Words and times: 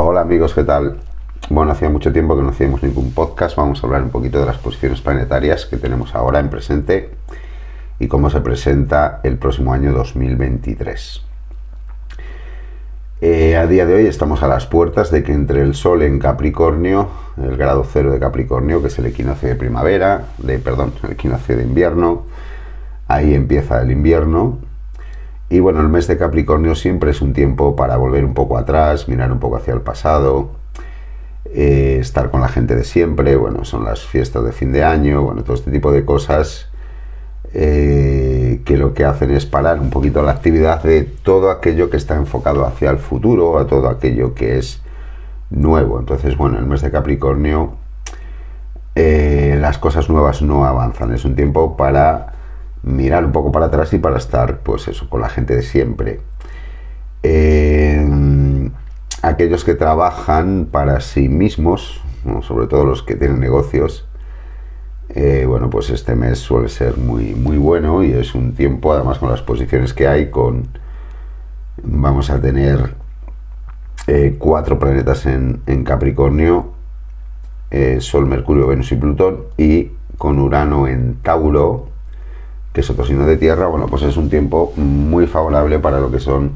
Hola 0.00 0.20
amigos, 0.20 0.54
¿qué 0.54 0.62
tal? 0.62 0.96
Bueno, 1.50 1.72
hacía 1.72 1.88
mucho 1.88 2.12
tiempo 2.12 2.36
que 2.36 2.42
no 2.42 2.50
hacíamos 2.50 2.84
ningún 2.84 3.10
podcast. 3.10 3.56
Vamos 3.56 3.82
a 3.82 3.86
hablar 3.88 4.04
un 4.04 4.10
poquito 4.10 4.38
de 4.38 4.46
las 4.46 4.56
posiciones 4.56 5.00
planetarias 5.00 5.66
que 5.66 5.76
tenemos 5.76 6.14
ahora 6.14 6.38
en 6.38 6.50
presente 6.50 7.10
y 7.98 8.06
cómo 8.06 8.30
se 8.30 8.40
presenta 8.40 9.18
el 9.24 9.38
próximo 9.38 9.72
año 9.72 9.92
2023. 9.92 11.22
Eh, 13.22 13.56
a 13.56 13.66
día 13.66 13.86
de 13.86 13.94
hoy 13.96 14.06
estamos 14.06 14.44
a 14.44 14.46
las 14.46 14.66
puertas 14.66 15.10
de 15.10 15.24
que 15.24 15.32
entre 15.32 15.62
el 15.62 15.74
Sol 15.74 16.02
en 16.02 16.20
Capricornio, 16.20 17.08
el 17.36 17.56
grado 17.56 17.82
cero 17.82 18.12
de 18.12 18.20
Capricornio, 18.20 18.80
que 18.80 18.86
es 18.86 18.98
el 19.00 19.06
equinoccio 19.06 19.48
de 19.48 19.56
primavera, 19.56 20.26
de 20.38 20.60
perdón, 20.60 20.92
el 21.02 21.10
equinoccio 21.10 21.56
de 21.56 21.64
invierno, 21.64 22.22
ahí 23.08 23.34
empieza 23.34 23.82
el 23.82 23.90
invierno. 23.90 24.60
Y 25.50 25.60
bueno, 25.60 25.80
el 25.80 25.88
mes 25.88 26.06
de 26.06 26.18
Capricornio 26.18 26.74
siempre 26.74 27.10
es 27.10 27.22
un 27.22 27.32
tiempo 27.32 27.74
para 27.74 27.96
volver 27.96 28.24
un 28.24 28.34
poco 28.34 28.58
atrás, 28.58 29.08
mirar 29.08 29.32
un 29.32 29.38
poco 29.38 29.56
hacia 29.56 29.74
el 29.74 29.80
pasado, 29.80 30.50
eh, 31.46 31.98
estar 32.00 32.30
con 32.30 32.40
la 32.40 32.48
gente 32.48 32.76
de 32.76 32.84
siempre, 32.84 33.36
bueno, 33.36 33.64
son 33.64 33.84
las 33.84 34.06
fiestas 34.06 34.44
de 34.44 34.52
fin 34.52 34.72
de 34.72 34.84
año, 34.84 35.22
bueno, 35.22 35.42
todo 35.42 35.54
este 35.54 35.70
tipo 35.70 35.90
de 35.90 36.04
cosas 36.04 36.68
eh, 37.54 38.60
que 38.66 38.76
lo 38.76 38.92
que 38.92 39.06
hacen 39.06 39.30
es 39.30 39.46
parar 39.46 39.80
un 39.80 39.88
poquito 39.88 40.22
la 40.22 40.32
actividad 40.32 40.82
de 40.82 41.02
todo 41.04 41.50
aquello 41.50 41.88
que 41.88 41.96
está 41.96 42.16
enfocado 42.16 42.66
hacia 42.66 42.90
el 42.90 42.98
futuro, 42.98 43.58
a 43.58 43.66
todo 43.66 43.88
aquello 43.88 44.34
que 44.34 44.58
es 44.58 44.82
nuevo. 45.48 45.98
Entonces, 45.98 46.36
bueno, 46.36 46.58
el 46.58 46.66
mes 46.66 46.82
de 46.82 46.90
Capricornio 46.90 47.72
eh, 49.00 49.56
las 49.60 49.78
cosas 49.78 50.10
nuevas 50.10 50.42
no 50.42 50.64
avanzan, 50.64 51.14
es 51.14 51.24
un 51.24 51.36
tiempo 51.36 51.76
para 51.76 52.32
mirar 52.82 53.24
un 53.24 53.32
poco 53.32 53.52
para 53.52 53.66
atrás 53.66 53.92
y 53.92 53.98
para 53.98 54.18
estar, 54.18 54.60
pues 54.60 54.88
eso, 54.88 55.08
con 55.08 55.20
la 55.20 55.28
gente 55.28 55.54
de 55.56 55.62
siempre. 55.62 56.20
aquellos 59.22 59.64
que 59.64 59.74
trabajan 59.74 60.68
para 60.70 61.00
sí 61.00 61.28
mismos, 61.28 62.00
sobre 62.42 62.66
todo 62.66 62.84
los 62.84 63.02
que 63.02 63.16
tienen 63.16 63.40
negocios, 63.40 64.08
eh, 65.10 65.46
bueno, 65.48 65.70
pues 65.70 65.88
este 65.90 66.14
mes 66.14 66.38
suele 66.38 66.68
ser 66.68 66.98
muy, 66.98 67.34
muy 67.34 67.56
bueno 67.56 68.04
y 68.04 68.12
es 68.12 68.34
un 68.34 68.52
tiempo, 68.52 68.92
además 68.92 69.18
con 69.18 69.30
las 69.30 69.40
posiciones 69.40 69.94
que 69.94 70.06
hay, 70.06 70.30
con 70.30 70.68
vamos 71.82 72.28
a 72.28 72.40
tener 72.40 72.94
eh, 74.06 74.36
cuatro 74.38 74.78
planetas 74.78 75.24
en, 75.26 75.62
Capricornio, 75.84 76.72
eh, 77.70 77.98
Sol, 78.00 78.26
Mercurio, 78.26 78.66
Venus 78.66 78.92
y 78.92 78.96
Plutón, 78.96 79.44
y 79.56 79.92
con 80.18 80.38
Urano 80.38 80.86
en 80.86 81.16
Tauro, 81.22 81.88
que 82.96 83.04
signo 83.04 83.26
de 83.26 83.36
tierra, 83.36 83.66
bueno, 83.66 83.86
pues 83.86 84.02
es 84.02 84.16
un 84.16 84.30
tiempo 84.30 84.72
muy 84.76 85.26
favorable 85.26 85.78
para 85.78 86.00
lo 86.00 86.10
que 86.10 86.20
son 86.20 86.52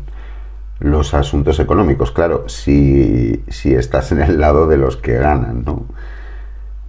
los 0.78 1.14
asuntos 1.14 1.58
económicos. 1.60 2.10
Claro, 2.12 2.48
si, 2.48 3.42
si 3.48 3.74
estás 3.74 4.12
en 4.12 4.20
el 4.20 4.40
lado 4.40 4.66
de 4.66 4.76
los 4.76 4.96
que 4.96 5.14
ganan, 5.14 5.64
¿no? 5.64 5.86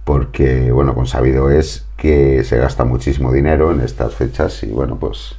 porque, 0.04 0.70
bueno, 0.70 0.94
consabido 0.94 1.50
es 1.50 1.86
que 1.96 2.44
se 2.44 2.58
gasta 2.58 2.84
muchísimo 2.84 3.32
dinero 3.32 3.72
en 3.72 3.80
estas 3.80 4.14
fechas 4.14 4.62
y, 4.62 4.66
bueno, 4.66 4.96
pues 4.96 5.36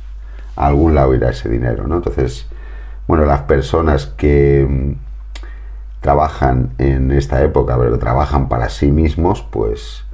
a 0.56 0.68
algún 0.68 0.96
lado 0.96 1.14
irá 1.14 1.30
ese 1.30 1.50
dinero, 1.50 1.88
¿no? 1.88 1.98
Entonces, 1.98 2.48
bueno, 3.08 3.26
las 3.26 3.42
personas 3.42 4.08
que 4.08 4.96
trabajan 6.02 6.72
en 6.80 7.12
esta 7.12 7.44
época, 7.44 7.78
pero 7.78 8.00
trabajan 8.00 8.50
para 8.50 8.70
sí 8.70 8.92
mismos, 8.92 9.46
pues 9.52 10.05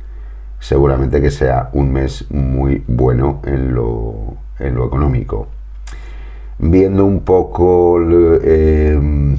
seguramente 0.61 1.19
que 1.21 1.31
sea 1.31 1.69
un 1.73 1.91
mes 1.91 2.25
muy 2.29 2.83
bueno 2.87 3.41
en 3.45 3.73
lo, 3.73 4.35
en 4.59 4.75
lo 4.75 4.85
económico. 4.85 5.47
Viendo 6.59 7.03
un 7.03 7.21
poco 7.21 7.99
eh, 8.43 9.35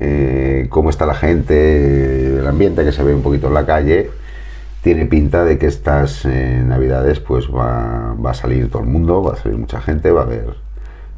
eh, 0.00 0.66
cómo 0.70 0.88
está 0.90 1.04
la 1.04 1.14
gente, 1.14 2.38
el 2.38 2.46
ambiente 2.46 2.84
que 2.84 2.92
se 2.92 3.04
ve 3.04 3.14
un 3.14 3.22
poquito 3.22 3.48
en 3.48 3.54
la 3.54 3.66
calle, 3.66 4.10
tiene 4.82 5.04
pinta 5.04 5.44
de 5.44 5.58
que 5.58 5.66
estas 5.66 6.24
eh, 6.24 6.62
navidades 6.66 7.20
pues 7.20 7.46
va, 7.48 8.12
a 8.12 8.34
salir 8.34 8.70
todo 8.70 8.82
el 8.82 8.88
mundo, 8.88 9.22
va 9.22 9.34
a 9.34 9.36
salir 9.36 9.58
mucha 9.58 9.82
gente, 9.82 10.10
va 10.10 10.22
a 10.22 10.24
haber 10.24 10.56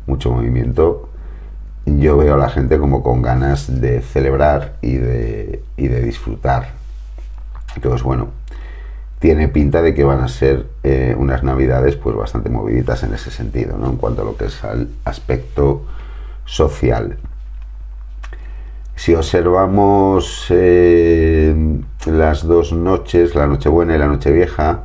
mucho 0.07 0.33
movimiento. 0.33 1.11
Yo 1.87 2.17
veo 2.17 2.35
a 2.35 2.39
la 2.39 2.51
gente 2.51 2.79
como 2.79 3.05
con 3.05 3.23
ganas 3.23 3.81
de 3.81 4.03
celebrar 4.03 4.75
y 4.83 4.97
de, 4.97 5.63
y 5.77 5.87
de 5.87 6.03
disfrutar. 6.03 6.71
Entonces, 7.77 8.03
bueno, 8.03 8.31
tiene 9.19 9.49
pinta 9.49 9.83
de 9.83 9.95
que 9.95 10.05
van 10.05 10.21
a 10.21 10.29
ser 10.29 10.67
eh, 10.83 11.15
unas 11.19 11.43
navidades 11.43 11.97
pues 11.97 12.15
bastante 12.15 12.51
moviditas 12.51 13.03
en 13.03 13.15
ese 13.15 13.31
sentido, 13.31 13.79
¿no? 13.79 13.89
En 13.89 13.97
cuanto 13.97 14.23
a 14.23 14.25
lo 14.25 14.37
que 14.37 14.47
es 14.47 14.63
al 14.65 14.89
aspecto 15.05 15.85
social. 16.45 17.17
Si 18.95 19.15
observamos 19.15 20.47
eh, 20.51 21.55
las 22.07 22.47
dos 22.47 22.73
noches, 22.73 23.35
la 23.35 23.47
Nochebuena 23.47 23.95
y 23.95 23.99
la 23.99 24.07
Nochevieja, 24.07 24.85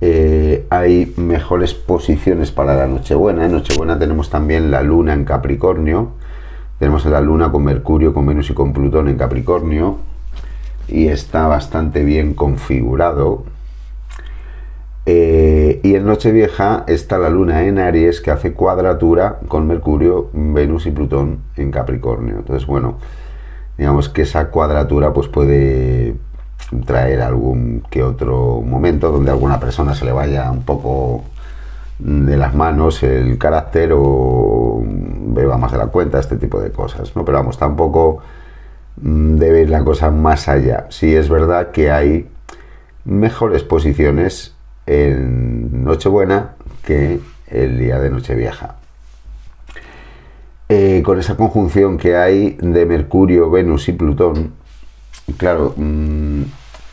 eh, 0.00 0.66
hay 0.70 1.14
mejores 1.16 1.74
posiciones 1.74 2.50
para 2.50 2.74
la 2.74 2.86
Nochebuena. 2.86 3.44
En 3.44 3.52
Nochebuena 3.52 3.98
tenemos 3.98 4.30
también 4.30 4.70
la 4.70 4.82
Luna 4.82 5.14
en 5.14 5.24
Capricornio. 5.24 6.12
Tenemos 6.78 7.04
la 7.06 7.20
Luna 7.20 7.52
con 7.52 7.64
Mercurio, 7.64 8.12
con 8.12 8.26
Venus 8.26 8.50
y 8.50 8.54
con 8.54 8.72
Plutón 8.72 9.08
en 9.08 9.16
Capricornio. 9.16 9.98
Y 10.88 11.08
está 11.08 11.46
bastante 11.46 12.04
bien 12.04 12.34
configurado. 12.34 13.44
Eh, 15.04 15.80
y 15.82 15.96
en 15.96 16.06
Nochevieja 16.06 16.84
está 16.86 17.18
la 17.18 17.28
luna 17.28 17.64
en 17.64 17.78
Aries 17.78 18.20
que 18.20 18.30
hace 18.30 18.52
cuadratura 18.52 19.40
con 19.48 19.66
Mercurio, 19.66 20.30
Venus 20.32 20.86
y 20.86 20.92
Plutón 20.92 21.38
en 21.56 21.70
Capricornio. 21.70 22.36
Entonces, 22.36 22.66
bueno, 22.66 22.98
digamos 23.76 24.08
que 24.08 24.22
esa 24.22 24.48
cuadratura 24.48 25.12
pues 25.12 25.28
puede 25.28 26.14
traer 26.86 27.20
algún 27.20 27.82
que 27.90 28.02
otro 28.02 28.62
momento 28.62 29.10
donde 29.10 29.30
a 29.30 29.34
alguna 29.34 29.58
persona 29.58 29.94
se 29.94 30.04
le 30.04 30.12
vaya 30.12 30.50
un 30.50 30.62
poco 30.62 31.24
de 31.98 32.36
las 32.36 32.54
manos 32.54 33.02
el 33.02 33.38
carácter 33.38 33.92
o 33.94 34.82
beba 34.84 35.56
más 35.58 35.72
de 35.72 35.78
la 35.78 35.86
cuenta, 35.86 36.18
este 36.18 36.36
tipo 36.36 36.60
de 36.60 36.70
cosas, 36.70 37.14
¿no? 37.14 37.24
Pero 37.24 37.38
vamos, 37.38 37.58
tampoco 37.58 38.22
debe 38.96 39.62
ir 39.62 39.70
la 39.70 39.84
cosa 39.84 40.10
más 40.10 40.48
allá. 40.48 40.86
Sí 40.90 41.14
es 41.14 41.28
verdad 41.28 41.70
que 41.70 41.90
hay 41.90 42.28
mejores 43.04 43.62
posiciones 43.62 44.54
en 44.86 45.84
Nochebuena 45.84 46.54
que 46.84 47.20
el 47.46 47.78
día 47.78 47.98
de 47.98 48.10
Nochevieja. 48.10 48.76
Eh, 50.68 51.02
con 51.04 51.18
esa 51.18 51.36
conjunción 51.36 51.98
que 51.98 52.16
hay 52.16 52.56
de 52.60 52.86
Mercurio, 52.86 53.50
Venus 53.50 53.88
y 53.88 53.92
Plutón, 53.92 54.52
claro, 55.36 55.74
mm, 55.76 56.42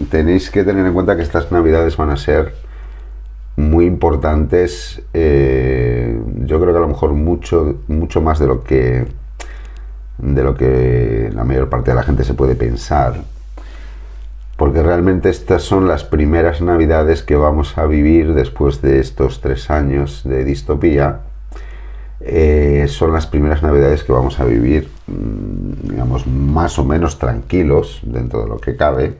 tenéis 0.09 0.49
que 0.49 0.63
tener 0.63 0.85
en 0.85 0.93
cuenta 0.93 1.15
que 1.15 1.21
estas 1.21 1.51
navidades 1.51 1.95
van 1.95 2.09
a 2.09 2.17
ser 2.17 2.55
muy 3.55 3.85
importantes. 3.85 5.01
Eh, 5.13 6.19
yo 6.45 6.59
creo 6.59 6.73
que 6.73 6.77
a 6.77 6.81
lo 6.81 6.87
mejor 6.87 7.13
mucho, 7.13 7.77
mucho 7.87 8.21
más 8.21 8.39
de 8.39 8.47
lo 8.47 8.63
que 8.63 9.05
de 10.19 10.43
lo 10.43 10.55
que 10.55 11.31
la 11.33 11.43
mayor 11.43 11.69
parte 11.69 11.91
de 11.91 11.95
la 11.95 12.03
gente 12.03 12.23
se 12.23 12.33
puede 12.33 12.55
pensar 12.55 13.15
porque 14.59 14.83
realmente 14.83 15.29
estas 15.29 15.63
son 15.63 15.87
las 15.87 16.03
primeras 16.03 16.59
navidades 16.59 17.23
que 17.23 17.37
vamos 17.37 17.77
a 17.77 17.85
vivir 17.85 18.33
después 18.33 18.81
de 18.81 18.99
estos 18.99 19.39
tres 19.39 19.71
años 19.71 20.23
de 20.25 20.43
distopía. 20.43 21.21
Eh, 22.19 22.85
son 22.89 23.13
las 23.13 23.25
primeras 23.25 23.63
navidades 23.63 24.03
que 24.03 24.11
vamos 24.11 24.37
a 24.41 24.43
vivir, 24.43 24.89
mm, 25.07 25.91
digamos, 25.91 26.27
más 26.27 26.77
o 26.77 26.83
menos 26.83 27.17
tranquilos 27.17 28.01
dentro 28.03 28.41
de 28.41 28.49
lo 28.49 28.57
que 28.57 28.75
cabe, 28.75 29.13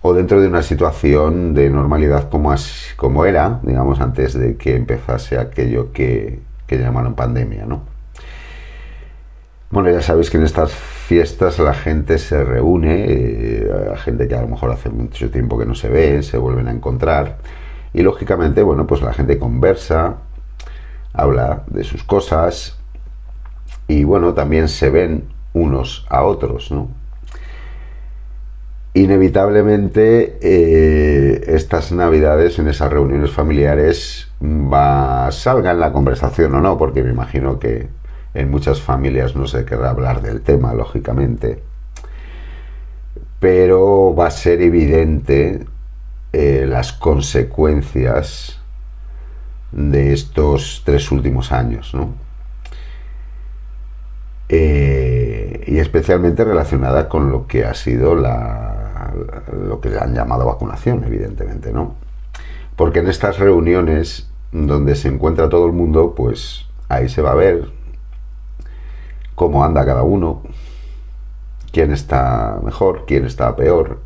o 0.00 0.14
dentro 0.14 0.40
de 0.40 0.48
una 0.48 0.62
situación 0.62 1.52
de 1.52 1.68
normalidad 1.68 2.30
como, 2.30 2.54
como 2.96 3.26
era, 3.26 3.60
digamos, 3.62 4.00
antes 4.00 4.32
de 4.32 4.56
que 4.56 4.74
empezase 4.74 5.38
aquello 5.38 5.92
que, 5.92 6.40
que 6.66 6.78
llamaron 6.78 7.14
pandemia, 7.14 7.66
¿no? 7.66 7.93
Bueno, 9.74 9.90
ya 9.90 10.02
sabéis 10.02 10.30
que 10.30 10.36
en 10.36 10.44
estas 10.44 10.72
fiestas 10.72 11.58
la 11.58 11.74
gente 11.74 12.18
se 12.18 12.44
reúne, 12.44 13.06
eh, 13.08 13.68
la 13.88 13.96
gente 13.96 14.28
que 14.28 14.36
a 14.36 14.42
lo 14.42 14.46
mejor 14.46 14.70
hace 14.70 14.88
mucho 14.88 15.32
tiempo 15.32 15.58
que 15.58 15.66
no 15.66 15.74
se 15.74 15.88
ve, 15.88 16.22
se 16.22 16.38
vuelven 16.38 16.68
a 16.68 16.70
encontrar 16.70 17.38
y 17.92 18.02
lógicamente, 18.02 18.62
bueno, 18.62 18.86
pues 18.86 19.02
la 19.02 19.12
gente 19.12 19.36
conversa, 19.36 20.18
habla 21.12 21.64
de 21.66 21.82
sus 21.82 22.04
cosas 22.04 22.78
y 23.88 24.04
bueno, 24.04 24.32
también 24.32 24.68
se 24.68 24.90
ven 24.90 25.24
unos 25.54 26.06
a 26.08 26.22
otros, 26.22 26.70
¿no? 26.70 26.86
Inevitablemente 28.94 30.38
eh, 30.40 31.46
estas 31.48 31.90
navidades 31.90 32.60
en 32.60 32.68
esas 32.68 32.92
reuniones 32.92 33.32
familiares 33.32 34.28
va, 34.40 35.32
salgan 35.32 35.80
la 35.80 35.90
conversación 35.90 36.54
o 36.54 36.60
no, 36.60 36.78
porque 36.78 37.02
me 37.02 37.10
imagino 37.10 37.58
que 37.58 37.88
en 38.34 38.50
muchas 38.50 38.80
familias 38.80 39.36
no 39.36 39.46
se 39.46 39.64
querrá 39.64 39.90
hablar 39.90 40.20
del 40.20 40.42
tema, 40.42 40.74
lógicamente. 40.74 41.62
Pero 43.38 44.14
va 44.14 44.26
a 44.26 44.30
ser 44.30 44.60
evidente 44.60 45.64
eh, 46.32 46.66
las 46.68 46.92
consecuencias 46.92 48.60
de 49.70 50.12
estos 50.12 50.82
tres 50.84 51.10
últimos 51.12 51.52
años. 51.52 51.94
¿no? 51.94 52.14
Eh, 54.48 55.64
y 55.66 55.78
especialmente 55.78 56.44
relacionada 56.44 57.08
con 57.08 57.30
lo 57.30 57.46
que 57.46 57.64
ha 57.64 57.74
sido 57.74 58.14
la, 58.14 59.12
lo 59.52 59.80
que 59.80 59.96
han 59.98 60.14
llamado 60.14 60.46
vacunación, 60.46 61.02
evidentemente, 61.04 61.72
¿no? 61.72 61.94
Porque 62.76 62.98
en 62.98 63.08
estas 63.08 63.38
reuniones 63.38 64.28
donde 64.52 64.96
se 64.96 65.08
encuentra 65.08 65.48
todo 65.48 65.66
el 65.66 65.72
mundo, 65.72 66.14
pues 66.14 66.66
ahí 66.88 67.08
se 67.08 67.22
va 67.22 67.32
a 67.32 67.36
ver 67.36 67.70
cómo 69.34 69.64
anda 69.64 69.84
cada 69.84 70.02
uno, 70.02 70.42
quién 71.72 71.92
está 71.92 72.58
mejor, 72.62 73.04
quién 73.06 73.24
está 73.24 73.54
peor. 73.56 74.00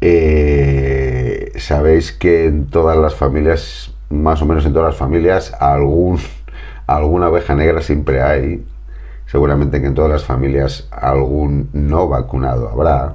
Eh, 0.00 1.52
sabéis 1.58 2.12
que 2.12 2.46
en 2.46 2.66
todas 2.66 2.96
las 2.96 3.14
familias, 3.14 3.94
más 4.08 4.40
o 4.42 4.46
menos 4.46 4.64
en 4.64 4.72
todas 4.72 4.88
las 4.88 4.96
familias, 4.96 5.52
algún, 5.60 6.18
alguna 6.86 7.28
oveja 7.28 7.54
negra 7.54 7.82
siempre 7.82 8.22
hay. 8.22 8.64
Seguramente 9.26 9.80
que 9.80 9.86
en 9.86 9.94
todas 9.94 10.10
las 10.10 10.24
familias 10.24 10.88
algún 10.90 11.68
no 11.72 12.08
vacunado 12.08 12.68
habrá. 12.68 13.14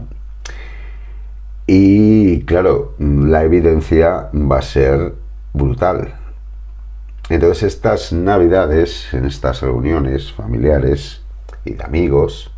Y 1.68 2.44
claro, 2.46 2.94
la 3.00 3.44
evidencia 3.44 4.30
va 4.34 4.60
a 4.60 4.62
ser 4.62 5.16
brutal. 5.54 6.14
Entonces 7.30 7.64
estas 7.64 8.14
navidades, 8.14 9.14
en 9.14 9.26
estas 9.26 9.62
reuniones 9.62 10.32
familiares 10.32 11.22
y 11.64 11.74
de 11.74 11.84
amigos, 11.84 12.52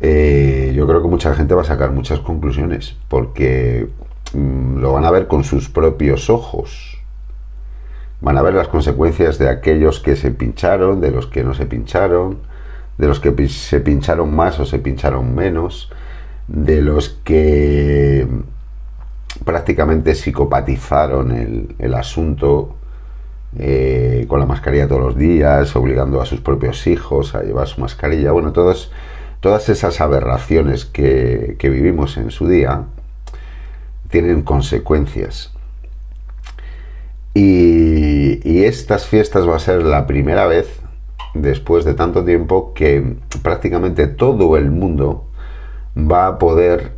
eh, 0.00 0.72
yo 0.76 0.86
creo 0.86 1.00
que 1.00 1.08
mucha 1.08 1.34
gente 1.34 1.54
va 1.54 1.62
a 1.62 1.64
sacar 1.64 1.92
muchas 1.92 2.20
conclusiones, 2.20 2.96
porque 3.08 3.88
mm, 4.34 4.78
lo 4.78 4.92
van 4.92 5.04
a 5.04 5.10
ver 5.10 5.26
con 5.26 5.44
sus 5.44 5.70
propios 5.70 6.28
ojos. 6.28 7.02
Van 8.20 8.36
a 8.36 8.42
ver 8.42 8.54
las 8.54 8.68
consecuencias 8.68 9.38
de 9.38 9.48
aquellos 9.48 10.00
que 10.00 10.16
se 10.16 10.30
pincharon, 10.30 11.00
de 11.00 11.10
los 11.10 11.26
que 11.26 11.44
no 11.44 11.54
se 11.54 11.66
pincharon, 11.66 12.38
de 12.98 13.06
los 13.06 13.20
que 13.20 13.48
se 13.48 13.80
pincharon 13.80 14.34
más 14.34 14.58
o 14.58 14.66
se 14.66 14.78
pincharon 14.78 15.34
menos, 15.34 15.90
de 16.48 16.80
los 16.80 17.10
que 17.24 18.26
prácticamente 19.44 20.14
psicopatizaron 20.14 21.74
el, 21.78 21.94
asunto 21.94 22.76
eh, 23.58 24.26
con 24.28 24.40
la 24.40 24.46
mascarilla 24.46 24.88
todos 24.88 25.02
los 25.02 25.16
días, 25.16 25.74
obligando 25.76 26.20
a 26.20 26.26
sus 26.26 26.40
propios 26.40 26.86
hijos 26.86 27.34
a 27.34 27.42
llevar 27.42 27.68
su 27.68 27.80
mascarilla. 27.80 28.32
Bueno, 28.32 28.52
todas 28.52 29.68
esas 29.68 30.00
aberraciones 30.00 30.84
que, 30.84 31.56
vivimos 31.62 32.16
en 32.16 32.30
su 32.30 32.48
día 32.48 32.84
tienen 34.10 34.42
consecuencias. 34.42 35.52
Y, 37.34 38.40
y 38.48 38.64
estas 38.64 39.06
fiestas 39.06 39.48
va 39.48 39.56
a 39.56 39.60
ser 39.60 39.82
la 39.82 40.06
primera 40.06 40.46
vez 40.46 40.80
después 41.34 41.84
de 41.84 41.94
tanto 41.94 42.24
tiempo 42.24 42.72
que 42.74 43.16
prácticamente 43.42 44.06
todo 44.06 44.56
el 44.56 44.70
mundo 44.70 45.26
va 45.96 46.26
a 46.26 46.38
poder 46.38 46.92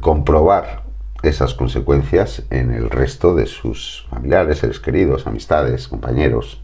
comprobar 0.00 0.89
esas 1.22 1.54
consecuencias 1.54 2.44
en 2.50 2.72
el 2.72 2.90
resto 2.90 3.34
de 3.34 3.46
sus 3.46 4.06
familiares, 4.10 4.58
seres 4.58 4.80
queridos, 4.80 5.26
amistades, 5.26 5.88
compañeros. 5.88 6.62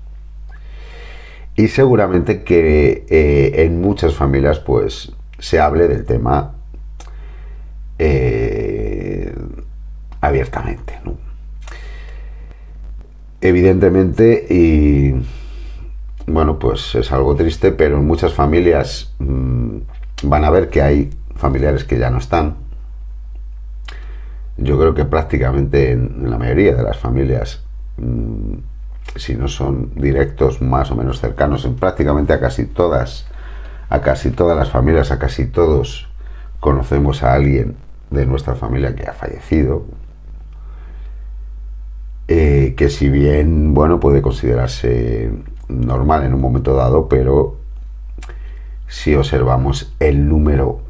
Y 1.56 1.69
seguramente 1.69 2.43
que 2.43 3.06
eh, 3.08 3.64
en 3.64 3.81
muchas 3.81 4.14
familias 4.14 4.58
pues 4.58 5.12
se 5.38 5.61
hable 5.61 5.88
del 5.88 6.05
tema 6.05 6.55
eh, 7.99 9.35
abiertamente. 10.20 11.00
Evidentemente, 13.41 14.47
y 14.50 15.14
bueno, 16.26 16.59
pues 16.59 16.94
es 16.94 17.12
algo 17.12 17.37
triste, 17.37 17.73
pero 17.73 17.99
en 17.99 18.06
muchas 18.06 18.32
familias 18.32 19.14
mm, 19.19 19.79
van 20.25 20.44
a 20.44 20.50
ver 20.50 20.69
que 20.69 20.82
hay 20.82 21.11
familiares 21.37 21.85
que 21.85 21.99
ya 21.99 22.11
no 22.11 22.19
están, 22.19 22.66
yo 24.58 24.79
creo 24.79 24.94
que 24.94 25.05
prácticamente 25.05 25.93
en, 25.93 26.31
la 26.31 26.38
mayoría 26.38 26.75
de 26.75 26.82
las 26.82 26.99
familias, 26.99 27.62
mm, 27.99 28.55
si 29.17 29.35
no 29.35 29.49
son 29.49 29.93
directos, 29.94 30.62
más 30.62 30.91
o 30.91 30.97
menos 30.97 31.20
cercanos, 31.20 31.64
en 31.64 31.75
prácticamente 31.75 32.32
a 32.32 32.41
casi 32.41 32.67
todas, 32.67 33.26
a 33.88 34.00
casi 34.00 34.31
todas 34.31 34.56
las 34.56 34.70
familias, 34.70 35.11
a 35.11 35.19
casi 35.19 35.47
todos 35.47 36.08
conocemos 36.61 37.23
a 37.23 37.35
alguien 37.35 37.76
de 38.11 38.26
nuestra 38.26 38.55
familia 38.55 38.94
que 38.94 39.06
ha 39.06 39.12
fallecido, 39.12 39.85
eh, 42.29 42.75
que 42.76 42.88
si 42.88 43.09
bien, 43.09 43.75
bueno, 43.75 44.00
puede 44.00 44.23
considerarse 44.23 45.31
normal 45.69 46.25
en 46.25 46.35
un 46.35 46.41
momento 46.41 46.75
dado, 46.75 47.09
pero 47.09 47.56
si 48.88 49.14
observamos 49.14 49.94
el 50.00 50.29
número 50.29 50.81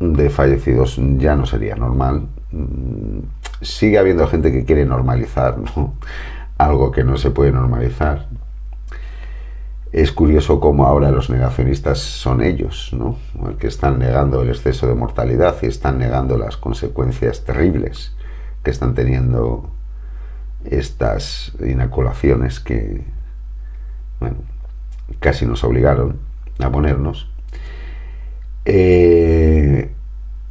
de 0.00 0.30
fallecidos 0.30 0.98
ya 1.18 1.36
no 1.36 1.46
sería 1.46 1.76
normal. 1.76 2.26
Mm, 2.50 3.20
sigue 3.60 3.98
habiendo 3.98 4.26
gente 4.26 4.50
que 4.50 4.64
quiere 4.64 4.84
normalizar 4.84 5.56
algo 6.58 6.90
que 6.90 7.04
no 7.04 7.16
se 7.16 7.30
puede 7.30 7.52
normalizar. 7.52 8.26
Es 9.92 10.12
curioso 10.12 10.60
cómo 10.60 10.86
ahora 10.86 11.10
los 11.10 11.30
negacionistas 11.30 11.98
son 11.98 12.42
ellos, 12.42 12.90
¿no? 12.92 13.16
que 13.58 13.66
están 13.66 13.98
negando 13.98 14.42
el 14.42 14.48
exceso 14.48 14.86
de 14.86 14.94
mortalidad 14.94 15.56
y 15.62 15.66
están 15.66 15.98
negando 15.98 16.38
las 16.38 16.56
consecuencias 16.56 17.44
terribles 17.44 18.14
que 18.62 18.70
están 18.70 18.94
teniendo 18.94 19.68
estas 20.64 21.52
inoculaciones 21.60 22.60
que, 22.60 23.04
bueno, 24.20 24.36
casi 25.18 25.44
nos 25.44 25.64
obligaron 25.64 26.18
a 26.60 26.70
ponernos. 26.70 27.28
Eh, 28.64 29.90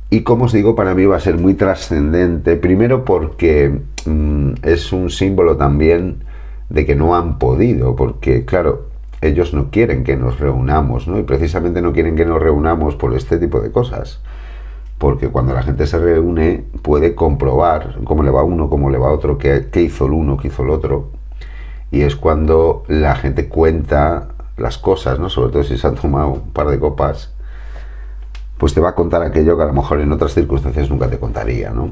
y 0.09 0.21
como 0.23 0.45
os 0.45 0.53
digo, 0.53 0.75
para 0.75 0.95
mí 0.95 1.05
va 1.05 1.17
a 1.17 1.19
ser 1.19 1.37
muy 1.37 1.53
trascendente, 1.53 2.55
primero 2.55 3.05
porque 3.05 3.79
mm, 4.05 4.53
es 4.63 4.91
un 4.91 5.11
símbolo 5.11 5.55
también 5.57 6.23
de 6.69 6.85
que 6.85 6.95
no 6.95 7.15
han 7.15 7.37
podido, 7.37 7.95
porque 7.95 8.45
claro, 8.45 8.87
ellos 9.21 9.53
no 9.53 9.69
quieren 9.69 10.03
que 10.03 10.17
nos 10.17 10.39
reunamos, 10.39 11.07
¿no? 11.07 11.19
Y 11.19 11.23
precisamente 11.23 11.81
no 11.81 11.93
quieren 11.93 12.15
que 12.15 12.25
nos 12.25 12.41
reunamos 12.41 12.95
por 12.95 13.13
este 13.13 13.37
tipo 13.37 13.59
de 13.59 13.71
cosas. 13.71 14.21
Porque 14.97 15.29
cuando 15.29 15.53
la 15.53 15.63
gente 15.63 15.87
se 15.87 15.99
reúne 15.99 16.65
puede 16.81 17.15
comprobar 17.15 17.99
cómo 18.03 18.23
le 18.23 18.31
va 18.31 18.43
uno, 18.43 18.69
cómo 18.69 18.89
le 18.89 18.97
va 18.97 19.11
otro, 19.11 19.37
qué, 19.37 19.67
qué 19.71 19.81
hizo 19.83 20.07
el 20.07 20.13
uno, 20.13 20.37
qué 20.37 20.47
hizo 20.47 20.63
el 20.63 20.71
otro. 20.71 21.11
Y 21.91 22.01
es 22.01 22.15
cuando 22.15 22.83
la 22.87 23.15
gente 23.15 23.47
cuenta 23.47 24.29
las 24.57 24.77
cosas, 24.77 25.19
¿no? 25.19 25.29
Sobre 25.29 25.51
todo 25.51 25.63
si 25.63 25.77
se 25.77 25.87
han 25.87 25.95
tomado 25.95 26.29
un 26.29 26.51
par 26.51 26.67
de 26.67 26.79
copas 26.79 27.33
pues 28.59 28.73
te 28.73 28.81
va 28.81 28.89
a 28.89 28.95
contar 28.95 29.23
aquello 29.23 29.55
que 29.55 29.63
a 29.63 29.67
lo 29.67 29.73
mejor 29.73 30.01
en 30.01 30.11
otras 30.11 30.33
circunstancias 30.33 30.89
nunca 30.89 31.09
te 31.09 31.17
contaría, 31.17 31.71
¿no? 31.71 31.91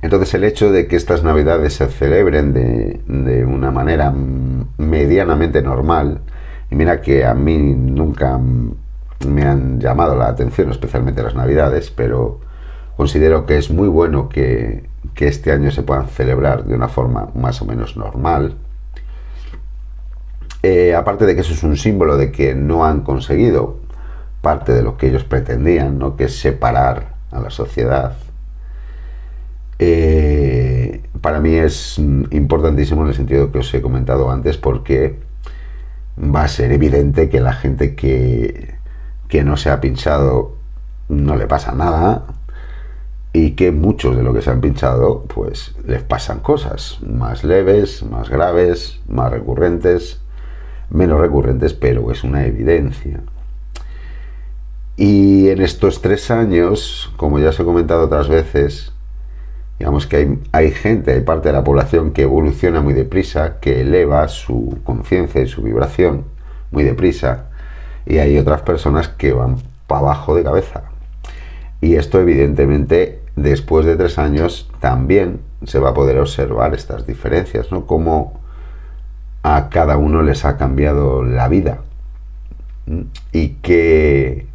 Entonces 0.00 0.32
el 0.34 0.44
hecho 0.44 0.72
de 0.72 0.88
que 0.88 0.96
estas 0.96 1.22
navidades 1.22 1.74
se 1.74 1.86
celebren 1.88 2.54
de, 2.54 3.44
una 3.44 3.70
manera 3.70 4.12
medianamente 4.78 5.60
normal, 5.60 6.22
y 6.70 6.74
mira 6.74 7.02
que 7.02 7.26
a 7.26 7.34
mí 7.34 7.58
nunca 7.58 8.40
me 9.28 9.42
han 9.42 9.78
llamado 9.78 10.16
la 10.16 10.28
atención, 10.28 10.70
especialmente 10.70 11.22
las 11.22 11.34
navidades, 11.34 11.90
pero 11.90 12.40
considero 12.96 13.44
que 13.44 13.58
es 13.58 13.70
muy 13.70 13.88
bueno 13.88 14.30
que, 14.30 14.88
este 15.16 15.52
año 15.52 15.70
se 15.70 15.82
puedan 15.82 16.08
celebrar 16.08 16.64
de 16.64 16.74
una 16.74 16.88
forma 16.88 17.28
más 17.34 17.60
o 17.60 17.66
menos 17.66 17.96
normal. 17.96 18.56
Eh, 20.62 20.94
aparte 20.94 21.26
de 21.26 21.34
que 21.34 21.42
eso 21.42 21.52
es 21.52 21.62
un 21.62 21.76
símbolo 21.76 22.16
de 22.16 22.32
que 22.32 22.54
no 22.54 22.84
han 22.86 23.02
conseguido 23.02 23.85
parte 24.46 24.72
de 24.72 24.82
lo 24.84 24.96
que 24.96 25.08
ellos 25.08 25.24
pretendían, 25.24 25.98
¿no? 25.98 26.14
que 26.14 26.26
es 26.26 26.38
separar 26.38 27.16
a 27.32 27.40
la 27.40 27.50
sociedad. 27.50 28.16
Eh, 29.80 31.02
para 31.20 31.40
mí 31.40 31.56
es 31.56 31.98
importantísimo 31.98 33.02
en 33.02 33.08
el 33.08 33.14
sentido 33.16 33.50
que 33.50 33.58
os 33.58 33.74
he 33.74 33.82
comentado 33.82 34.30
antes 34.30 34.56
porque 34.56 35.18
va 36.16 36.44
a 36.44 36.48
ser 36.48 36.70
evidente 36.70 37.28
que 37.28 37.40
la 37.40 37.54
gente 37.54 37.96
que, 37.96 38.76
que 39.26 39.42
no 39.42 39.56
se 39.56 39.68
ha 39.68 39.80
pinchado 39.80 40.54
no 41.08 41.34
le 41.34 41.48
pasa 41.48 41.72
nada 41.72 42.26
y 43.32 43.56
que 43.56 43.72
muchos 43.72 44.16
de 44.16 44.22
los 44.22 44.32
que 44.32 44.42
se 44.42 44.50
han 44.52 44.60
pinchado 44.60 45.24
pues 45.24 45.74
les 45.84 46.04
pasan 46.04 46.38
cosas 46.38 46.98
más 47.02 47.42
leves, 47.42 48.04
más 48.04 48.30
graves, 48.30 49.00
más 49.08 49.32
recurrentes, 49.32 50.20
menos 50.88 51.20
recurrentes, 51.20 51.74
pero 51.74 52.12
es 52.12 52.22
una 52.22 52.46
evidencia. 52.46 53.22
Y 54.96 55.48
en 55.50 55.60
estos 55.60 56.00
tres 56.00 56.30
años, 56.30 57.12
como 57.16 57.38
ya 57.38 57.50
os 57.50 57.60
he 57.60 57.64
comentado 57.64 58.04
otras 58.04 58.28
veces, 58.28 58.92
digamos 59.78 60.06
que 60.06 60.38
hay, 60.52 60.70
gente, 60.70 61.12
hay 61.12 61.20
parte 61.20 61.48
de 61.48 61.52
la 61.52 61.64
población 61.64 62.12
que 62.12 62.22
evoluciona 62.22 62.80
muy 62.80 62.94
deprisa, 62.94 63.60
que 63.60 63.82
eleva 63.82 64.26
su 64.28 64.78
conciencia 64.84 65.42
y 65.42 65.48
su 65.48 65.62
vibración 65.62 66.24
muy 66.70 66.82
deprisa, 66.82 67.46
y 68.06 68.18
hay 68.18 68.38
otras 68.38 68.62
personas 68.62 69.08
que 69.08 69.32
van 69.32 69.56
para 69.86 70.00
abajo 70.00 70.34
de 70.34 70.44
cabeza. 70.44 70.84
Y 71.82 71.96
esto 71.96 72.18
evidentemente 72.18 73.20
después 73.36 73.84
de 73.84 73.96
tres 73.96 74.18
años 74.18 74.70
también 74.80 75.40
se 75.64 75.78
va 75.78 75.90
a 75.90 75.94
poder 75.94 76.18
observar 76.18 76.74
estas 76.74 77.06
diferencias, 77.06 77.70
¿no? 77.70 77.86
Cómo 77.86 78.40
a 79.42 79.68
cada 79.68 79.98
uno 79.98 80.22
les 80.22 80.44
ha 80.44 80.56
cambiado 80.56 81.22
la 81.22 81.48
vida 81.48 81.80
y 83.32 83.48
qué, 83.62 84.46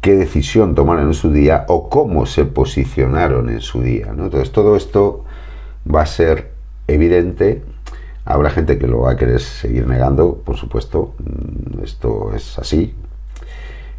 qué 0.00 0.14
decisión 0.16 0.74
tomaron 0.74 1.08
en 1.08 1.14
su 1.14 1.30
día 1.30 1.64
o 1.68 1.88
cómo 1.88 2.26
se 2.26 2.44
posicionaron 2.44 3.50
en 3.50 3.60
su 3.60 3.82
día. 3.82 4.08
Entonces 4.10 4.52
todo 4.52 4.76
esto 4.76 5.24
va 5.92 6.02
a 6.02 6.06
ser 6.06 6.52
evidente. 6.88 7.62
Habrá 8.24 8.50
gente 8.50 8.78
que 8.78 8.86
lo 8.86 9.00
va 9.00 9.12
a 9.12 9.16
querer 9.16 9.40
seguir 9.40 9.86
negando, 9.86 10.36
por 10.36 10.56
supuesto, 10.56 11.14
mm, 11.18 11.84
esto 11.84 12.32
es 12.34 12.58
así. 12.58 12.94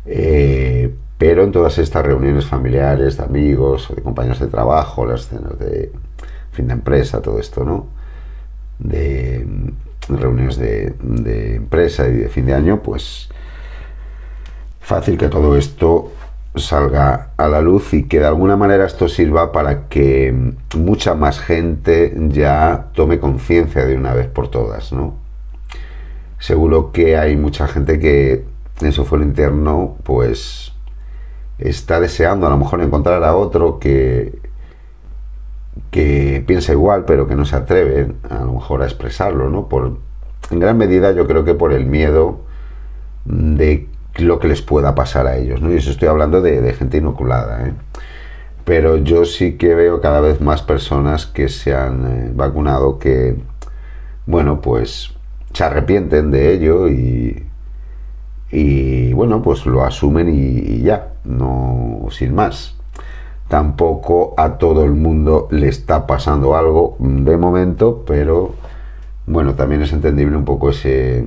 Eh, 0.06 0.94
pero 1.18 1.44
en 1.44 1.52
todas 1.52 1.78
estas 1.78 2.04
reuniones 2.04 2.46
familiares, 2.46 3.18
de 3.18 3.24
amigos, 3.24 3.94
de 3.96 4.02
compañeros 4.02 4.40
de 4.40 4.48
trabajo, 4.48 5.06
las 5.06 5.28
cenas 5.28 5.60
de 5.60 5.92
fin 6.52 6.68
de 6.68 6.74
empresa, 6.74 7.22
todo 7.22 7.40
esto, 7.40 7.64
¿no? 7.64 7.88
De, 8.80 9.46
reuniones 10.10 10.58
de, 10.58 10.96
de 11.00 11.56
empresa 11.56 12.08
y 12.08 12.14
de 12.14 12.30
fin 12.30 12.48
de 12.48 12.56
año, 12.56 12.82
pues 12.82 13.30
fácil 14.82 15.18
que 15.18 15.30
todo 15.30 15.56
esto 15.56 16.12
salga 16.56 17.30
a 17.38 17.48
la 17.48 17.62
luz 17.62 17.94
y 17.94 18.04
que 18.04 18.20
de 18.20 18.26
alguna 18.26 18.58
manera 18.58 18.86
esto 18.86 19.08
sirva 19.08 19.52
para 19.52 19.88
que 19.88 20.54
mucha 20.76 21.16
más 21.16 21.40
gente 21.40 22.14
ya 22.28 22.88
tome 22.94 23.20
conciencia 23.20 23.86
de 23.86 23.96
una 23.96 24.14
vez 24.14 24.28
por 24.28 24.50
todas, 24.50 24.92
¿no? 24.92 25.16
Seguro 26.40 26.92
que 26.92 27.18
hay 27.18 27.38
mucha 27.38 27.68
gente 27.68 28.00
que 28.00 28.44
en 28.82 28.92
su 28.92 29.06
foro 29.06 29.24
interno 29.24 29.96
pues 30.04 30.74
está 31.60 32.02
deseando 32.02 32.48
a 32.48 32.50
lo 32.50 32.58
mejor 32.58 32.82
encontrar 32.82 33.24
a 33.24 33.36
otro 33.36 33.80
que 33.80 34.40
que 35.90 36.44
piensa 36.46 36.74
igual 36.74 37.06
pero 37.06 37.28
que 37.28 37.36
no 37.36 37.46
se 37.46 37.56
atreve 37.56 38.12
a 38.30 38.44
lo 38.44 38.54
mejor 38.54 38.82
a 38.82 38.86
expresarlo, 38.86 39.50
¿no? 39.50 39.70
Por 39.70 39.98
en 40.50 40.60
gran 40.60 40.78
medida 40.78 41.12
yo 41.12 41.28
creo 41.28 41.46
que 41.46 41.54
por 41.54 41.72
el 41.72 41.86
miedo 41.86 42.42
de 43.26 43.88
lo 44.18 44.40
que 44.40 44.48
les 44.48 44.62
pueda 44.62 44.96
pasar 44.96 45.28
a 45.28 45.38
ellos, 45.38 45.62
¿no? 45.62 45.72
Y 45.72 45.78
eso 45.78 45.92
estoy 45.92 46.08
hablando 46.08 46.42
de, 46.42 46.74
gente 46.74 46.98
inoculada, 46.98 47.68
¿eh? 47.68 47.74
Pero 48.66 48.98
yo 48.98 49.26
sí 49.26 49.58
que 49.58 49.74
veo 49.74 50.02
cada 50.02 50.22
vez 50.22 50.40
más 50.40 50.62
personas 50.62 51.26
que 51.26 51.50
se 51.50 51.76
han 51.76 52.06
eh, 52.06 52.32
vacunado 52.34 53.00
que, 53.00 53.36
bueno, 54.28 54.62
pues 54.62 55.14
se 55.54 55.64
arrepienten 55.64 56.32
de 56.32 56.54
ello 56.54 56.88
y, 56.88 57.44
y 58.52 59.14
bueno, 59.14 59.42
pues 59.42 59.66
lo 59.66 59.84
asumen 59.84 60.30
y, 60.30 60.82
ya, 60.82 61.14
no 61.24 62.08
sin 62.12 62.36
más. 62.36 62.76
Tampoco 63.48 64.34
a 64.38 64.58
todo 64.58 64.86
el 64.86 64.92
mundo 64.92 65.48
le 65.52 65.68
está 65.68 66.06
pasando 66.08 66.56
algo 66.56 66.96
de 67.00 67.38
momento, 67.38 68.04
pero 68.06 68.54
bueno, 69.26 69.56
también 69.56 69.82
es 69.82 69.92
entendible 69.92 70.38
un 70.38 70.46
poco 70.46 70.70
ese, 70.70 71.26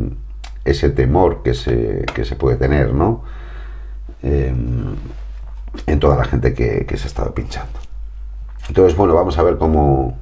ese 0.64 0.90
temor 0.90 1.42
que 1.42 1.54
se, 1.54 2.04
que 2.14 2.24
se 2.24 2.36
puede 2.36 2.56
tener, 2.56 2.92
¿no? 2.94 3.22
Em, 4.22 4.96
en 5.86 6.00
toda 6.00 6.16
la 6.16 6.24
gente 6.24 6.54
que, 6.54 6.86
se 6.96 7.04
ha 7.04 7.06
estado 7.06 7.34
pinchando. 7.34 7.78
Entonces, 8.68 8.96
bueno, 8.96 9.14
vamos 9.14 9.38
a 9.38 9.42
ver 9.42 9.58
cómo, 9.58 10.16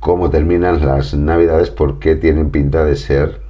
cómo 0.00 0.30
terminan 0.30 0.84
las 0.84 1.14
navidades, 1.14 1.70
porque 1.70 2.16
tienen 2.16 2.50
pinta 2.50 2.84
de 2.84 2.96
ser 2.96 3.40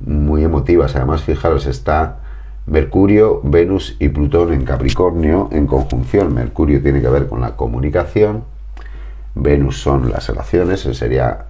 muy 0.00 0.44
emotivas. 0.44 0.94
Además, 0.94 1.22
fijaros, 1.22 1.66
está 1.66 2.20
Mercurio, 2.66 3.40
Venus 3.42 3.96
y 3.98 4.10
Plutón 4.10 4.52
en 4.52 4.64
Capricornio 4.64 5.48
en 5.50 5.66
conjunción. 5.66 6.34
Mercurio 6.34 6.82
tiene 6.82 7.00
que 7.00 7.08
ver 7.08 7.26
con 7.26 7.40
la 7.40 7.56
comunicación, 7.56 8.44
Venus 9.34 9.80
son 9.80 10.10
las 10.10 10.28
relaciones, 10.28 10.80
sería 10.80 11.46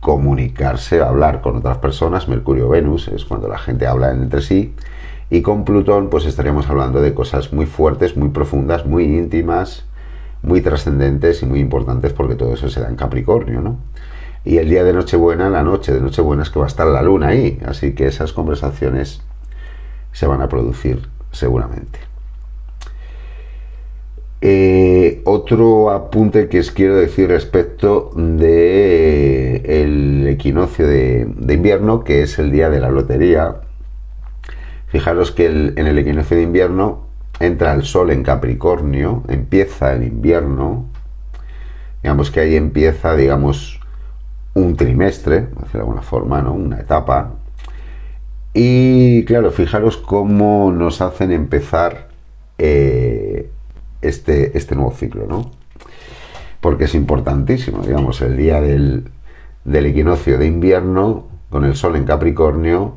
comunicarse, 0.00 1.00
hablar 1.00 1.40
con 1.40 1.56
otras 1.56 1.78
personas. 1.78 2.28
Mercurio-Venus 2.28 3.08
es 3.08 3.24
cuando 3.24 3.48
la 3.48 3.58
gente 3.58 3.86
habla 3.86 4.10
entre 4.10 4.42
sí. 4.42 4.74
Y 5.30 5.42
con 5.42 5.64
Plutón, 5.64 6.08
pues 6.08 6.24
estaríamos 6.24 6.68
hablando 6.68 7.00
de 7.00 7.14
cosas 7.14 7.52
muy 7.52 7.66
fuertes, 7.66 8.16
muy 8.16 8.30
profundas, 8.30 8.86
muy 8.86 9.04
íntimas, 9.04 9.84
muy 10.42 10.60
trascendentes 10.60 11.42
y 11.42 11.46
muy 11.46 11.60
importantes 11.60 12.12
porque 12.12 12.34
todo 12.34 12.54
eso 12.54 12.68
se 12.70 12.80
da 12.80 12.88
en 12.88 12.96
Capricornio, 12.96 13.60
¿no? 13.60 13.78
Y 14.44 14.58
el 14.58 14.70
día 14.70 14.84
de 14.84 14.92
Nochebuena, 14.92 15.50
la 15.50 15.62
noche 15.62 15.92
de 15.92 16.00
Nochebuena 16.00 16.42
es 16.42 16.50
que 16.50 16.58
va 16.58 16.64
a 16.64 16.68
estar 16.68 16.86
la 16.86 17.02
luna 17.02 17.28
ahí, 17.28 17.58
así 17.66 17.92
que 17.94 18.06
esas 18.06 18.32
conversaciones 18.32 19.20
se 20.12 20.26
van 20.26 20.40
a 20.40 20.48
producir 20.48 21.08
seguramente. 21.32 22.07
Eh, 24.40 25.20
otro 25.24 25.90
apunte 25.90 26.48
que 26.48 26.60
os 26.60 26.70
quiero 26.70 26.94
decir 26.94 27.28
respecto 27.28 28.12
de 28.14 29.56
eh, 29.56 29.82
el 29.82 30.28
equinoccio 30.28 30.86
de, 30.86 31.26
invierno, 31.48 32.04
que 32.04 32.22
es 32.22 32.38
el 32.38 32.52
día 32.52 32.70
de 32.70 32.80
la 32.80 32.90
lotería. 32.90 33.56
Fijaros 34.86 35.32
que 35.32 35.46
en 35.46 35.86
el 35.86 35.98
equinoccio 35.98 36.36
de 36.36 36.44
invierno 36.44 37.08
entra 37.40 37.74
el 37.74 37.84
sol 37.84 38.10
en 38.10 38.22
Capricornio, 38.22 39.22
empieza 39.28 39.92
el 39.92 40.04
invierno, 40.04 40.86
digamos 42.02 42.30
que 42.30 42.40
ahí 42.40 42.56
empieza, 42.56 43.16
digamos, 43.16 43.80
un 44.54 44.76
trimestre, 44.76 45.48
de 45.72 45.78
alguna 45.78 46.02
forma, 46.02 46.42
¿no? 46.42 46.52
Una 46.54 46.80
etapa. 46.80 47.34
Y 48.54 49.24
claro, 49.24 49.50
fijaros 49.50 49.96
cómo 49.96 50.72
nos 50.72 51.00
hacen 51.00 51.32
empezar 51.32 52.08
eh, 52.56 53.50
este, 54.02 54.56
este 54.56 54.74
nuevo 54.74 54.92
ciclo, 54.92 55.26
¿no? 55.26 55.50
Porque 56.60 56.84
es 56.84 56.94
importantísimo, 56.94 57.82
digamos, 57.82 58.20
el 58.20 58.36
día 58.36 58.60
del, 58.60 59.10
equinoccio 59.64 60.38
de 60.38 60.46
invierno, 60.46 61.28
con 61.50 61.64
el 61.64 61.76
sol 61.76 61.96
en 61.96 62.04
Capricornio, 62.04 62.96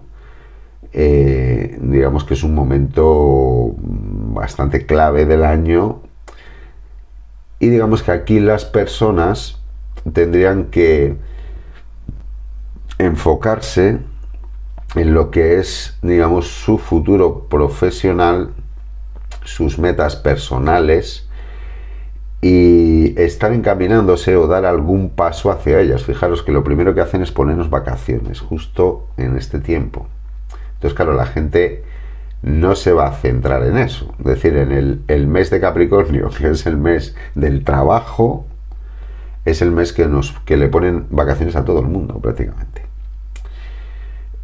eh, 0.93 1.77
digamos 1.81 2.25
que 2.25 2.33
es 2.33 2.43
un 2.43 2.53
momento 2.53 3.75
bastante 3.77 4.85
clave 4.85 5.25
del 5.25 5.45
año 5.45 6.01
y 7.59 7.69
digamos 7.69 8.03
que 8.03 8.11
aquí 8.11 8.41
las 8.41 8.65
personas 8.65 9.61
tendrían 10.11 10.65
que 10.65 11.15
enfocarse 12.97 13.99
en 14.95 15.13
lo 15.13 15.31
que 15.31 15.59
es, 15.59 15.97
digamos, 16.01 16.47
su 16.47 16.77
futuro 16.77 17.47
profesional 17.47 18.53
sus 19.43 19.79
metas 19.79 20.15
personales 20.15 21.27
y 22.41 23.19
estar 23.21 23.53
encaminándose 23.53 24.35
o 24.35 24.47
dar 24.47 24.65
algún 24.65 25.11
paso 25.11 25.51
hacia 25.51 25.79
ellas. 25.79 26.03
Fijaros 26.03 26.41
que 26.41 26.51
lo 26.51 26.63
primero 26.63 26.95
que 26.95 27.01
hacen 27.01 27.21
es 27.21 27.31
ponernos 27.31 27.69
vacaciones 27.69 28.39
justo 28.39 29.07
en 29.17 29.37
este 29.37 29.59
tiempo. 29.59 30.07
Entonces, 30.73 30.95
claro, 30.95 31.13
la 31.13 31.27
gente 31.27 31.83
no 32.41 32.75
se 32.75 32.93
va 32.93 33.07
a 33.07 33.13
centrar 33.13 33.63
en 33.63 33.77
eso. 33.77 34.15
Es 34.19 34.25
decir, 34.25 34.57
en 34.57 35.03
el, 35.07 35.27
mes 35.27 35.51
de 35.51 35.59
Capricornio, 35.59 36.29
que 36.37 36.49
es 36.49 36.65
el 36.65 36.77
mes 36.77 37.15
del 37.35 37.63
trabajo, 37.63 38.47
es 39.45 39.61
el 39.61 39.71
mes 39.71 39.93
que, 39.93 40.07
nos, 40.07 40.31
que 40.45 40.57
le 40.57 40.67
ponen 40.67 41.05
vacaciones 41.11 41.55
a 41.55 41.65
todo 41.65 41.79
el 41.79 41.87
mundo 41.87 42.19
prácticamente. 42.19 42.83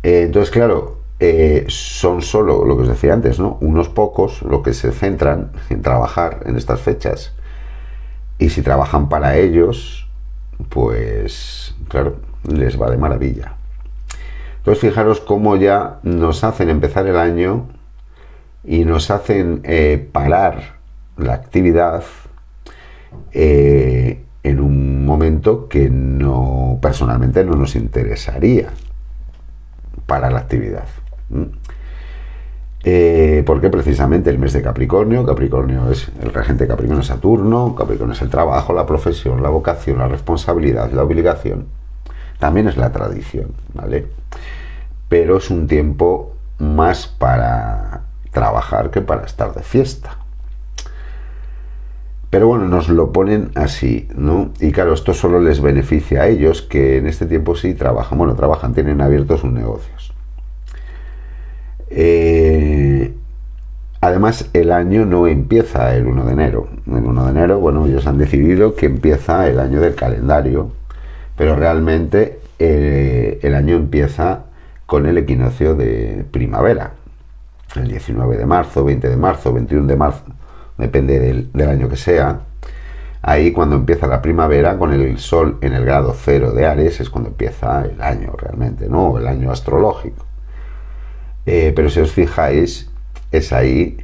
Eh, 0.03 0.23
entonces, 0.23 0.51
claro, 0.51 0.99
eh, 1.19 1.65
son 1.67 2.21
solo, 2.21 2.63
lo 2.65 2.75
que 2.75 2.83
os 2.83 2.89
decía 2.89 3.13
antes, 3.13 3.39
¿no? 3.39 3.57
unos 3.61 3.89
pocos 3.89 4.43
los 4.43 4.61
que 4.61 4.73
se 4.73 4.91
centran 4.91 5.51
en 5.69 5.81
trabajar 5.81 6.43
en 6.45 6.57
estas 6.57 6.81
fechas. 6.81 7.33
Y 8.37 8.49
si 8.49 8.61
trabajan 8.61 9.09
para 9.09 9.37
ellos, 9.37 10.07
pues 10.69 11.75
claro, 11.87 12.17
les 12.47 12.79
va 12.79 12.91
de 12.91 12.97
maravilla. 12.97 13.55
Entonces 14.57 14.81
fijaros 14.81 15.19
cómo 15.21 15.55
ya 15.55 15.99
nos 16.03 16.43
hacen 16.43 16.69
empezar 16.69 17.07
el 17.07 17.17
año 17.17 17.67
y 18.63 18.85
nos 18.85 19.09
hacen 19.09 19.61
eh, 19.63 20.09
parar 20.11 20.77
la 21.15 21.33
actividad 21.33 22.03
eh, 23.31 24.23
en 24.43 24.59
un 24.59 25.05
momento 25.05 25.67
que 25.67 25.89
no 25.89 26.77
personalmente 26.81 27.43
no 27.43 27.53
nos 27.53 27.75
interesaría 27.75 28.69
para 30.05 30.29
la 30.29 30.39
actividad. 30.39 30.85
¿Mm? 31.29 31.43
Eh, 32.83 33.43
porque 33.45 33.69
precisamente 33.69 34.29
el 34.29 34.39
mes 34.39 34.53
de 34.53 34.61
Capricornio, 34.61 35.25
Capricornio 35.25 35.91
es 35.91 36.09
el 36.21 36.33
regente 36.33 36.67
Capricornio 36.67 37.03
Saturno, 37.03 37.75
Capricornio 37.75 38.13
es 38.13 38.21
el 38.21 38.29
trabajo, 38.29 38.71
la 38.71 38.85
profesión, 38.85 39.43
la 39.43 39.49
vocación, 39.49 39.97
la 39.97 40.07
responsabilidad, 40.07 40.91
la 40.91 41.03
obligación, 41.03 41.65
también 42.39 42.67
es 42.67 42.77
la 42.77 42.91
tradición, 42.91 43.47
¿vale? 43.73 44.07
Pero 45.09 45.37
es 45.37 45.49
un 45.49 45.67
tiempo 45.67 46.33
más 46.59 47.07
para 47.07 48.03
trabajar 48.31 48.91
que 48.91 49.01
para 49.01 49.25
estar 49.25 49.53
de 49.53 49.63
fiesta. 49.63 50.17
Pero 52.29 52.47
bueno, 52.47 52.67
nos 52.67 52.87
lo 52.87 53.11
ponen 53.11 53.51
así, 53.55 54.07
¿no? 54.15 54.51
Y 54.59 54.71
claro, 54.71 54.93
esto 54.93 55.13
solo 55.13 55.39
les 55.39 55.61
beneficia 55.61 56.21
a 56.21 56.27
ellos 56.27 56.61
que 56.61 56.97
en 56.97 57.07
este 57.07 57.25
tiempo 57.25 57.55
sí 57.55 57.73
trabajan, 57.73 58.17
bueno, 58.17 58.35
trabajan, 58.35 58.73
tienen 58.73 59.01
abiertos 59.01 59.41
sus 59.41 59.51
negocios. 59.51 60.13
Eh, 61.89 63.13
además, 64.01 64.49
el 64.53 64.71
año 64.71 65.05
no 65.05 65.27
empieza 65.27 65.95
el 65.95 66.07
1 66.07 66.25
de 66.25 66.33
enero. 66.33 66.67
El 66.87 67.05
1 67.05 67.25
de 67.25 67.31
enero, 67.31 67.59
bueno, 67.59 67.85
ellos 67.85 68.07
han 68.07 68.17
decidido 68.17 68.75
que 68.75 68.87
empieza 68.87 69.47
el 69.47 69.59
año 69.59 69.81
del 69.81 69.95
calendario, 69.95 70.71
pero 71.35 71.55
realmente 71.55 72.39
eh, 72.59 73.39
el 73.43 73.55
año 73.55 73.75
empieza 73.75 74.45
con 74.85 75.05
el 75.05 75.17
equinoccio 75.17 75.75
de 75.75 76.25
primavera, 76.31 76.93
el 77.75 77.87
19 77.89 78.37
de 78.37 78.45
marzo, 78.45 78.83
20 78.83 79.09
de 79.09 79.17
marzo, 79.17 79.53
21 79.53 79.85
de 79.85 79.95
marzo, 79.95 80.23
depende 80.77 81.19
del, 81.19 81.69
año 81.69 81.89
que 81.89 81.97
sea. 81.97 82.41
Ahí 83.21 83.51
cuando 83.51 83.75
empieza 83.75 84.07
la 84.07 84.21
primavera, 84.21 84.77
con 84.77 84.93
el 84.93 85.19
sol 85.19 85.57
en 85.61 85.73
el 85.73 85.83
grado 85.83 86.15
cero 86.17 86.51
de 86.51 86.65
Ares, 86.65 87.01
es 87.01 87.09
cuando 87.09 87.29
empieza 87.29 87.83
el 87.83 88.01
año 88.01 88.33
realmente, 88.37 88.87
¿no? 88.87 89.17
El 89.17 89.27
año 89.27 89.51
astrológico. 89.51 90.26
Eh, 91.47 91.71
pero 91.73 91.89
si 91.89 92.01
os 92.01 92.11
fijáis, 92.11 92.89
es 93.31 93.53
ahí 93.53 93.97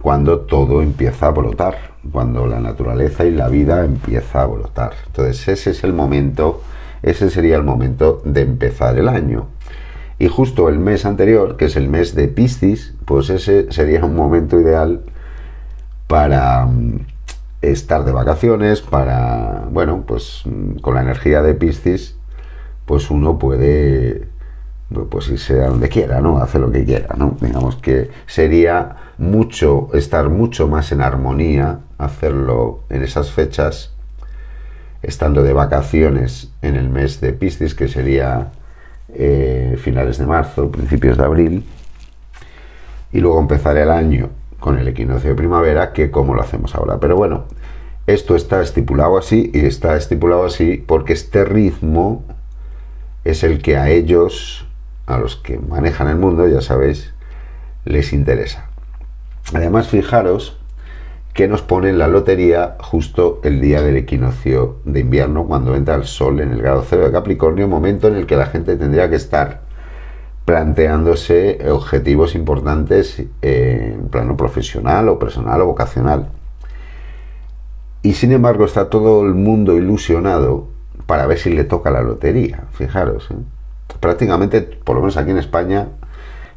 cuando 0.00 0.40
todo 0.40 0.80
empieza 0.80 1.26
a 1.26 1.30
brotar, 1.30 1.76
cuando 2.10 2.46
la 2.46 2.58
naturaleza 2.58 3.26
y 3.26 3.32
la 3.32 3.48
vida 3.48 3.84
empieza 3.84 4.42
a 4.42 4.46
brotar. 4.46 4.94
Entonces 5.06 5.46
ese 5.46 5.70
es 5.70 5.84
el 5.84 5.92
momento, 5.92 6.62
ese 7.02 7.28
sería 7.28 7.56
el 7.56 7.64
momento 7.64 8.22
de 8.24 8.40
empezar 8.40 8.98
el 8.98 9.08
año. 9.08 9.48
Y 10.18 10.28
justo 10.28 10.70
el 10.70 10.78
mes 10.78 11.04
anterior, 11.04 11.58
que 11.58 11.66
es 11.66 11.76
el 11.76 11.90
mes 11.90 12.14
de 12.14 12.28
Piscis, 12.28 12.94
pues 13.04 13.28
ese 13.28 13.70
sería 13.72 14.02
un 14.02 14.16
momento 14.16 14.58
ideal 14.58 15.02
para 16.06 16.64
mm, 16.64 17.00
estar 17.60 18.04
de 18.04 18.12
vacaciones, 18.12 18.80
para, 18.80 19.66
bueno, 19.70 20.04
pues 20.06 20.44
mm, 20.46 20.78
con 20.78 20.94
la 20.94 21.02
energía 21.02 21.42
de 21.42 21.52
Piscis, 21.52 22.16
pues 22.86 23.10
uno 23.10 23.38
puede 23.38 24.28
pues 25.10 25.28
irse 25.28 25.62
a 25.62 25.68
donde 25.68 25.88
quiera, 25.88 26.20
¿no? 26.20 26.38
Hace 26.38 26.58
lo 26.58 26.70
que 26.70 26.84
quiera, 26.84 27.14
¿no? 27.16 27.36
Digamos 27.40 27.76
que 27.76 28.10
sería 28.26 28.96
mucho, 29.18 29.88
estar 29.94 30.28
mucho 30.28 30.68
más 30.68 30.92
en 30.92 31.00
armonía, 31.00 31.80
hacerlo 31.98 32.80
en 32.88 33.02
esas 33.02 33.32
fechas, 33.32 33.92
estando 35.02 35.42
de 35.42 35.52
vacaciones 35.52 36.52
en 36.62 36.76
el 36.76 36.88
mes 36.88 37.20
de 37.20 37.32
Piscis, 37.32 37.74
que 37.74 37.88
sería 37.88 38.52
eh, 39.12 39.76
finales 39.78 40.18
de 40.18 40.26
marzo, 40.26 40.70
principios 40.70 41.16
de 41.18 41.24
abril, 41.24 41.64
y 43.12 43.20
luego 43.20 43.40
empezar 43.40 43.76
el 43.76 43.90
año 43.90 44.30
con 44.60 44.78
el 44.78 44.88
equinoccio 44.88 45.30
de 45.30 45.36
primavera, 45.36 45.92
que 45.92 46.10
como 46.10 46.34
lo 46.34 46.42
hacemos 46.42 46.74
ahora. 46.74 46.98
Pero 47.00 47.16
bueno, 47.16 47.44
esto 48.06 48.36
está 48.36 48.62
estipulado 48.62 49.18
así 49.18 49.50
y 49.52 49.60
está 49.66 49.96
estipulado 49.96 50.44
así 50.44 50.82
porque 50.86 51.12
este 51.12 51.44
ritmo 51.44 52.24
es 53.24 53.42
el 53.42 53.60
que 53.60 53.76
a 53.76 53.90
ellos 53.90 54.65
a 55.06 55.18
los 55.18 55.36
que 55.36 55.58
manejan 55.58 56.08
el 56.08 56.16
mundo, 56.16 56.46
ya 56.48 56.60
sabéis, 56.60 57.14
les 57.84 58.12
interesa. 58.12 58.68
Además, 59.54 59.88
fijaros 59.88 60.58
que 61.32 61.48
nos 61.48 61.62
pone 61.62 61.92
la 61.92 62.08
lotería 62.08 62.76
justo 62.80 63.40
el 63.44 63.60
día 63.60 63.82
del 63.82 63.96
equinoccio 63.96 64.78
de 64.84 65.00
invierno, 65.00 65.46
cuando 65.46 65.76
entra 65.76 65.94
el 65.94 66.04
sol 66.04 66.40
en 66.40 66.50
el 66.50 66.62
grado 66.62 66.82
cero 66.88 67.04
de 67.04 67.12
Capricornio, 67.12 67.68
momento 67.68 68.08
en 68.08 68.16
el 68.16 68.26
que 68.26 68.36
la 68.36 68.46
gente 68.46 68.76
tendría 68.76 69.10
que 69.10 69.16
estar 69.16 69.60
planteándose 70.46 71.58
objetivos 71.70 72.34
importantes 72.34 73.22
en 73.42 74.08
plano 74.08 74.36
profesional 74.36 75.08
o 75.08 75.18
personal 75.18 75.60
o 75.60 75.66
vocacional. 75.66 76.30
Y 78.02 78.14
sin 78.14 78.32
embargo 78.32 78.64
está 78.64 78.88
todo 78.88 79.26
el 79.26 79.34
mundo 79.34 79.76
ilusionado 79.76 80.68
para 81.06 81.26
ver 81.26 81.38
si 81.38 81.50
le 81.50 81.64
toca 81.64 81.90
la 81.90 82.00
lotería. 82.00 82.64
Fijaros. 82.70 83.30
¿eh? 83.30 83.34
Prácticamente, 84.00 84.62
por 84.62 84.96
lo 84.96 85.02
menos 85.02 85.16
aquí 85.16 85.30
en 85.30 85.38
España, 85.38 85.88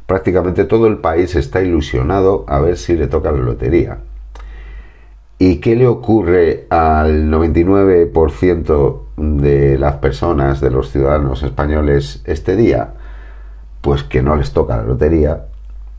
prácticamente 0.06 0.64
todo 0.64 0.86
el 0.86 0.98
país 0.98 1.36
está 1.36 1.62
ilusionado 1.62 2.44
a 2.48 2.58
ver 2.60 2.76
si 2.76 2.96
le 2.96 3.06
toca 3.06 3.30
la 3.30 3.38
lotería. 3.38 3.98
¿Y 5.38 5.56
qué 5.56 5.74
le 5.74 5.86
ocurre 5.86 6.66
al 6.68 7.30
99% 7.30 9.00
de 9.16 9.78
las 9.78 9.94
personas, 9.96 10.60
de 10.60 10.70
los 10.70 10.90
ciudadanos 10.90 11.42
españoles 11.42 12.22
este 12.24 12.56
día? 12.56 12.94
Pues 13.80 14.02
que 14.02 14.22
no 14.22 14.36
les 14.36 14.52
toca 14.52 14.76
la 14.76 14.82
lotería 14.82 15.46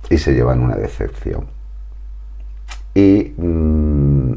y 0.10 0.18
se 0.18 0.34
llevan 0.34 0.62
una 0.62 0.76
decepción. 0.76 1.46
Y 2.94 3.34
mm, 3.38 4.34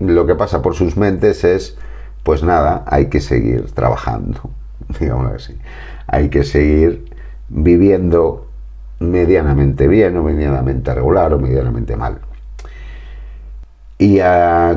lo 0.00 0.26
que 0.26 0.34
pasa 0.34 0.62
por 0.62 0.74
sus 0.74 0.96
mentes 0.96 1.44
es, 1.44 1.76
pues 2.22 2.42
nada, 2.42 2.82
hay 2.86 3.06
que 3.10 3.20
seguir 3.20 3.70
trabajando, 3.72 4.40
digamos 4.98 5.32
así 5.32 5.56
hay 6.06 6.28
que 6.28 6.44
seguir 6.44 7.04
viviendo 7.48 8.46
medianamente 9.00 9.88
bien 9.88 10.16
o 10.16 10.22
medianamente 10.22 10.94
regular 10.94 11.32
o 11.32 11.38
medianamente 11.38 11.96
mal. 11.96 12.18
Y 13.98 14.18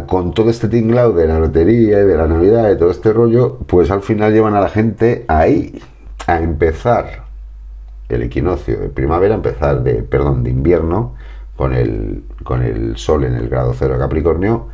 con 0.07 0.33
todo 0.33 0.49
este 0.49 0.69
tinglado 0.69 1.11
de 1.13 1.27
la 1.27 1.39
lotería 1.39 1.99
y 2.01 2.05
de 2.05 2.15
la 2.15 2.27
Navidad 2.27 2.71
y 2.71 2.77
todo 2.77 2.91
este 2.91 3.11
rollo, 3.11 3.57
pues 3.67 3.91
al 3.91 4.01
final 4.01 4.31
llevan 4.31 4.55
a 4.55 4.61
la 4.61 4.69
gente 4.69 5.25
ahí, 5.27 5.81
a 6.25 6.39
empezar 6.39 7.23
el 8.07 8.23
equinoccio 8.23 8.79
de 8.79 8.89
primavera, 8.89 9.35
empezar 9.35 9.83
de, 9.83 10.03
perdón, 10.03 10.43
de 10.43 10.51
invierno, 10.51 11.15
con 11.57 11.73
el, 11.73 12.23
con 12.43 12.63
el 12.63 12.95
sol 12.95 13.25
en 13.25 13.35
el 13.35 13.49
grado 13.49 13.73
cero 13.73 13.95
de 13.95 13.99
Capricornio, 13.99 14.67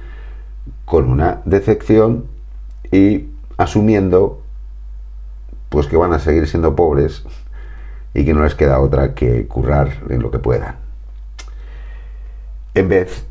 con 0.85 1.09
una 1.09 1.41
decepción 1.45 2.25
y 2.91 3.25
asumiendo 3.57 4.41
pues 5.69 5.87
que 5.87 5.97
van 5.97 6.13
a 6.13 6.19
seguir 6.19 6.47
siendo 6.47 6.75
pobres 6.75 7.23
y 8.13 8.25
que 8.25 8.33
no 8.33 8.43
les 8.43 8.55
queda 8.55 8.79
otra 8.79 9.13
que 9.13 9.47
currar 9.47 9.89
en 10.09 10.21
lo 10.21 10.31
que 10.31 10.39
puedan. 10.39 10.75
En 12.73 12.89
vez 12.89 13.25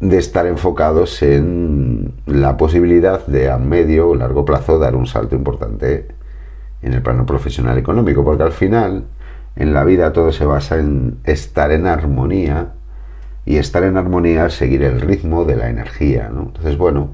de 0.00 0.18
estar 0.18 0.46
enfocados 0.46 1.22
en 1.22 2.12
la 2.26 2.56
posibilidad 2.56 3.24
de 3.26 3.50
a 3.50 3.58
medio 3.58 4.08
o 4.08 4.14
largo 4.16 4.44
plazo 4.44 4.78
dar 4.78 4.96
un 4.96 5.06
salto 5.06 5.36
importante 5.36 6.08
en 6.82 6.92
el 6.92 7.02
plano 7.02 7.24
profesional 7.24 7.78
económico, 7.78 8.24
porque 8.24 8.42
al 8.42 8.52
final 8.52 9.04
en 9.54 9.72
la 9.72 9.84
vida 9.84 10.12
todo 10.12 10.32
se 10.32 10.44
basa 10.44 10.78
en 10.78 11.18
estar 11.24 11.70
en 11.70 11.86
armonía 11.86 12.72
y 13.44 13.56
estar 13.56 13.84
en 13.84 13.96
armonía 13.96 14.46
es 14.46 14.54
seguir 14.54 14.82
el 14.82 15.00
ritmo 15.00 15.44
de 15.44 15.56
la 15.56 15.68
energía. 15.68 16.28
Entonces, 16.28 16.76
bueno, 16.76 17.10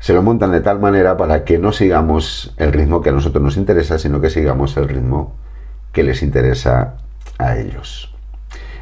se 0.00 0.14
lo 0.14 0.22
montan 0.22 0.50
de 0.50 0.60
tal 0.60 0.80
manera 0.80 1.16
para 1.16 1.44
que 1.44 1.58
no 1.58 1.72
sigamos 1.72 2.54
el 2.56 2.72
ritmo 2.72 3.02
que 3.02 3.10
a 3.10 3.12
nosotros 3.12 3.42
nos 3.44 3.56
interesa, 3.56 3.98
sino 3.98 4.20
que 4.20 4.30
sigamos 4.30 4.76
el 4.78 4.88
ritmo 4.88 5.34
que 5.92 6.02
les 6.02 6.22
interesa 6.22 6.96
a 7.38 7.58
ellos. 7.58 8.12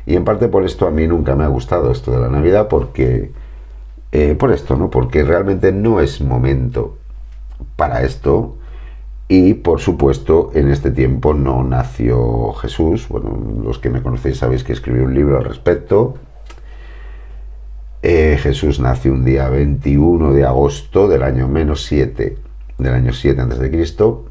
Y 0.07 0.15
en 0.15 0.25
parte 0.25 0.49
por 0.49 0.65
esto 0.65 0.87
a 0.87 0.91
mí 0.91 1.07
nunca 1.07 1.35
me 1.35 1.45
ha 1.45 1.49
gustado 1.49 1.91
esto 1.91 2.13
de 2.13 2.21
la 2.21 2.29
Navidad, 2.29 2.69
porque 2.69 3.33
eh, 4.13 4.37
por 4.37 4.53
esto, 4.53 4.77
¿no? 4.77 4.91
Porque 4.91 5.25
realmente 5.25 5.73
no 5.73 6.01
es 6.01 6.21
momento 6.21 6.97
para 7.77 8.03
esto. 8.03 8.55
Y 9.27 9.55
por 9.55 9.81
supuesto, 9.81 10.51
en 10.55 10.71
este 10.71 10.91
tiempo 10.91 11.35
no 11.35 11.63
nació 11.65 12.53
Jesús. 12.55 13.09
Bueno, 13.09 13.39
los 13.63 13.79
que 13.79 13.91
me 13.91 14.03
conocéis 14.03 14.39
sabéis 14.39 14.65
que 14.65 14.73
escribí 14.73 15.01
un 15.01 15.15
libro 15.15 15.37
al 15.37 15.45
respecto. 15.45 16.15
Eh, 18.03 18.39
Jesús 18.41 18.79
nació 18.79 19.13
un 19.13 19.25
día 19.25 19.49
21 19.49 20.33
de 20.33 20.45
agosto 20.45 21.09
del 21.09 21.25
año 21.25 21.49
menos 21.49 21.85
7, 21.85 22.37
del 22.79 22.95
año 22.95 23.13
7 23.13 23.41
antes 23.41 23.59
de 23.59 23.71
Cristo. 23.71 24.27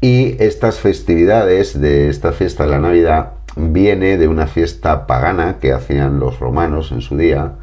Y 0.00 0.40
estas 0.40 0.78
festividades 0.78 1.80
de 1.80 2.08
esta 2.08 2.30
fiesta 2.30 2.64
de 2.64 2.70
la 2.70 2.78
Navidad 2.78 3.32
viene 3.56 4.16
de 4.16 4.28
una 4.28 4.46
fiesta 4.46 5.08
pagana 5.08 5.58
que 5.58 5.72
hacían 5.72 6.20
los 6.20 6.38
romanos 6.38 6.92
en 6.92 7.00
su 7.00 7.16
día, 7.16 7.54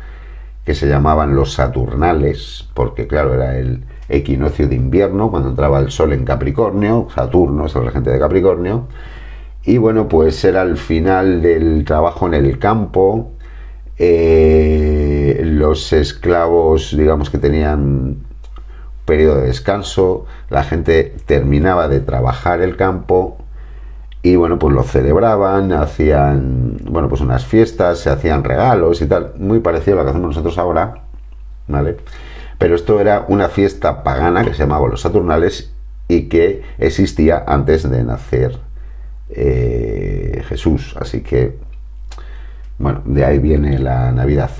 que 0.65 0.76
se 0.76 0.89
llamaban 0.89 1.36
los 1.36 1.54
Saturnales, 1.54 2.67
porque 2.74 3.08
claro, 3.08 3.36
era 3.36 3.58
el 3.58 3.86
equinoccio 4.10 4.67
de 4.67 4.76
invierno, 4.76 5.32
cuando 5.32 5.50
entraba 5.50 5.80
el 5.80 5.91
sol 5.91 6.12
en 6.12 6.26
Capricornio, 6.26 7.08
Saturno 7.15 7.67
es 7.67 7.76
el 7.76 7.86
regente 7.86 8.10
de 8.10 8.19
Capricornio, 8.19 8.88
y 9.63 9.78
bueno, 9.78 10.10
pues 10.10 10.43
era 10.43 10.62
el 10.63 10.76
final 10.76 11.41
del 11.41 11.86
trabajo 11.86 12.28
en 12.28 12.34
el 12.34 12.60
campo, 12.60 13.32
eh, 13.97 15.41
los 15.43 15.93
esclavos, 15.93 16.95
digamos 16.97 17.29
que 17.29 17.38
tenían 17.38 18.17
periodo 19.05 19.41
de 19.41 19.47
descanso, 19.47 20.25
la 20.49 20.63
gente 20.63 21.15
terminaba 21.25 21.88
de 21.88 21.99
trabajar 21.99 22.62
el 22.62 22.75
campo 22.75 23.38
y 24.21 24.36
bueno, 24.36 24.58
pues 24.58 24.73
lo 24.73 24.84
celebraban, 24.84 25.71
hacían, 25.71 26.77
bueno, 26.89 27.08
pues 27.10 27.21
unas 27.21 27.45
fiestas, 27.45 27.99
se 27.99 28.10
hacían 28.10 28.43
regalos 28.43 29.01
y 29.01 29.05
tal, 29.05 29.34
muy 29.38 29.60
parecido 29.60 29.97
a 29.97 29.99
lo 29.99 30.05
que 30.05 30.10
hacemos 30.10 30.29
nosotros 30.29 30.58
ahora, 30.58 31.03
¿vale? 31.67 31.97
Pero 32.58 32.75
esto 32.75 32.99
era 32.99 33.25
una 33.27 33.49
fiesta 33.49 34.01
pagana 34.03 34.43
que 34.43 34.53
se 34.53 34.63
llamaba 34.63 34.88
los 34.88 35.01
Saturnales 35.01 35.71
y 36.08 36.23
que 36.23 36.63
existía 36.79 37.43
antes 37.45 37.88
de 37.88 38.03
nacer 38.03 38.58
eh, 39.29 40.43
Jesús, 40.47 40.95
así 40.99 41.21
que 41.21 41.58
bueno, 42.77 43.01
de 43.05 43.25
ahí 43.25 43.39
viene 43.39 43.79
la 43.79 44.11
Navidad. 44.11 44.51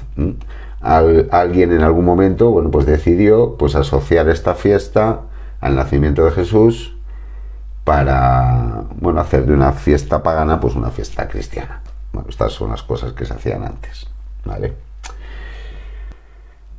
alguien 0.82 1.72
en 1.72 1.82
algún 1.82 2.06
momento, 2.06 2.52
bueno, 2.52 2.72
pues 2.72 2.86
decidió 2.86 3.58
pues 3.58 3.76
asociar 3.76 4.30
esta 4.30 4.56
fiesta 4.56 5.22
al 5.60 5.76
nacimiento 5.76 6.24
de 6.26 6.32
Jesús 6.32 6.96
para, 7.84 8.84
bueno, 9.00 9.20
hacer 9.20 9.46
de 9.46 9.54
una 9.54 9.72
fiesta 9.72 10.24
pagana 10.24 10.60
pues 10.60 10.76
una 10.76 10.90
fiesta 10.90 11.28
cristiana. 11.28 11.82
Bueno, 12.14 12.30
estas 12.30 12.54
son 12.54 12.72
las 12.72 12.84
cosas 12.84 13.14
que 13.14 13.26
se 13.26 13.34
hacían 13.34 13.64
antes, 13.64 14.08
¿vale? 14.46 14.74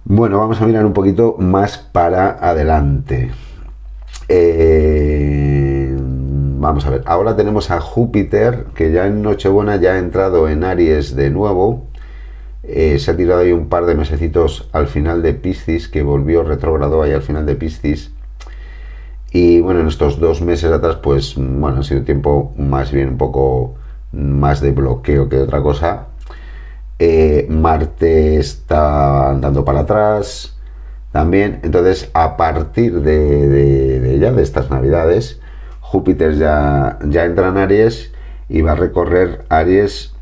Bueno, 0.05 0.39
vamos 0.39 0.61
a 0.61 0.67
mirar 0.67 0.87
un 0.87 0.93
poquito 0.93 1.37
más 1.39 1.79
para 1.79 2.39
adelante. 2.41 3.33
Eh, 4.29 5.76
vamos 6.67 6.85
a 6.87 6.91
ver, 6.91 7.03
ahora 7.07 7.37
tenemos 7.37 7.71
a 7.71 7.81
Júpiter, 7.81 8.67
que 8.75 8.91
ya 8.91 9.07
en 9.07 9.23
Nochebuena 9.23 9.77
ya 9.77 9.93
ha 9.93 9.99
entrado 9.99 10.49
en 10.49 10.65
Aries 10.65 11.15
de 11.15 11.31
nuevo. 11.31 11.85
Eh, 12.65 12.99
se 12.99 13.11
ha 13.13 13.17
tirado 13.17 13.41
ahí 13.41 13.53
un 13.53 13.69
par 13.69 13.87
de 13.87 13.95
mesecitos 13.95 14.69
al 14.73 14.89
final 14.89 15.23
de 15.23 15.33
Piscis, 15.35 15.89
que 15.89 16.03
volvió 16.03 16.43
retrogrado 16.43 17.03
ahí 17.03 17.13
al 17.13 17.23
final 17.23 17.47
de 17.47 17.55
Piscis. 17.55 18.11
Y 19.31 19.61
bueno, 19.61 19.81
en 19.81 19.87
estos 19.87 20.19
dos 20.19 20.43
meses 20.43 20.73
atrás, 20.73 20.97
pues 20.97 21.35
bueno, 21.37 21.81
ha 21.81 21.83
sido 21.85 22.03
tiempo 22.03 22.53
más 22.57 22.91
bien 22.91 23.11
un 23.11 23.19
poco 23.19 23.75
más 24.13 24.61
de 24.61 24.73
bloqueo 24.73 25.29
que 25.29 25.37
de 25.37 25.43
otra 25.43 25.63
cosa. 25.63 26.07
Eh, 26.99 27.47
Marte 27.49 28.39
está 28.39 29.31
andando 29.31 29.65
para 29.65 29.81
atrás 29.81 30.57
también. 31.13 31.61
Entonces, 31.63 32.11
a 32.15 32.37
partir 32.37 33.03
de, 33.03 34.19
ya 34.21 34.33
de 34.33 34.43
estas 34.43 34.71
navidades, 34.71 35.41
Júpiter 35.91 36.35
ya, 36.35 36.99
ya 37.05 37.25
entra 37.25 37.49
en 37.49 37.59
Aries 37.59 38.13
y 38.49 38.61
va 38.61 38.73
a 38.73 38.75
recorrer 38.75 39.45
Aries, 39.49 40.15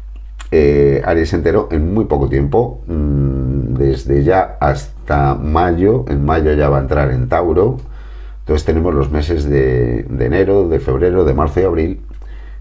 eh, 0.51 1.01
Aries 1.07 1.33
entero 1.33 1.69
en 1.71 1.95
muy 1.95 2.05
poco 2.05 2.29
tiempo, 2.29 2.83
mm, 2.87 3.75
desde 3.75 4.25
ya 4.25 4.59
hasta 4.61 5.35
mayo. 5.35 6.05
En 6.09 6.23
mayo 6.25 6.53
ya 6.53 6.69
va 6.69 6.79
a 6.79 6.81
entrar 6.81 7.11
en 7.13 7.31
Tauro. 7.31 7.79
Entonces 8.41 8.67
tenemos 8.67 8.95
los 8.95 9.11
meses 9.11 9.49
de, 9.49 10.01
enero, 10.01 10.69
de 10.69 10.81
febrero, 10.81 11.25
de 11.25 11.33
marzo 11.33 11.61
y 11.61 11.65
abril. 11.65 12.01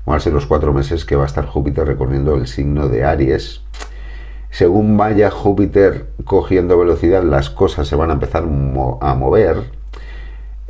Van 0.06 0.18
a 0.18 0.20
ser 0.22 0.32
los 0.32 0.46
cuatro 0.46 0.72
meses 0.74 1.04
que 1.04 1.18
va 1.18 1.24
a 1.24 1.28
estar 1.28 1.46
Júpiter 1.46 1.86
recorriendo 1.86 2.36
el 2.36 2.48
signo 2.48 2.88
de 2.88 3.04
Aries. 3.04 3.64
Según 4.50 4.96
vaya 4.96 5.30
Júpiter 5.30 6.08
cogiendo 6.24 6.78
velocidad, 6.78 7.22
las 7.24 7.50
cosas 7.50 7.86
se 7.86 7.98
van 7.98 8.12
a 8.12 8.14
empezar 8.14 8.44
a 8.44 9.16
mover. 9.16 9.83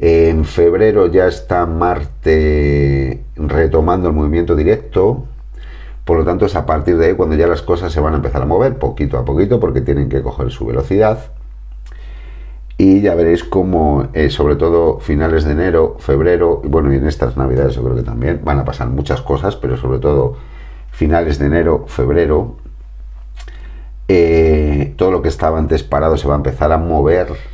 En 0.05 0.43
febrero 0.43 1.07
ya 1.07 1.27
está 1.27 1.65
Marte 1.65 3.23
retomando 3.37 4.09
el 4.09 4.13
movimiento 4.13 4.53
directo. 4.53 5.23
Por 6.03 6.17
lo 6.17 6.25
tanto, 6.25 6.45
es 6.45 6.57
a 6.57 6.65
partir 6.65 6.97
de 6.97 7.05
ahí 7.05 7.13
cuando 7.13 7.37
ya 7.37 7.47
las 7.47 7.61
cosas 7.61 7.93
se 7.93 8.01
van 8.01 8.11
a 8.11 8.17
empezar 8.17 8.41
a 8.41 8.45
mover 8.45 8.77
poquito 8.77 9.17
a 9.17 9.23
poquito 9.23 9.61
porque 9.61 9.79
tienen 9.79 10.09
que 10.09 10.21
coger 10.21 10.51
su 10.51 10.65
velocidad. 10.65 11.31
Y 12.77 12.99
ya 12.99 13.15
veréis 13.15 13.45
cómo, 13.45 14.09
eh, 14.11 14.29
sobre 14.29 14.57
todo 14.57 14.99
finales 14.99 15.45
de 15.45 15.53
enero, 15.53 15.95
febrero, 15.99 16.59
y 16.65 16.67
bueno, 16.67 16.91
y 16.91 16.97
en 16.97 17.07
estas 17.07 17.37
navidades 17.37 17.75
yo 17.75 17.83
creo 17.85 17.95
que 17.95 18.03
también 18.03 18.41
van 18.43 18.59
a 18.59 18.65
pasar 18.65 18.89
muchas 18.89 19.21
cosas, 19.21 19.55
pero 19.55 19.77
sobre 19.77 19.99
todo 19.99 20.35
finales 20.91 21.39
de 21.39 21.45
enero, 21.45 21.85
febrero, 21.87 22.57
eh, 24.09 24.95
todo 24.97 25.11
lo 25.11 25.21
que 25.21 25.29
estaba 25.29 25.57
antes 25.59 25.81
parado 25.81 26.17
se 26.17 26.27
va 26.27 26.33
a 26.33 26.37
empezar 26.37 26.73
a 26.73 26.77
mover 26.77 27.52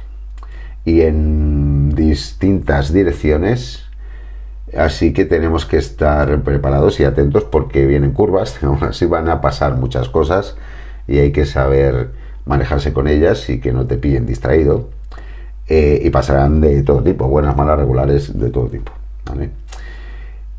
y 0.85 1.01
en 1.01 1.89
distintas 1.95 2.93
direcciones. 2.93 3.85
Así 4.77 5.13
que 5.13 5.25
tenemos 5.25 5.65
que 5.65 5.77
estar 5.77 6.41
preparados 6.41 6.99
y 6.99 7.03
atentos 7.03 7.43
porque 7.43 7.85
vienen 7.85 8.11
curvas, 8.11 8.57
aún 8.63 8.83
así 8.83 9.05
van 9.05 9.29
a 9.29 9.41
pasar 9.41 9.77
muchas 9.77 10.09
cosas 10.09 10.55
y 11.07 11.17
hay 11.17 11.31
que 11.31 11.45
saber 11.45 12.11
manejarse 12.45 12.93
con 12.93 13.07
ellas 13.07 13.49
y 13.49 13.59
que 13.59 13.71
no 13.71 13.85
te 13.85 13.97
pillen 13.97 14.25
distraído. 14.25 14.89
Eh, 15.67 16.01
y 16.03 16.09
pasarán 16.09 16.61
de 16.61 16.81
todo 16.81 17.03
tipo, 17.03 17.27
buenas, 17.27 17.55
malas, 17.55 17.77
regulares, 17.77 18.37
de 18.39 18.49
todo 18.49 18.67
tipo. 18.67 18.91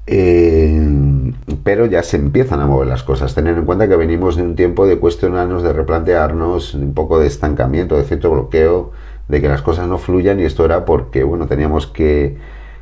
Eh, 0.07 1.33
pero 1.63 1.87
ya 1.87 2.03
se 2.03 2.17
empiezan 2.17 2.61
a 2.61 2.67
mover 2.67 2.89
las 2.89 3.03
cosas. 3.03 3.35
Tener 3.35 3.59
en 3.59 3.65
cuenta 3.65 3.89
que 3.89 3.97
venimos 3.97 4.37
de 4.37 4.43
un 4.43 4.55
tiempo 4.55 4.87
de 4.87 4.99
cuestionarnos, 4.99 5.63
de 5.63 5.73
replantearnos, 5.73 6.75
un 6.75 6.95
poco 6.95 7.19
de 7.19 7.27
estancamiento, 7.27 7.97
de 7.97 8.05
cierto 8.05 8.31
bloqueo, 8.31 8.93
de 9.31 9.41
que 9.41 9.49
las 9.49 9.63
cosas 9.63 9.87
no 9.87 9.99
fluyan 9.99 10.41
y 10.41 10.45
esto 10.45 10.65
era 10.65 10.85
porque, 10.85 11.23
bueno, 11.23 11.47
teníamos 11.47 11.87
que 11.87 12.37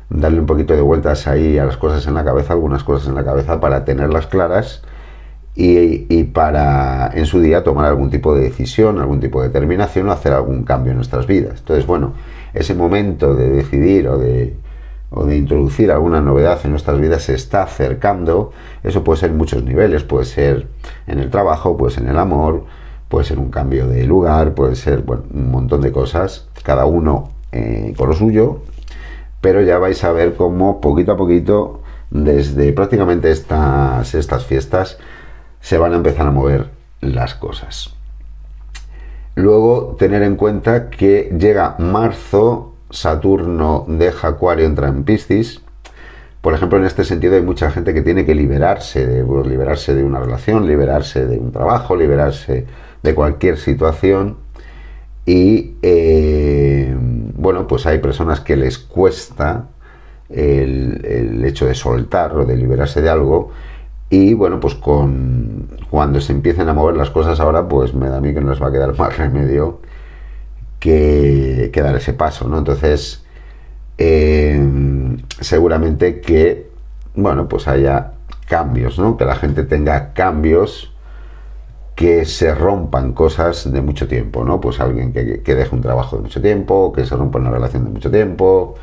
darle 0.09 0.39
un 0.39 0.47
poquito 0.47 0.73
de 0.73 0.81
vueltas 0.81 1.27
ahí 1.27 1.59
a 1.59 1.65
las 1.65 1.77
cosas 1.77 2.07
en 2.07 2.15
la 2.15 2.25
cabeza, 2.25 2.53
algunas 2.53 2.83
cosas 2.83 3.07
en 3.07 3.15
la 3.15 3.23
cabeza 3.23 3.59
para 3.59 3.85
tenerlas 3.85 4.25
claras 4.25 4.81
y, 5.55 6.23
para 6.23 7.11
en 7.13 7.25
su 7.25 7.41
día 7.41 7.63
tomar 7.63 7.85
algún 7.85 8.09
tipo 8.09 8.33
de 8.33 8.41
decisión, 8.41 8.99
algún 8.99 9.19
tipo 9.19 9.41
de 9.41 9.49
determinación 9.49 10.07
o 10.07 10.11
hacer 10.11 10.33
algún 10.33 10.63
cambio 10.63 10.91
en 10.91 10.97
nuestras 10.97 11.27
vidas. 11.27 11.59
Entonces, 11.59 11.85
bueno, 11.85 12.13
ese 12.53 12.73
momento 12.73 13.35
de 13.35 13.49
decidir 13.49 14.07
o 14.07 14.17
de, 14.17 14.55
o 15.11 15.25
de 15.25 15.37
introducir 15.37 15.91
alguna 15.91 16.21
novedad 16.21 16.59
en 16.63 16.71
nuestras 16.71 16.99
vidas 16.99 17.23
se 17.23 17.35
está 17.35 17.63
acercando. 17.63 18.51
Eso 18.83 19.03
puede 19.03 19.19
ser 19.19 19.31
en 19.31 19.37
muchos 19.37 19.63
niveles, 19.63 20.03
puede 20.03 20.25
ser 20.25 20.67
en 21.07 21.19
el 21.19 21.29
trabajo, 21.29 21.77
puede 21.77 21.93
ser 21.93 22.03
en 22.03 22.09
el 22.09 22.17
amor, 22.19 22.63
puede 23.09 23.25
ser 23.25 23.39
un 23.39 23.49
cambio 23.49 23.87
de 23.87 24.05
lugar, 24.05 24.53
puede 24.53 24.75
ser 24.75 25.03
un 25.07 25.51
montón 25.51 25.81
de 25.81 25.91
cosas, 25.91 26.47
cada 26.63 26.85
uno 26.85 27.31
eh, 27.51 27.93
con 27.97 28.09
lo 28.09 28.15
suyo, 28.15 28.61
pero 29.41 29.61
ya 29.61 29.79
vais 29.79 30.03
a 30.03 30.11
ver 30.11 30.35
cómo 30.35 30.79
poquito 30.79 31.13
a 31.13 31.17
poquito, 31.17 31.81
desde 32.11 32.71
prácticamente 32.71 33.31
estas, 33.31 34.13
estas 34.15 34.45
fiestas, 34.45 34.97
se 35.59 35.77
van 35.77 35.93
a 35.93 35.97
empezar 35.97 36.27
a 36.27 36.31
mover 36.31 36.69
las 37.01 37.35
cosas. 37.35 37.95
Luego, 39.35 39.95
tener 39.97 40.21
en 40.23 40.35
cuenta 40.35 40.89
que 40.89 41.33
llega 41.37 41.75
marzo, 41.79 42.73
Saturno 42.89 43.85
deja 43.87 44.29
Acuario, 44.29 44.65
entra 44.65 44.87
en 44.87 45.03
Piscis. 45.03 45.61
Por 46.41 46.53
ejemplo, 46.53 46.77
en 46.77 46.85
este 46.85 47.03
sentido 47.03 47.35
hay 47.35 47.41
mucha 47.41 47.71
gente 47.71 47.93
que 47.93 48.01
tiene 48.01 48.25
que 48.25 48.35
liberarse 48.35 49.05
de, 49.05 49.23
pues, 49.23 49.47
liberarse 49.47 49.93
de 49.93 50.03
una 50.03 50.19
relación, 50.19 50.67
liberarse 50.67 51.25
de 51.25 51.37
un 51.37 51.51
trabajo, 51.51 51.95
liberarse 51.95 52.65
de 53.03 53.15
cualquier 53.15 53.57
situación. 53.57 54.37
Y 55.25 55.75
eh, 55.81 56.95
bueno, 57.35 57.67
pues 57.67 57.85
hay 57.85 57.99
personas 57.99 58.39
que 58.39 58.55
les 58.55 58.77
cuesta 58.77 59.67
el, 60.29 61.05
el 61.05 61.45
hecho 61.45 61.65
de 61.65 61.75
soltar 61.75 62.35
o 62.35 62.45
de 62.45 62.55
liberarse 62.55 63.01
de 63.01 63.09
algo 63.09 63.51
y 64.09 64.33
bueno, 64.33 64.59
pues 64.59 64.73
con 64.75 65.67
cuando 65.89 66.19
se 66.19 66.33
empiecen 66.33 66.67
a 66.69 66.73
mover 66.73 66.95
las 66.95 67.11
cosas 67.11 67.39
ahora, 67.39 67.67
pues 67.67 67.93
me 67.93 68.09
da 68.09 68.17
a 68.17 68.21
mí 68.21 68.33
que 68.33 68.41
no 68.41 68.49
les 68.49 68.61
va 68.61 68.67
a 68.67 68.71
quedar 68.71 68.95
más 68.97 69.17
remedio 69.17 69.79
que, 70.79 71.71
dar 71.75 71.95
ese 71.95 72.13
paso, 72.13 72.47
¿no? 72.47 72.57
Entonces, 72.57 73.23
eh, 73.97 74.59
seguramente 75.39 76.21
que, 76.21 76.69
bueno, 77.15 77.47
pues 77.47 77.67
haya 77.67 78.13
cambios, 78.47 78.97
¿no? 78.97 79.17
Que 79.17 79.25
la 79.25 79.35
gente 79.35 79.63
tenga 79.63 80.13
cambios 80.13 80.93
que 81.99 82.23
se 82.23 82.55
rompan 82.55 83.11
cosas 83.11 83.69
de 83.69 83.81
mucho 83.81 84.07
tiempo, 84.07 84.45
¿no? 84.45 84.61
Pues 84.61 84.79
alguien 84.79 85.11
que, 85.11 85.41
que 85.41 85.53
deje 85.53 85.75
un 85.75 85.81
trabajo 85.81 86.15
de 86.15 86.21
mucho 86.21 86.41
tiempo, 86.41 86.93
que 86.93 87.05
se 87.05 87.13
rompa 87.13 87.39
una 87.39 87.51
relación 87.51 87.83
de 87.83 87.89
mucho 87.89 88.09
tiempo, 88.09 88.75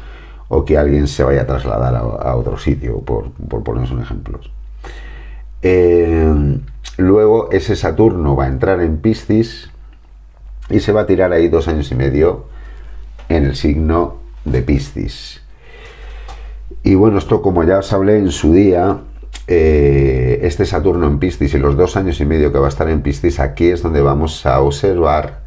o 0.49 0.67
que 0.67 0.77
alguien 0.77 1.09
se 1.09 1.25
vaya 1.25 1.41
a 1.41 1.47
trasladar 1.47 1.95
a, 1.95 2.37
otro 2.37 2.59
sitio, 2.59 3.01
por, 3.01 3.31
por 3.31 3.63
ponernos 3.63 3.91
un 3.91 4.03
ejemplo. 4.03 4.39
Eh, 5.63 6.61
luego 6.99 7.51
ese 7.53 7.75
Saturno 7.75 8.37
va 8.37 8.45
a 8.45 8.49
entrar 8.49 8.83
en 8.83 8.99
Piscis 8.99 9.71
y 10.69 10.81
se 10.81 10.93
va 10.93 11.01
a 11.01 11.07
tirar 11.07 11.33
ahí 11.33 11.49
dos 11.49 11.69
años 11.69 11.91
y 11.93 11.95
medio 11.95 12.45
en 13.31 13.47
el 13.47 13.57
signo 13.57 14.17
de 14.45 14.61
Piscis. 14.61 15.41
Y 16.83 16.97
bueno, 16.97 17.17
esto 17.17 17.41
como 17.41 17.65
ya 17.65 17.79
os 17.79 17.91
hablé 17.95 18.19
en 18.19 18.31
su 18.31 18.53
día, 18.53 18.99
eh, 19.47 20.41
este 20.43 20.67
Saturno 20.67 21.07
en 21.07 21.19
Piscis 21.19 21.55
y 21.55 21.59
los 21.59 21.77
dos 21.77 21.97
años 21.97 22.21
y 22.21 22.25
medio 22.25 22.53
que 22.53 22.59
va 22.59 22.67
a 22.67 22.69
estar 22.69 22.89
en 22.89 23.03
Piscis, 23.03 23.41
aquí 23.41 23.69
es 23.69 23.83
donde 23.83 24.03
vamos 24.03 24.47
a 24.47 24.61
observar 24.61 25.47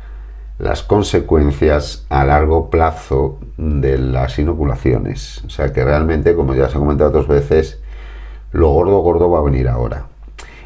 las 0.59 0.83
consecuencias 0.83 2.05
a 2.09 2.25
largo 2.25 2.69
plazo 2.69 3.39
de 3.57 3.97
las 3.97 4.37
inoculaciones. 4.39 5.43
O 5.45 5.49
sea 5.49 5.71
que 5.71 5.83
realmente, 5.83 6.35
como 6.35 6.53
ya 6.53 6.65
os 6.65 6.75
he 6.75 6.79
comentado 6.79 7.09
otras 7.09 7.27
veces, 7.27 7.79
lo 8.51 8.69
gordo 8.69 8.99
gordo 8.99 9.29
va 9.29 9.39
a 9.39 9.43
venir 9.43 9.67
ahora. 9.67 10.07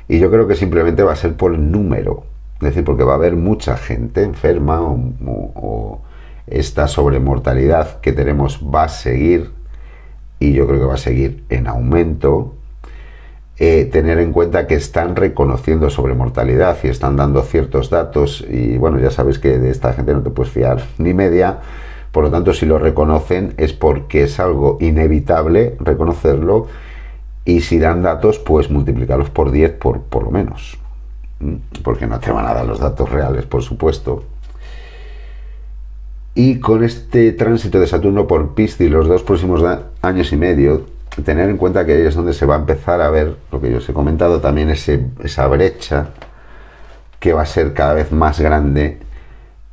Y 0.08 0.20
yo 0.20 0.30
creo 0.32 0.48
que 0.48 0.56
simplemente 0.56 1.04
va 1.04 1.14
a 1.14 1.16
ser 1.16 1.36
por 1.36 1.54
el 1.54 1.72
número. 1.72 2.24
Es 2.56 2.70
decir, 2.70 2.84
porque 2.84 3.04
va 3.04 3.14
a 3.14 3.16
haber 3.16 3.36
mucha 3.36 3.78
gente 3.78 4.24
enferma 4.24 4.82
o, 4.82 6.02
esta 6.48 6.88
sobremortalidad 6.88 8.02
que 8.02 8.12
tenemos 8.12 8.60
va 8.64 8.84
a 8.84 8.90
seguir 8.90 9.52
y 10.40 10.52
yo 10.52 10.68
creo 10.68 10.80
que 10.80 10.86
va 10.86 10.96
a 10.96 10.98
seguir 10.98 11.46
en 11.50 11.68
aumento. 11.68 12.56
Eh, 13.60 13.86
tener 13.92 14.18
en 14.18 14.32
cuenta 14.32 14.66
que 14.66 14.74
están 14.74 15.16
reconociendo 15.16 15.92
sobremortalidad 15.92 16.76
y 16.84 16.88
están 16.88 17.16
dando 17.16 17.44
ciertos 17.44 17.92
datos 17.92 18.44
y 18.50 18.78
bueno, 18.78 19.00
ya 19.00 19.12
sabéis 19.12 19.38
que 19.38 19.60
de 19.60 19.70
esta 19.70 19.94
gente 19.94 20.12
no 20.12 20.24
te 20.24 20.32
puedes 20.32 20.52
fiar 20.52 20.84
ni 20.98 21.14
media. 21.14 21.60
Por 22.12 22.24
lo 22.24 22.32
tanto, 22.32 22.54
si 22.54 22.66
lo 22.66 22.80
reconocen 22.80 23.54
es 23.58 23.74
porque 23.74 24.24
es 24.24 24.40
algo 24.40 24.78
inevitable 24.82 25.76
reconocerlo 25.80 26.68
y 27.46 27.62
si 27.62 27.78
dan 27.78 28.02
datos, 28.02 28.40
pues 28.40 28.72
multiplicarlos 28.72 29.30
por 29.30 29.52
10 29.52 29.74
por, 29.74 30.02
por 30.02 30.24
lo 30.24 30.32
menos. 30.32 30.78
Porque 31.84 32.08
no 32.08 32.20
te 32.20 32.32
van 32.32 32.48
a 32.48 32.54
dar 32.54 32.66
los 32.66 32.80
datos 32.80 33.10
reales, 33.10 33.46
por 33.46 33.62
supuesto. 33.62 34.24
Y 36.36 36.60
con 36.60 36.84
este 36.84 37.32
tránsito 37.34 37.80
de 37.80 37.86
Saturno 37.86 38.26
por 38.26 38.56
Piscis 38.56 38.90
los 38.90 39.08
dos 39.08 39.22
próximos 39.22 39.64
años 40.02 40.34
y 40.34 40.38
medio, 40.38 40.86
tener 41.24 41.50
en 41.50 41.58
cuenta 41.58 41.86
que 41.86 41.94
ahí 41.94 42.02
es 42.02 42.16
donde 42.16 42.34
se 42.34 42.46
va 42.46 42.56
a 42.56 42.60
empezar 42.60 43.02
a 43.02 43.10
ver, 43.10 43.36
lo 43.52 43.62
que 43.62 43.72
yo 43.72 43.78
os 43.78 43.90
he 43.90 43.94
comentado, 43.94 44.40
también 44.42 44.70
ese, 44.70 45.06
esa 45.24 45.48
brecha 45.48 46.10
que 47.20 47.34
va 47.34 47.44
a 47.44 47.46
ser 47.46 47.74
cada 47.74 47.94
vez 47.94 48.12
más 48.12 48.40
grande 48.40 49.00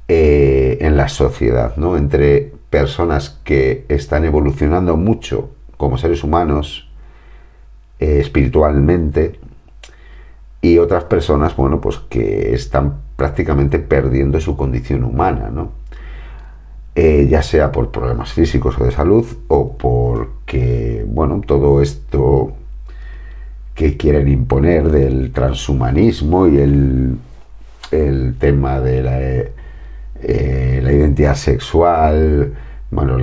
eh, 0.09 0.79
en 0.81 0.97
la 0.97 1.09
sociedad, 1.09 1.77
¿no? 1.77 1.97
Entre 1.97 2.53
personas 2.69 3.41
que 3.43 3.87
están 3.89 4.25
evolucionando 4.25 4.97
mucho 4.97 5.51
como 5.77 5.99
seres 5.99 6.23
humanos, 6.23 6.89
espiritualmente 7.99 9.39
y 10.63 10.79
otras 10.79 11.05
personas, 11.05 11.57
bueno, 11.57 11.81
pues 11.81 11.99
que 12.09 12.55
están 12.55 13.01
prácticamente 13.17 13.79
perdiendo 13.79 14.41
su 14.41 14.57
condición 14.57 15.05
humana, 15.05 15.51
¿no? 15.51 15.73
Eh, 16.95 17.29
ya 17.31 17.43
sea 17.43 17.71
por 17.71 17.91
problemas 17.91 18.33
físicos 18.33 18.79
o 18.79 18.85
de 18.85 18.91
salud 18.91 19.25
o 19.49 19.77
porque, 19.77 21.07
bueno, 21.21 21.43
todo 21.47 21.83
esto 21.83 22.55
que 23.75 23.99
quieren 23.99 24.27
imponer 24.27 24.91
del 24.91 25.33
transhumanismo 25.33 26.47
y 26.47 26.57
el, 26.57 27.19
el 27.91 28.37
tema 28.39 28.81
de 28.81 29.03
la, 29.03 29.21
eh, 29.21 30.81
la 30.83 30.91
identidad 30.91 31.35
sexual, 31.35 32.55
bueno, 32.91 33.19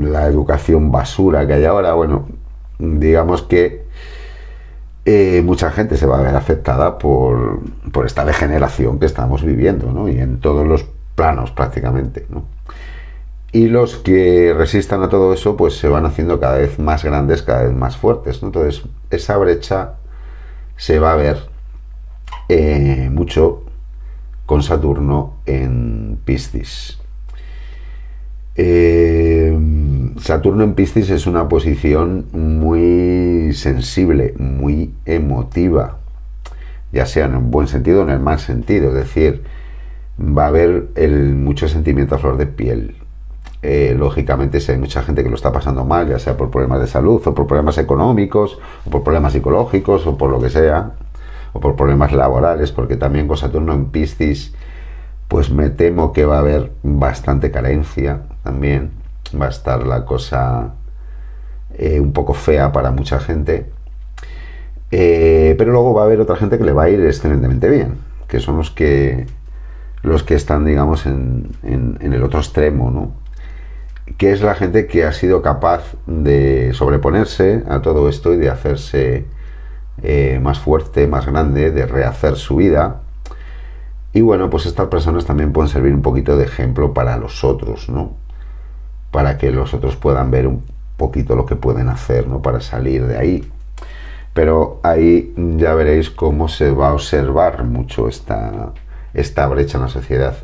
la 0.00 0.24
educación 0.24 0.90
basura 0.90 1.46
que 1.46 1.52
hay 1.52 1.66
ahora, 1.66 1.92
bueno, 1.92 2.28
digamos 2.78 3.42
que 3.42 3.84
eh, 5.04 5.42
mucha 5.44 5.70
gente 5.72 5.98
se 5.98 6.06
va 6.06 6.18
a 6.18 6.22
ver 6.22 6.34
afectada 6.34 6.96
por, 6.96 7.60
por, 7.92 8.06
esta 8.06 8.24
degeneración 8.24 8.98
que 8.98 9.04
estamos 9.04 9.44
viviendo, 9.44 9.92
¿no? 9.92 10.08
Y 10.08 10.18
en 10.18 10.40
todos 10.40 10.66
los 10.66 10.86
planos 11.14 11.50
prácticamente, 11.50 12.24
¿no? 12.30 12.55
Y 13.52 13.68
los 13.68 13.96
que 13.96 14.54
resistan 14.56 15.02
a 15.02 15.08
todo 15.08 15.32
eso, 15.32 15.56
pues 15.56 15.78
se 15.78 15.88
van 15.88 16.04
haciendo 16.04 16.40
cada 16.40 16.58
vez 16.58 16.78
más 16.78 17.04
grandes, 17.04 17.42
cada 17.42 17.62
vez 17.62 17.74
más 17.74 17.96
fuertes, 17.96 18.42
¿no? 18.42 18.48
Entonces, 18.48 18.82
esa 19.10 19.36
brecha 19.36 19.94
se 20.76 20.98
va 20.98 21.12
a 21.12 21.16
ver 21.16 21.38
eh, 22.48 23.08
mucho 23.10 23.64
con 24.46 24.62
Saturno 24.62 25.34
en 25.46 26.18
Piscis. 26.24 26.98
Eh, 28.58 29.56
Saturno 30.18 30.64
en 30.64 30.74
Piscis 30.74 31.10
es 31.10 31.26
una 31.26 31.48
posición 31.48 32.26
muy 32.32 33.52
sensible, 33.52 34.34
muy 34.38 34.94
emotiva, 35.04 35.98
ya 36.92 37.04
sea 37.04 37.26
en 37.26 37.36
un 37.36 37.50
buen 37.50 37.68
sentido 37.68 38.00
o 38.00 38.04
en 38.04 38.10
el 38.10 38.20
mal 38.20 38.38
sentido, 38.38 38.88
es 38.88 38.94
decir, 38.94 39.42
va 40.18 40.44
a 40.44 40.48
haber 40.48 40.88
el, 40.94 41.34
mucho 41.34 41.68
sentimiento 41.68 42.14
a 42.14 42.18
flor 42.18 42.38
de 42.38 42.46
piel. 42.46 42.94
Eh, 43.68 43.96
lógicamente, 43.98 44.60
si 44.60 44.70
hay 44.70 44.78
mucha 44.78 45.02
gente 45.02 45.24
que 45.24 45.28
lo 45.28 45.34
está 45.34 45.50
pasando 45.50 45.84
mal, 45.84 46.08
ya 46.08 46.20
sea 46.20 46.36
por 46.36 46.52
problemas 46.52 46.80
de 46.80 46.86
salud, 46.86 47.20
o 47.26 47.34
por 47.34 47.48
problemas 47.48 47.78
económicos, 47.78 48.60
o 48.86 48.90
por 48.90 49.02
problemas 49.02 49.32
psicológicos, 49.32 50.06
o 50.06 50.16
por 50.16 50.30
lo 50.30 50.40
que 50.40 50.50
sea, 50.50 50.92
o 51.52 51.58
por 51.58 51.74
problemas 51.74 52.12
laborales, 52.12 52.70
porque 52.70 52.96
también 52.96 53.26
con 53.26 53.36
Saturno 53.36 53.72
en 53.72 53.86
Piscis, 53.86 54.54
pues 55.26 55.50
me 55.50 55.68
temo 55.70 56.12
que 56.12 56.24
va 56.24 56.36
a 56.36 56.40
haber 56.40 56.70
bastante 56.84 57.50
carencia 57.50 58.20
también 58.44 58.92
va 59.38 59.46
a 59.46 59.48
estar 59.48 59.84
la 59.84 60.04
cosa 60.04 60.74
eh, 61.76 61.98
un 61.98 62.12
poco 62.12 62.32
fea 62.32 62.70
para 62.70 62.92
mucha 62.92 63.18
gente. 63.18 63.66
Eh, 64.92 65.56
pero 65.58 65.72
luego 65.72 65.92
va 65.92 66.02
a 66.02 66.04
haber 66.04 66.20
otra 66.20 66.36
gente 66.36 66.58
que 66.58 66.64
le 66.64 66.72
va 66.72 66.84
a 66.84 66.90
ir 66.90 67.00
excelentemente 67.00 67.68
bien, 67.68 67.98
que 68.28 68.38
son 68.38 68.58
los 68.58 68.70
que 68.70 69.26
los 70.02 70.22
que 70.22 70.36
están, 70.36 70.64
digamos, 70.64 71.06
en, 71.06 71.50
el 71.64 72.22
otro 72.22 72.38
extremo, 72.38 72.92
¿no? 72.92 73.25
Que 74.18 74.32
es 74.32 74.40
la 74.40 74.54
gente 74.54 74.86
que 74.86 75.04
ha 75.04 75.12
sido 75.12 75.42
capaz 75.42 75.94
de 76.06 76.72
sobreponerse 76.74 77.64
a 77.68 77.82
todo 77.82 78.08
esto 78.08 78.32
y 78.32 78.36
de 78.36 78.50
hacerse 78.50 79.26
eh, 80.02 80.40
más 80.42 80.58
fuerte, 80.58 81.06
más 81.06 81.26
grande, 81.26 81.70
de 81.70 81.86
rehacer 81.86 82.36
su 82.36 82.56
vida. 82.56 83.00
Y 84.12 84.20
bueno, 84.20 84.48
pues 84.48 84.66
estas 84.66 84.88
personas 84.88 85.26
también 85.26 85.52
pueden 85.52 85.68
servir 85.68 85.92
un 85.92 86.02
poquito 86.02 86.36
de 86.36 86.44
ejemplo 86.44 86.94
para 86.94 87.16
los 87.16 87.44
otros, 87.44 87.88
¿no? 87.88 88.16
para 89.10 89.38
que 89.38 89.50
los 89.50 89.74
otros 89.74 89.96
puedan 89.96 90.30
ver 90.30 90.46
un 90.46 90.62
poquito 90.96 91.36
lo 91.36 91.46
que 91.46 91.56
pueden 91.56 91.88
hacer 91.88 92.26
¿no? 92.28 92.42
para 92.42 92.60
salir 92.60 93.06
de 93.06 93.18
ahí. 93.18 93.50
Pero 94.34 94.80
ahí 94.82 95.34
ya 95.56 95.74
veréis 95.74 96.10
cómo 96.10 96.48
se 96.48 96.70
va 96.70 96.88
a 96.88 96.92
observar 96.92 97.64
mucho 97.64 98.08
esta, 98.08 98.72
esta 99.14 99.46
brecha 99.46 99.78
en 99.78 99.84
la 99.84 99.88
sociedad. 99.88 100.36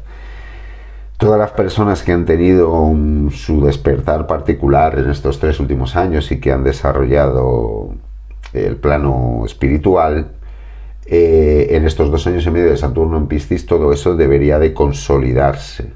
Todas 1.22 1.38
las 1.38 1.52
personas 1.52 2.02
que 2.02 2.10
han 2.10 2.24
tenido 2.24 2.92
su 3.30 3.64
despertar 3.64 4.26
particular 4.26 4.98
en 4.98 5.08
estos 5.08 5.38
tres 5.38 5.60
últimos 5.60 5.94
años 5.94 6.32
y 6.32 6.40
que 6.40 6.50
han 6.50 6.64
desarrollado 6.64 7.90
el 8.52 8.74
plano 8.74 9.44
espiritual, 9.46 10.32
eh, 11.06 11.68
en 11.70 11.84
estos 11.84 12.10
dos 12.10 12.26
años 12.26 12.44
y 12.44 12.50
medio 12.50 12.70
de 12.70 12.76
Saturno 12.76 13.18
en 13.18 13.28
Piscis, 13.28 13.66
todo 13.66 13.92
eso 13.92 14.16
debería 14.16 14.58
de 14.58 14.74
consolidarse 14.74 15.92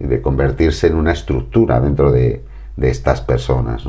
y 0.00 0.04
de 0.04 0.20
convertirse 0.20 0.88
en 0.88 0.96
una 0.96 1.12
estructura 1.12 1.80
dentro 1.80 2.12
de, 2.12 2.44
estas 2.76 3.22
personas. 3.22 3.84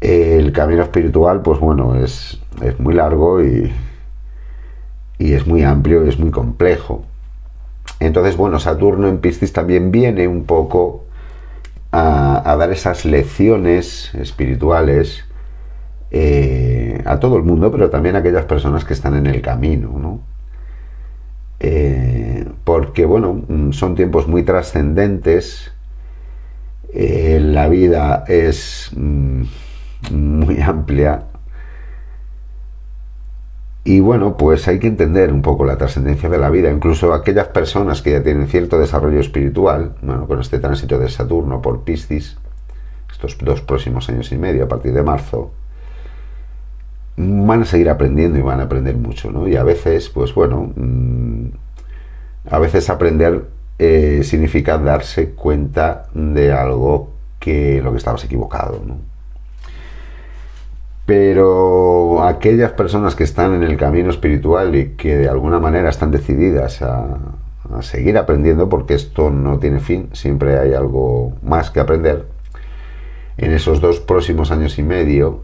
El 0.00 0.50
camino 0.50 0.82
espiritual, 0.82 1.40
pues 1.40 1.60
bueno, 1.60 1.94
es, 1.94 2.40
muy 2.78 2.94
largo 2.94 3.44
y, 3.44 3.72
y 5.20 5.34
es 5.34 5.46
muy 5.46 5.62
amplio 5.62 6.04
y 6.04 6.08
es 6.08 6.18
muy 6.18 6.32
complejo. 6.32 7.04
Entonces, 8.00 8.36
bueno, 8.36 8.58
Saturno 8.58 9.08
en 9.08 9.18
Piscis 9.18 9.52
también 9.52 9.90
viene 9.90 10.28
un 10.28 10.44
poco 10.44 11.04
a, 11.92 12.56
dar 12.58 12.70
esas 12.72 13.04
lecciones 13.04 14.14
espirituales 14.14 15.24
eh, 16.10 17.00
a 17.04 17.20
todo 17.20 17.36
el 17.36 17.44
mundo, 17.44 17.70
pero 17.70 17.90
también 17.90 18.16
a 18.16 18.18
aquellas 18.18 18.44
personas 18.44 18.84
que 18.84 18.94
están 18.94 19.14
en 19.14 19.26
el 19.26 19.40
camino, 19.40 19.98
¿no? 19.98 20.20
Eh, 21.60 22.46
porque 22.64 23.06
bueno, 23.06 23.42
mm, 23.48 23.72
son 23.72 23.94
tiempos 23.94 24.26
muy 24.28 24.42
trascendentes, 24.42 25.72
eh, 26.92 27.40
la 27.40 27.68
vida 27.68 28.24
es 28.28 28.90
mm, 28.94 29.42
muy 30.12 30.60
amplia 30.60 31.24
y 33.84 34.00
bueno, 34.00 34.38
pues 34.38 34.66
hay 34.66 34.78
que 34.78 34.86
entender 34.86 35.30
un 35.30 35.42
poco 35.42 35.66
la 35.66 35.76
trascendencia 35.76 36.30
de 36.30 36.38
la 36.38 36.48
vida, 36.48 36.70
incluso 36.70 37.12
aquellas 37.12 37.48
personas 37.48 38.00
que 38.00 38.12
ya 38.12 38.22
tienen 38.22 38.48
cierto 38.48 38.78
desarrollo 38.78 39.20
espiritual, 39.20 39.94
bueno, 40.00 40.26
con 40.26 40.40
este 40.40 40.58
tránsito 40.58 40.98
de 40.98 41.10
Saturno 41.10 41.60
por 41.60 41.82
Piscis, 41.84 42.38
estos 43.12 43.36
dos 43.38 43.60
próximos 43.60 44.08
años 44.08 44.32
y 44.32 44.38
medio 44.38 44.64
a 44.64 44.68
partir 44.68 44.94
de 44.94 45.02
marzo, 45.02 45.50
van 47.18 47.62
a 47.62 47.64
seguir 47.66 47.90
aprendiendo 47.90 48.38
y 48.38 48.42
van 48.42 48.60
a 48.60 48.64
aprender 48.64 48.96
mucho, 48.96 49.30
¿no? 49.30 49.46
Y 49.46 49.56
a 49.56 49.62
veces, 49.62 50.08
pues 50.08 50.34
bueno, 50.34 50.72
mm, 50.74 51.44
a 52.50 52.58
veces 52.58 52.88
aprender 52.88 53.44
eh, 53.78 54.22
significa 54.24 54.78
darse 54.78 55.30
cuenta 55.30 56.06
de 56.14 56.52
algo 56.52 57.10
que 57.38 57.82
lo 57.82 57.92
que 57.92 57.98
estabas 57.98 58.24
equivocado, 58.24 58.82
¿no? 58.84 59.13
Pero 61.06 62.24
aquellas 62.24 62.72
personas 62.72 63.14
que 63.14 63.24
están 63.24 63.54
en 63.54 63.62
el 63.62 63.76
camino 63.76 64.10
espiritual 64.10 64.74
y 64.74 64.90
que 64.90 65.16
de 65.16 65.28
alguna 65.28 65.58
manera 65.58 65.90
están 65.90 66.10
decididas 66.10 66.80
a, 66.80 67.18
seguir 67.80 68.16
aprendiendo, 68.18 68.68
porque 68.68 68.94
esto 68.94 69.30
no 69.30 69.58
tiene 69.58 69.80
fin, 69.80 70.08
siempre 70.12 70.58
hay 70.58 70.74
algo 70.74 71.34
más 71.42 71.70
que 71.70 71.80
aprender, 71.80 72.26
en 73.36 73.52
esos 73.52 73.80
dos 73.80 74.00
próximos 74.00 74.50
años 74.50 74.78
y 74.78 74.82
medio 74.82 75.40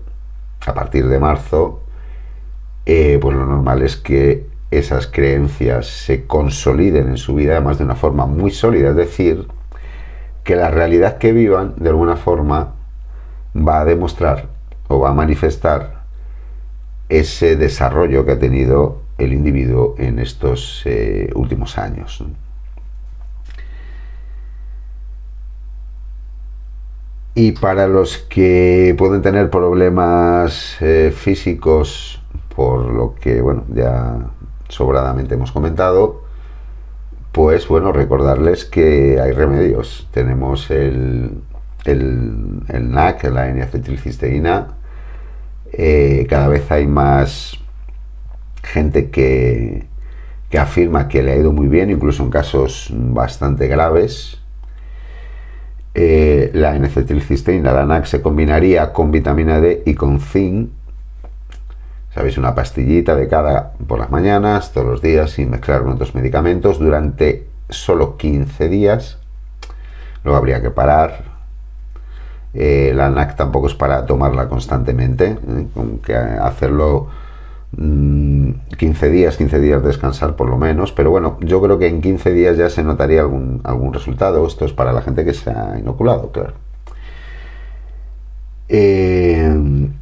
a 0.67 0.75
partir 0.75 1.09
de 1.09 1.19
marzo, 1.19 1.81
eh, 2.87 3.19
pues 3.21 3.37
lo 3.37 3.47
normal 3.47 3.83
es 3.83 3.97
que 3.97 4.47
esas 4.71 5.07
creencias 5.09 5.87
se 5.87 6.27
consoliden 6.27 7.09
en 7.09 7.17
su 7.17 7.35
vida, 7.35 7.53
además 7.53 7.79
de 7.79 7.85
una 7.85 7.97
forma 7.97 8.27
muy 8.27 8.51
sólida, 8.51 8.91
es 8.91 8.97
decir, 8.97 9.49
que 10.45 10.57
la 10.57 10.71
realidad 10.71 11.19
que 11.19 11.33
vivan, 11.33 11.75
de 11.79 11.89
alguna 11.89 12.17
forma, 12.17 12.75
va 13.57 13.81
a 13.81 13.85
demostrar 13.85 14.60
o 14.91 14.99
va 14.99 15.11
a 15.11 15.15
manifestar 15.15 16.03
ese 17.09 17.55
desarrollo 17.57 18.27
que 18.27 18.33
ha 18.33 18.39
tenido 18.39 19.03
el 19.19 19.33
individuo 19.33 19.95
en 19.99 20.19
estos 20.19 20.83
eh, 20.85 21.31
últimos 21.35 21.79
años. 21.79 22.25
Y 27.37 27.53
para 27.53 27.87
los 27.87 28.19
que 28.19 28.97
pueden 28.99 29.23
tener 29.23 29.49
problemas 29.49 30.77
eh, 30.81 31.15
físicos, 31.17 32.21
por 32.57 32.87
lo 32.87 33.15
que 33.15 33.41
bueno, 33.41 33.65
ya 33.73 34.19
sobradamente 34.69 35.35
hemos 35.35 35.53
comentado, 35.53 36.25
pues 37.31 37.69
bueno, 37.69 37.93
recordarles 37.93 38.65
que 38.65 39.21
hay 39.21 39.31
remedios. 39.31 40.09
Tenemos 40.11 40.69
el, 40.73 41.43
el, 41.85 42.63
el 42.67 42.91
NAC, 42.91 43.25
la 43.25 43.49
N-acetilcisteína. 43.49 44.80
Eh, 45.73 46.27
cada 46.29 46.49
vez 46.49 46.71
hay 46.71 46.87
más 46.87 47.59
gente 48.63 49.11
que, 49.11 49.87
que 50.51 50.59
afirma 50.59 51.09
que 51.09 51.23
le 51.23 51.33
ha 51.33 51.37
ido 51.37 51.53
muy 51.53 51.69
bien, 51.69 51.91
incluso 51.91 52.23
en 52.23 52.31
casos 52.31 52.89
bastante 52.93 53.69
graves 53.69 54.41
eh, 55.95 56.51
la 56.55 56.77
N-acetilcisteína, 56.77 57.73
la 57.73 57.85
NAC, 57.85 58.05
se 58.05 58.23
combinaría 58.23 58.93
con 58.93 59.11
vitamina 59.11 59.61
D 59.61 59.83
y 59.85 59.95
con 59.95 60.21
zinc. 60.21 60.71
Sabéis, 62.15 62.39
una 62.39 62.55
pastillita 62.55 63.17
de 63.17 63.29
cada 63.29 63.73
por 63.87 63.99
las 63.99 64.11
mañanas, 64.11 64.73
todos 64.73 64.87
los 64.87 65.03
días, 65.03 65.33
sin 65.33 65.51
mezclar 65.51 65.83
con 65.83 65.93
otros 65.93 66.15
medicamentos, 66.15 66.79
durante 66.79 67.49
solo 67.69 68.17
15 68.17 68.69
días. 68.69 69.19
Luego 70.25 70.39
habría 70.39 70.61
que 70.61 70.71
parar. 70.71 71.30
Eh, 72.53 72.93
la 72.95 73.11
NAC 73.11 73.37
tampoco 73.37 73.69
es 73.69 73.75
para 73.75 74.07
tomarla 74.07 74.49
constantemente, 74.49 75.39
¿eh? 75.47 75.67
que 76.05 76.15
hacerlo 76.15 77.09
15 77.77 77.79
mm, 77.79 79.13
días, 79.13 79.37
15 79.37 79.61
días 79.61 79.85
descansar 79.85 80.35
por 80.35 80.49
lo 80.49 80.59
menos, 80.59 80.91
pero 80.93 81.11
bueno, 81.11 81.39
yo 81.41 81.63
creo 81.63 81.79
que 81.79 81.87
en 81.87 82.01
15 82.01 82.33
días 82.33 82.57
ya 82.57 82.69
se 82.69 82.83
notaría 82.83 83.21
algún, 83.21 83.61
algún 83.63 83.93
resultado. 83.93 84.47
Esto 84.47 84.65
es 84.65 84.73
para 84.73 84.93
la 84.93 85.03
gente 85.03 85.25
que 85.25 85.35
se 85.35 85.51
ha 85.51 85.79
inoculado, 85.79 86.33
claro. 86.33 86.55
Eh, 88.73 89.53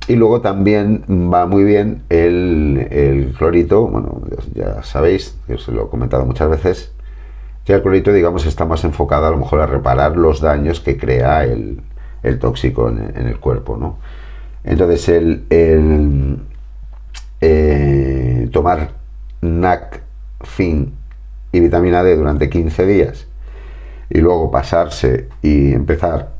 y 0.08 0.16
luego 0.16 0.42
también 0.42 1.02
va 1.32 1.46
muy 1.46 1.64
bien 1.64 2.02
el, 2.10 3.34
clorito, 3.38 3.86
bueno, 3.86 4.22
ya 4.54 4.82
sabéis, 4.82 5.38
que 5.46 5.54
os 5.54 5.68
lo 5.68 5.86
he 5.86 5.88
comentado 5.88 6.26
muchas 6.26 6.50
veces, 6.50 6.92
que 7.64 7.72
el 7.72 7.82
clorito, 7.82 8.12
digamos, 8.12 8.44
está 8.44 8.66
más 8.66 8.84
enfocado 8.84 9.26
a 9.26 9.30
lo 9.30 9.38
mejor 9.38 9.60
a 9.60 9.66
reparar 9.66 10.16
los 10.18 10.40
daños 10.42 10.80
que 10.80 10.98
crea 10.98 11.44
el, 11.44 11.80
tóxico 12.38 12.88
en, 12.88 13.26
el 13.26 13.38
cuerpo, 13.38 13.76
¿no? 13.76 13.98
Entonces, 14.64 15.08
el, 15.08 16.40
eh, 17.40 18.48
tomar 18.52 18.90
NAC, 19.40 20.02
FIN 20.40 20.94
y 21.52 21.60
vitamina 21.60 22.02
D 22.02 22.16
durante 22.16 22.50
15 22.50 22.86
días 22.86 23.26
y 24.10 24.20
luego 24.20 24.50
pasarse 24.50 25.28
y 25.42 25.72
empezar 25.72 26.32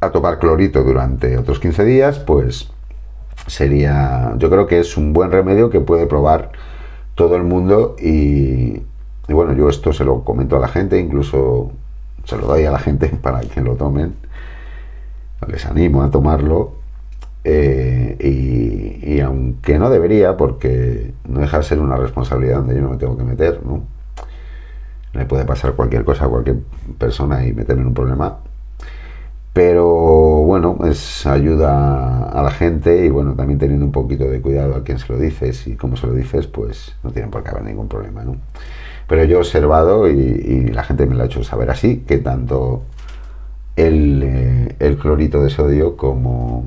a 0.00 0.10
tomar 0.10 0.38
clorito 0.38 0.82
durante 0.82 1.36
otros 1.36 1.60
15 1.60 1.84
días, 1.84 2.18
pues 2.18 2.70
sería, 3.46 4.34
yo 4.38 4.50
creo 4.50 4.66
que 4.66 4.80
es 4.80 4.96
un 4.96 5.12
buen 5.12 5.30
remedio 5.30 5.70
que 5.70 5.80
puede 5.80 6.06
probar 6.06 6.52
todo 7.14 7.36
el 7.36 7.42
mundo 7.42 7.96
y, 8.00 8.82
bueno, 9.28 9.52
yo 9.52 9.68
esto 9.68 9.92
se 9.92 10.04
lo 10.04 10.24
comento 10.24 10.56
a 10.56 10.60
la 10.60 10.68
gente, 10.68 10.98
incluso 10.98 11.70
se 12.24 12.36
lo 12.36 12.46
doy 12.46 12.64
a 12.64 12.70
la 12.70 12.78
gente 12.78 13.08
para 13.22 13.40
que 13.40 13.60
lo 13.60 13.74
tomen, 13.74 14.14
les 15.48 15.66
animo 15.66 16.02
a 16.02 16.10
tomarlo 16.10 16.74
eh, 17.44 18.16
y, 19.02 19.20
aunque 19.20 19.78
no 19.78 19.90
debería, 19.90 20.36
porque 20.36 21.12
no 21.28 21.40
deja 21.40 21.58
de 21.58 21.64
ser 21.64 21.80
una 21.80 21.96
responsabilidad 21.96 22.58
donde 22.58 22.74
yo 22.74 22.82
no 22.82 22.90
me 22.90 22.96
tengo 22.96 23.16
que 23.16 23.24
meter, 23.24 23.60
¿no? 23.64 23.82
Le 25.12 25.24
puede 25.24 25.44
pasar 25.44 25.72
cualquier 25.72 26.04
cosa 26.04 26.26
a 26.26 26.28
cualquier 26.28 26.58
persona 26.98 27.44
y 27.44 27.52
meterme 27.52 27.82
en 27.82 27.88
un 27.88 27.94
problema. 27.94 28.38
Pero 29.52 29.86
bueno, 29.86 30.78
es 30.84 31.26
ayuda 31.26 32.28
a 32.28 32.42
la 32.42 32.50
gente 32.50 33.04
y 33.04 33.10
bueno, 33.10 33.34
también 33.34 33.58
teniendo 33.58 33.84
un 33.84 33.90
poquito 33.90 34.24
de 34.24 34.40
cuidado 34.40 34.76
a 34.76 34.84
quien 34.84 34.98
se 34.98 35.12
lo 35.12 35.18
dices 35.18 35.66
y 35.66 35.74
cómo 35.74 35.96
se 35.96 36.06
lo 36.06 36.12
dices, 36.12 36.46
pues 36.46 36.94
no 37.02 37.10
tiene 37.10 37.28
por 37.28 37.42
qué 37.42 37.50
haber 37.50 37.64
ningún 37.64 37.88
problema, 37.88 38.22
¿no? 38.22 38.36
Pero 39.08 39.24
yo 39.24 39.38
he 39.38 39.40
observado 39.40 40.08
y, 40.08 40.68
la 40.72 40.84
gente 40.84 41.04
me 41.04 41.16
lo 41.16 41.24
ha 41.24 41.26
hecho 41.26 41.42
saber 41.42 41.68
así, 41.70 42.04
que 42.06 42.18
tanto 42.18 42.84
el, 43.86 44.22
eh, 44.22 44.76
el 44.78 44.96
clorito 44.96 45.42
de 45.42 45.50
sodio 45.50 45.96
como 45.96 46.66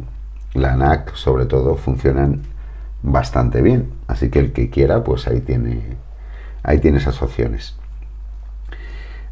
la 0.53 0.75
NAC 0.75 1.15
sobre 1.15 1.45
todo 1.45 1.75
funcionan 1.75 2.41
bastante 3.01 3.61
bien. 3.61 3.91
Así 4.07 4.29
que 4.29 4.39
el 4.39 4.53
que 4.53 4.69
quiera, 4.69 5.03
pues 5.03 5.27
ahí 5.27 5.41
tiene, 5.41 5.97
ahí 6.63 6.79
tiene 6.79 6.97
esas 6.97 7.21
opciones. 7.21 7.75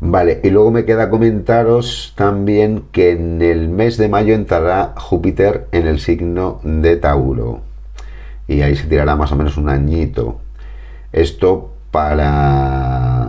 Vale, 0.04 0.42
y 0.44 0.50
luego 0.50 0.72
me 0.72 0.84
queda 0.84 1.12
comentaros 1.12 2.14
también 2.16 2.86
que 2.92 3.12
en 3.12 3.42
el 3.42 3.70
mes 3.70 3.98
de 3.98 4.10
mayo 4.10 4.34
entrará 4.34 4.96
Júpiter 4.98 5.68
en 5.72 5.86
el 5.86 6.00
signo 6.00 6.60
de 6.64 6.98
Tauro. 6.98 7.62
Y 8.48 8.62
ahí 8.62 8.76
se 8.76 8.88
tirará 8.88 9.16
más 9.16 9.32
o 9.32 9.36
menos 9.36 9.58
un 9.58 9.70
añito. 9.70 10.40
Esto 11.12 11.72
para 11.92 13.21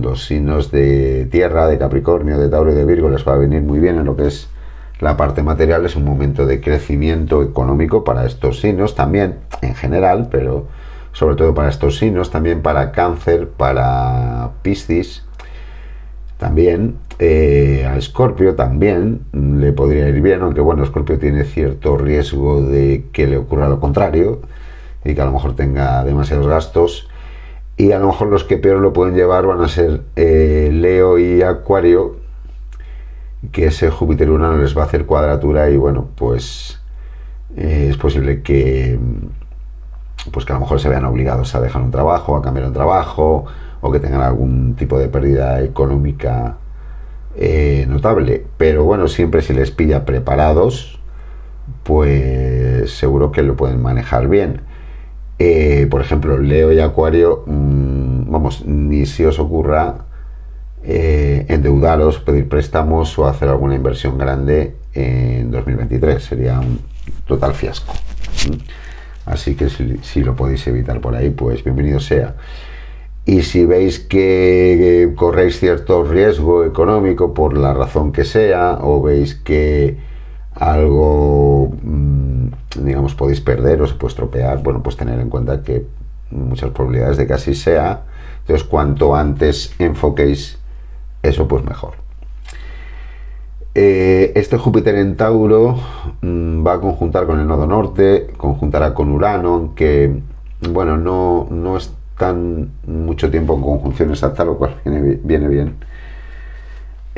los 0.00 0.24
signos 0.24 0.70
de 0.70 1.26
tierra, 1.30 1.66
de 1.66 1.78
Capricornio, 1.78 2.38
de 2.38 2.48
Tauro 2.48 2.72
y 2.72 2.74
de 2.74 2.84
Virgo 2.84 3.08
les 3.08 3.26
va 3.26 3.34
a 3.34 3.38
venir 3.38 3.62
muy 3.62 3.78
bien 3.78 3.98
en 3.98 4.04
lo 4.04 4.16
que 4.16 4.26
es 4.26 4.48
la 5.00 5.16
parte 5.16 5.42
material 5.42 5.86
es 5.86 5.96
un 5.96 6.04
momento 6.04 6.44
de 6.44 6.60
crecimiento 6.60 7.42
económico 7.42 8.04
para 8.04 8.26
estos 8.26 8.60
signos, 8.60 8.94
también 8.94 9.36
en 9.62 9.74
general, 9.74 10.28
pero 10.30 10.66
sobre 11.12 11.36
todo 11.36 11.54
para 11.54 11.70
estos 11.70 11.98
signos, 11.98 12.30
también 12.30 12.60
para 12.60 12.92
cáncer, 12.92 13.48
para 13.48 14.50
Piscis, 14.62 15.24
también 16.36 16.96
eh, 17.18 17.86
a 17.88 17.96
Escorpio 17.96 18.54
también 18.54 19.22
le 19.32 19.72
podría 19.72 20.08
ir 20.08 20.20
bien, 20.20 20.42
aunque 20.42 20.60
bueno, 20.60 20.84
Escorpio 20.84 21.18
tiene 21.18 21.44
cierto 21.44 21.96
riesgo 21.96 22.62
de 22.62 23.06
que 23.12 23.26
le 23.26 23.38
ocurra 23.38 23.68
lo 23.68 23.80
contrario 23.80 24.42
y 25.04 25.14
que 25.14 25.22
a 25.22 25.26
lo 25.26 25.32
mejor 25.32 25.56
tenga 25.56 26.04
demasiados 26.04 26.46
gastos. 26.46 27.08
Y 27.80 27.92
a 27.92 27.98
lo 27.98 28.08
mejor 28.08 28.28
los 28.28 28.44
que 28.44 28.58
peor 28.58 28.78
lo 28.82 28.92
pueden 28.92 29.14
llevar 29.14 29.46
van 29.46 29.62
a 29.62 29.68
ser 29.68 30.02
eh, 30.14 30.68
Leo 30.70 31.18
y 31.18 31.40
Acuario, 31.40 32.16
que 33.52 33.68
ese 33.68 33.88
Júpiter 33.88 34.28
Urano 34.28 34.58
les 34.58 34.76
va 34.76 34.82
a 34.82 34.84
hacer 34.84 35.06
cuadratura 35.06 35.70
y 35.70 35.78
bueno, 35.78 36.08
pues 36.14 36.78
eh, 37.56 37.86
es 37.88 37.96
posible 37.96 38.42
que 38.42 38.98
pues 40.30 40.44
que 40.44 40.52
a 40.52 40.56
lo 40.56 40.60
mejor 40.60 40.78
se 40.78 40.90
vean 40.90 41.06
obligados 41.06 41.54
a 41.54 41.60
dejar 41.62 41.80
un 41.80 41.90
trabajo, 41.90 42.36
a 42.36 42.42
cambiar 42.42 42.66
un 42.66 42.74
trabajo 42.74 43.46
o 43.80 43.90
que 43.90 43.98
tengan 43.98 44.20
algún 44.20 44.74
tipo 44.74 44.98
de 44.98 45.08
pérdida 45.08 45.62
económica 45.62 46.58
eh, 47.34 47.86
notable. 47.88 48.44
Pero 48.58 48.84
bueno, 48.84 49.08
siempre 49.08 49.40
si 49.40 49.54
les 49.54 49.70
pilla 49.70 50.04
preparados, 50.04 51.00
pues 51.84 52.90
seguro 52.92 53.32
que 53.32 53.42
lo 53.42 53.56
pueden 53.56 53.80
manejar 53.80 54.28
bien. 54.28 54.68
Eh, 55.42 55.86
por 55.90 56.02
ejemplo, 56.02 56.36
Leo 56.36 56.70
y 56.70 56.80
Acuario, 56.80 57.44
mm, 57.46 58.30
vamos, 58.30 58.66
ni 58.66 59.06
si 59.06 59.24
os 59.24 59.38
ocurra 59.38 60.04
eh, 60.84 61.46
endeudaros, 61.48 62.18
pedir 62.18 62.46
préstamos 62.46 63.18
o 63.18 63.26
hacer 63.26 63.48
alguna 63.48 63.74
inversión 63.74 64.18
grande 64.18 64.76
en 64.92 65.50
2023. 65.50 66.22
Sería 66.22 66.60
un 66.60 66.80
total 67.26 67.54
fiasco. 67.54 67.94
Así 69.24 69.54
que 69.54 69.70
si, 69.70 70.22
lo 70.22 70.36
podéis 70.36 70.66
evitar 70.66 71.00
por 71.00 71.14
ahí, 71.14 71.30
pues 71.30 71.64
bienvenido 71.64 72.00
sea. 72.00 72.36
Y 73.24 73.40
si 73.40 73.64
veis 73.64 73.98
que 73.98 75.10
corréis 75.16 75.58
cierto 75.58 76.04
riesgo 76.04 76.64
económico 76.64 77.32
por 77.32 77.56
la 77.56 77.72
razón 77.72 78.12
que 78.12 78.24
sea, 78.24 78.78
o 78.82 79.00
veis 79.00 79.36
que 79.36 79.96
algo, 80.54 81.72
mm, 81.82 82.09
digamos, 82.76 83.14
podéis 83.14 83.40
perder 83.40 83.82
o 83.82 83.86
se 83.86 83.94
puede 83.94 84.12
estropear, 84.12 84.62
bueno, 84.62 84.82
pues 84.82 84.96
tener 84.96 85.20
en 85.20 85.30
cuenta 85.30 85.62
que 85.62 85.86
muchas 86.30 86.70
probabilidades 86.70 87.16
de 87.16 87.26
que 87.26 87.32
así 87.32 87.54
sea. 87.54 88.02
Entonces, 88.40 88.66
cuanto 88.66 89.14
antes 89.14 89.74
enfoquéis 89.78 90.58
eso 91.22 91.46
pues 91.48 91.64
mejor. 91.64 91.94
Eh, 93.74 94.32
este 94.34 94.58
Júpiter 94.58 94.96
en 94.96 95.16
Tauro 95.16 95.76
mm, 96.22 96.66
va 96.66 96.74
a 96.74 96.80
conjuntar 96.80 97.26
con 97.26 97.38
el 97.38 97.46
nodo 97.46 97.66
norte, 97.66 98.28
conjuntará 98.36 98.94
con 98.94 99.10
Urano, 99.12 99.54
aunque 99.54 100.22
bueno, 100.68 100.96
no, 100.96 101.46
no 101.50 101.76
están 101.76 102.70
mucho 102.86 103.30
tiempo 103.30 103.54
en 103.54 103.62
conjunción 103.62 104.10
exacta, 104.10 104.44
lo 104.44 104.58
cual 104.58 104.76
viene, 104.84 105.48
bien. 105.48 105.76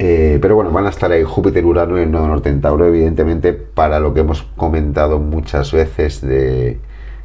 Eh, 0.04 0.40
pero 0.42 0.56
bueno, 0.56 0.72
van 0.72 0.86
a 0.86 0.88
estar 0.88 1.12
ahí 1.12 1.22
Júpiter, 1.22 1.64
Urano 1.64 1.96
y 1.96 2.02
el 2.02 2.10
nodo 2.10 2.26
norte 2.26 2.48
en 2.48 2.60
evidentemente, 2.64 3.52
para 3.52 4.00
lo 4.00 4.12
que 4.12 4.18
hemos 4.18 4.42
comentado 4.56 5.20
muchas 5.20 5.70
veces 5.70 6.20
de 6.20 6.80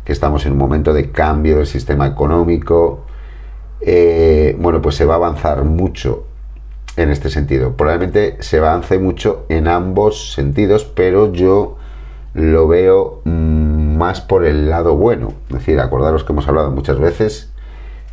que 0.05 0.13
estamos 0.13 0.45
en 0.45 0.51
un 0.51 0.59
momento 0.59 0.93
de 0.93 1.09
cambio 1.09 1.57
del 1.57 1.65
sistema 1.65 2.05
económico. 2.05 3.03
Eh, 3.81 4.55
bueno, 4.59 4.79
pues 4.79 4.93
se 4.93 5.05
va 5.05 5.15
a 5.15 5.17
avanzar 5.17 5.63
mucho 5.63 6.25
en 6.97 7.09
este 7.09 7.31
sentido. 7.31 7.75
Probablemente 7.75 8.37
se 8.41 8.59
avance 8.59 8.99
mucho 8.99 9.47
en 9.49 9.67
ambos 9.67 10.33
sentidos, 10.33 10.85
pero 10.85 11.33
yo 11.33 11.77
lo 12.35 12.67
veo 12.67 13.21
mm, 13.23 13.97
más 13.97 14.21
por 14.21 14.45
el 14.45 14.69
lado 14.69 14.95
bueno. 14.95 15.33
Es 15.49 15.55
decir, 15.55 15.79
acordaros 15.79 16.23
que 16.23 16.31
hemos 16.31 16.47
hablado 16.47 16.69
muchas 16.69 16.99
veces 16.99 17.51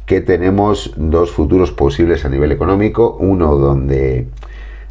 que 0.07 0.23
tenemos 0.23 0.95
dos 0.97 1.33
futuros 1.33 1.71
posibles 1.71 2.25
a 2.25 2.31
nivel 2.31 2.51
económico, 2.51 3.17
uno 3.21 3.57
donde 3.57 4.29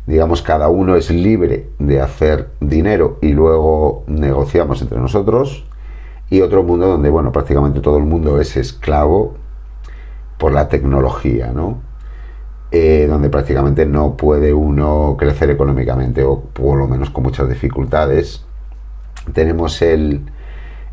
digamos 0.05 0.41
cada 0.41 0.69
uno 0.69 0.95
es 0.95 1.09
libre 1.09 1.69
de 1.79 2.01
hacer 2.01 2.49
dinero 2.59 3.17
y 3.21 3.29
luego 3.29 4.03
negociamos 4.07 4.81
entre 4.81 4.99
nosotros 4.99 5.65
y 6.29 6.41
otro 6.41 6.63
mundo 6.63 6.87
donde 6.87 7.09
bueno 7.09 7.31
prácticamente 7.31 7.79
todo 7.79 7.97
el 7.97 8.03
mundo 8.03 8.41
es 8.41 8.57
esclavo 8.57 9.35
por 10.37 10.51
la 10.51 10.67
tecnología, 10.67 11.51
¿no? 11.53 11.77
Eh, 12.71 13.05
donde 13.07 13.29
prácticamente 13.29 13.85
no 13.85 14.17
puede 14.17 14.53
uno 14.53 15.15
crecer 15.17 15.51
económicamente 15.51 16.23
o 16.23 16.41
por 16.41 16.77
lo 16.79 16.87
menos 16.87 17.11
con 17.11 17.23
muchas 17.23 17.47
dificultades. 17.47 18.43
Tenemos 19.31 19.81
el, 19.83 20.21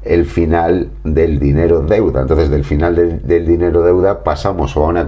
el 0.02 0.26
final 0.26 0.90
del 1.04 1.40
dinero 1.40 1.80
deuda. 1.80 2.20
Entonces 2.20 2.50
del 2.50 2.64
final 2.64 2.94
del, 3.24 3.46
dinero 3.46 3.82
deuda 3.82 4.22
pasamos 4.22 4.76
a 4.76 4.80
una, 4.80 5.06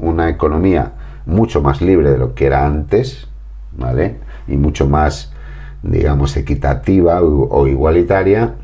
una 0.00 0.28
economía 0.28 0.92
mucho 1.26 1.62
más 1.62 1.80
libre 1.80 2.10
de 2.10 2.18
lo 2.18 2.34
que 2.34 2.46
era 2.46 2.66
antes, 2.66 3.28
¿vale? 3.72 4.16
Y 4.48 4.56
mucho 4.56 4.88
más, 4.88 5.32
digamos, 5.82 6.36
equitativa 6.36 7.22
o, 7.22 7.66
igualitaria, 7.66 8.54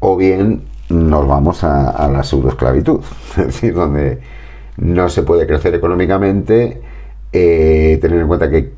o 0.00 0.16
bien 0.16 0.64
nos 0.88 1.26
vamos 1.26 1.64
a, 1.64 2.08
la 2.08 2.22
pseudoesclavitud, 2.22 3.00
es 3.30 3.46
decir, 3.46 3.74
donde 3.74 4.20
no 4.76 5.08
se 5.08 5.22
puede 5.22 5.46
crecer 5.46 5.74
económicamente, 5.74 6.82
eh, 7.32 7.98
tener 8.00 8.20
en 8.20 8.28
cuenta 8.28 8.50
que 8.50 8.72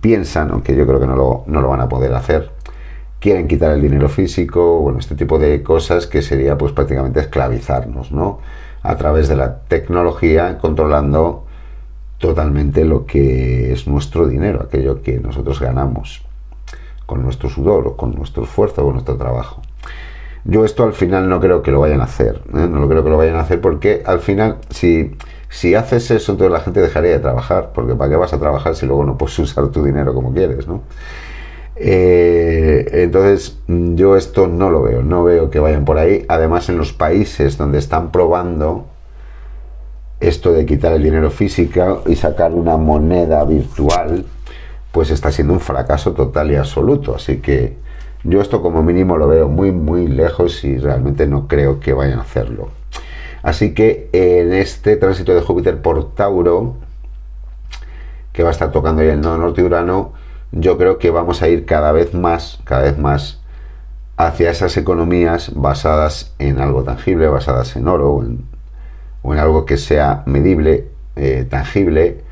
piensan, 0.00 0.50
aunque 0.50 0.74
yo 0.74 0.86
creo 0.86 1.00
que 1.00 1.06
no 1.06 1.16
lo, 1.16 1.44
no 1.46 1.60
lo 1.60 1.68
van 1.68 1.80
a 1.80 1.88
poder 1.88 2.12
hacer, 2.14 2.50
quieren 3.20 3.48
quitar 3.48 3.72
el 3.72 3.82
dinero 3.82 4.08
físico, 4.08 4.80
bueno, 4.80 4.98
este 4.98 5.14
tipo 5.14 5.38
de 5.38 5.62
cosas 5.62 6.06
que 6.06 6.22
sería 6.22 6.58
pues 6.58 6.72
prácticamente 6.72 7.20
esclavizarnos, 7.20 8.12
¿no? 8.12 8.40
A 8.82 8.96
través 8.96 9.28
de 9.28 9.36
la 9.36 9.60
tecnología, 9.60 10.58
controlando 10.58 11.45
totalmente 12.18 12.84
lo 12.84 13.06
que 13.06 13.72
es 13.72 13.86
nuestro 13.86 14.26
dinero, 14.26 14.62
aquello 14.62 15.02
que 15.02 15.18
nosotros 15.18 15.60
ganamos 15.60 16.22
con 17.04 17.22
nuestro 17.22 17.48
sudor 17.48 17.86
o 17.86 17.96
con 17.96 18.14
nuestro 18.14 18.44
esfuerzo 18.44 18.82
o 18.82 18.84
con 18.84 18.94
nuestro 18.94 19.16
trabajo. 19.16 19.62
Yo 20.44 20.64
esto 20.64 20.84
al 20.84 20.92
final 20.92 21.28
no 21.28 21.40
creo 21.40 21.62
que 21.62 21.70
lo 21.70 21.80
vayan 21.80 22.00
a 22.00 22.04
hacer, 22.04 22.42
¿eh? 22.54 22.68
no 22.68 22.78
lo 22.80 22.88
creo 22.88 23.02
que 23.02 23.10
lo 23.10 23.16
vayan 23.16 23.36
a 23.36 23.40
hacer 23.40 23.60
porque 23.60 24.02
al 24.06 24.20
final 24.20 24.58
si, 24.70 25.16
si 25.48 25.74
haces 25.74 26.10
eso 26.10 26.32
entonces 26.32 26.52
la 26.52 26.60
gente 26.60 26.80
dejaría 26.80 27.12
de 27.12 27.18
trabajar, 27.18 27.72
porque 27.74 27.94
¿para 27.94 28.10
qué 28.10 28.16
vas 28.16 28.32
a 28.32 28.38
trabajar 28.38 28.76
si 28.76 28.86
luego 28.86 29.04
no 29.04 29.18
puedes 29.18 29.38
usar 29.40 29.68
tu 29.68 29.84
dinero 29.84 30.14
como 30.14 30.32
quieres? 30.32 30.66
¿no? 30.68 30.82
Eh, 31.78 32.88
entonces 32.92 33.58
yo 33.66 34.16
esto 34.16 34.46
no 34.46 34.70
lo 34.70 34.82
veo, 34.82 35.02
no 35.02 35.24
veo 35.24 35.50
que 35.50 35.58
vayan 35.58 35.84
por 35.84 35.98
ahí. 35.98 36.24
Además 36.28 36.68
en 36.68 36.78
los 36.78 36.92
países 36.92 37.58
donde 37.58 37.78
están 37.78 38.10
probando 38.10 38.86
esto 40.20 40.52
de 40.52 40.66
quitar 40.66 40.92
el 40.92 41.02
dinero 41.02 41.30
físico 41.30 42.02
y 42.06 42.16
sacar 42.16 42.52
una 42.52 42.76
moneda 42.76 43.44
virtual, 43.44 44.24
pues 44.92 45.10
está 45.10 45.30
siendo 45.30 45.52
un 45.52 45.60
fracaso 45.60 46.12
total 46.12 46.50
y 46.50 46.56
absoluto. 46.56 47.14
Así 47.14 47.38
que 47.38 47.76
yo 48.24 48.40
esto 48.40 48.62
como 48.62 48.82
mínimo 48.82 49.16
lo 49.16 49.28
veo 49.28 49.48
muy 49.48 49.72
muy 49.72 50.08
lejos 50.08 50.64
y 50.64 50.78
realmente 50.78 51.26
no 51.26 51.46
creo 51.46 51.80
que 51.80 51.92
vayan 51.92 52.18
a 52.18 52.22
hacerlo. 52.22 52.70
Así 53.42 53.74
que 53.74 54.08
en 54.12 54.52
este 54.52 54.96
tránsito 54.96 55.34
de 55.34 55.40
Júpiter 55.40 55.80
por 55.80 56.14
Tauro, 56.14 56.74
que 58.32 58.42
va 58.42 58.48
a 58.48 58.52
estar 58.52 58.72
tocando 58.72 59.02
ya 59.02 59.12
el 59.12 59.20
nodo 59.20 59.38
norte 59.38 59.62
Urano, 59.62 60.12
yo 60.50 60.76
creo 60.78 60.98
que 60.98 61.10
vamos 61.10 61.42
a 61.42 61.48
ir 61.48 61.64
cada 61.64 61.92
vez 61.92 62.14
más, 62.14 62.58
cada 62.64 62.82
vez 62.82 62.98
más 62.98 63.40
hacia 64.16 64.50
esas 64.50 64.76
economías 64.76 65.52
basadas 65.54 66.34
en 66.38 66.60
algo 66.60 66.82
tangible, 66.82 67.28
basadas 67.28 67.76
en 67.76 67.86
oro 67.86 68.24
o 69.26 69.34
en, 69.34 69.40
algo 69.40 69.64
que 69.64 69.76
sea 69.76 70.22
medible, 70.26 70.88
eh, 71.16 71.46
tangible. 71.48 72.22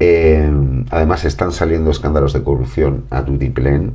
Eh, 0.00 0.50
además 0.90 1.24
están 1.24 1.52
saliendo 1.52 1.90
escándalos 1.90 2.32
de 2.32 2.42
corrupción 2.42 3.04
a 3.10 3.24
tutiplén. 3.24 3.94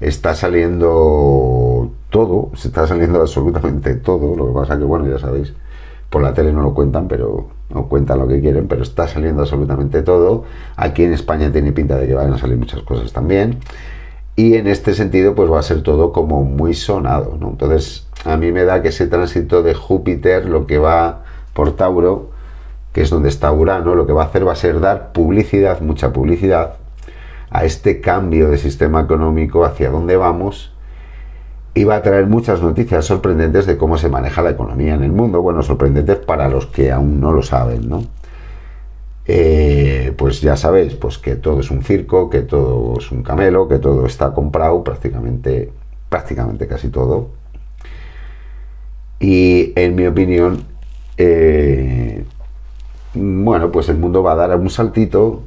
Está 0.00 0.34
saliendo 0.34 1.92
todo, 2.10 2.50
se 2.56 2.68
está 2.68 2.86
saliendo 2.86 3.20
absolutamente 3.20 3.94
todo. 3.94 4.36
Lo 4.36 4.48
que 4.48 4.52
pasa 4.52 4.76
que, 4.76 4.84
bueno, 4.84 5.08
ya 5.08 5.18
sabéis, 5.18 5.54
por 6.10 6.22
la 6.22 6.34
tele 6.34 6.52
no 6.52 6.62
lo 6.62 6.74
cuentan, 6.74 7.06
pero 7.06 7.48
no 7.70 7.88
cuentan 7.88 8.18
lo 8.18 8.26
que 8.26 8.40
quieren, 8.40 8.66
pero 8.66 8.82
está 8.82 9.06
saliendo 9.06 9.42
absolutamente 9.42 10.02
todo. 10.02 10.44
Aquí 10.76 11.04
en 11.04 11.12
España 11.12 11.52
tiene 11.52 11.72
pinta 11.72 11.96
de 11.96 12.08
que 12.08 12.14
van 12.14 12.32
a 12.32 12.38
salir 12.38 12.56
muchas 12.56 12.82
cosas 12.82 13.12
también. 13.12 13.60
Y 14.34 14.54
en 14.54 14.66
este 14.66 14.94
sentido, 14.94 15.34
pues 15.34 15.50
va 15.50 15.60
a 15.60 15.62
ser 15.62 15.82
todo 15.82 16.12
como 16.12 16.42
muy 16.42 16.74
sonado, 16.74 17.36
¿no? 17.38 17.50
Entonces, 17.50 18.08
a 18.24 18.36
mí 18.36 18.52
me 18.52 18.64
da 18.64 18.82
que 18.82 18.88
ese 18.88 19.06
tránsito 19.06 19.62
de 19.62 19.74
Júpiter, 19.74 20.46
lo 20.46 20.66
que 20.66 20.78
va 20.78 21.22
por 21.54 21.76
Tauro, 21.76 22.30
que 22.92 23.02
es 23.02 23.10
donde 23.10 23.28
está 23.28 23.50
Urano, 23.52 23.94
lo 23.94 24.06
que 24.06 24.12
va 24.12 24.22
a 24.22 24.26
hacer 24.26 24.46
va 24.46 24.52
a 24.52 24.56
ser 24.56 24.80
dar 24.80 25.12
publicidad, 25.12 25.80
mucha 25.80 26.12
publicidad, 26.12 26.74
a 27.50 27.64
este 27.64 28.00
cambio 28.00 28.48
de 28.48 28.58
sistema 28.58 29.00
económico, 29.00 29.64
hacia 29.64 29.90
dónde 29.90 30.16
vamos, 30.16 30.72
iba 31.74 31.96
a 31.96 32.02
traer 32.02 32.26
muchas 32.26 32.62
noticias 32.62 33.04
sorprendentes 33.04 33.66
de 33.66 33.76
cómo 33.76 33.98
se 33.98 34.08
maneja 34.08 34.42
la 34.42 34.50
economía 34.50 34.94
en 34.94 35.02
el 35.02 35.12
mundo. 35.12 35.42
Bueno, 35.42 35.62
sorprendentes 35.62 36.18
para 36.18 36.48
los 36.48 36.66
que 36.66 36.92
aún 36.92 37.20
no 37.20 37.32
lo 37.32 37.42
saben, 37.42 37.88
¿no? 37.88 38.04
Eh, 39.24 40.12
pues 40.16 40.40
ya 40.40 40.56
sabéis, 40.56 40.94
pues 40.94 41.18
que 41.18 41.36
todo 41.36 41.60
es 41.60 41.70
un 41.70 41.82
circo, 41.82 42.28
que 42.28 42.40
todo 42.42 42.98
es 42.98 43.10
un 43.12 43.22
camelo, 43.22 43.68
que 43.68 43.78
todo 43.78 44.06
está 44.06 44.32
comprado, 44.32 44.82
prácticamente, 44.82 45.72
prácticamente 46.08 46.66
casi 46.66 46.88
todo. 46.88 47.41
Y 49.22 49.72
en 49.76 49.94
mi 49.94 50.04
opinión, 50.04 50.64
eh, 51.16 52.24
bueno, 53.14 53.70
pues 53.70 53.88
el 53.88 53.96
mundo 53.96 54.20
va 54.24 54.32
a 54.32 54.34
dar 54.34 54.56
un 54.58 54.68
saltito 54.68 55.44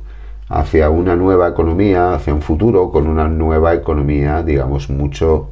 hacia 0.47 0.89
una 0.89 1.17
nueva 1.17 1.49
economía, 1.49 2.13
hacia 2.13 2.33
un 2.33 2.41
futuro 2.41 2.89
con 2.89 3.05
una 3.05 3.27
nueva 3.27 3.73
economía, 3.73 4.43
digamos, 4.43 4.89
mucho 4.89 5.49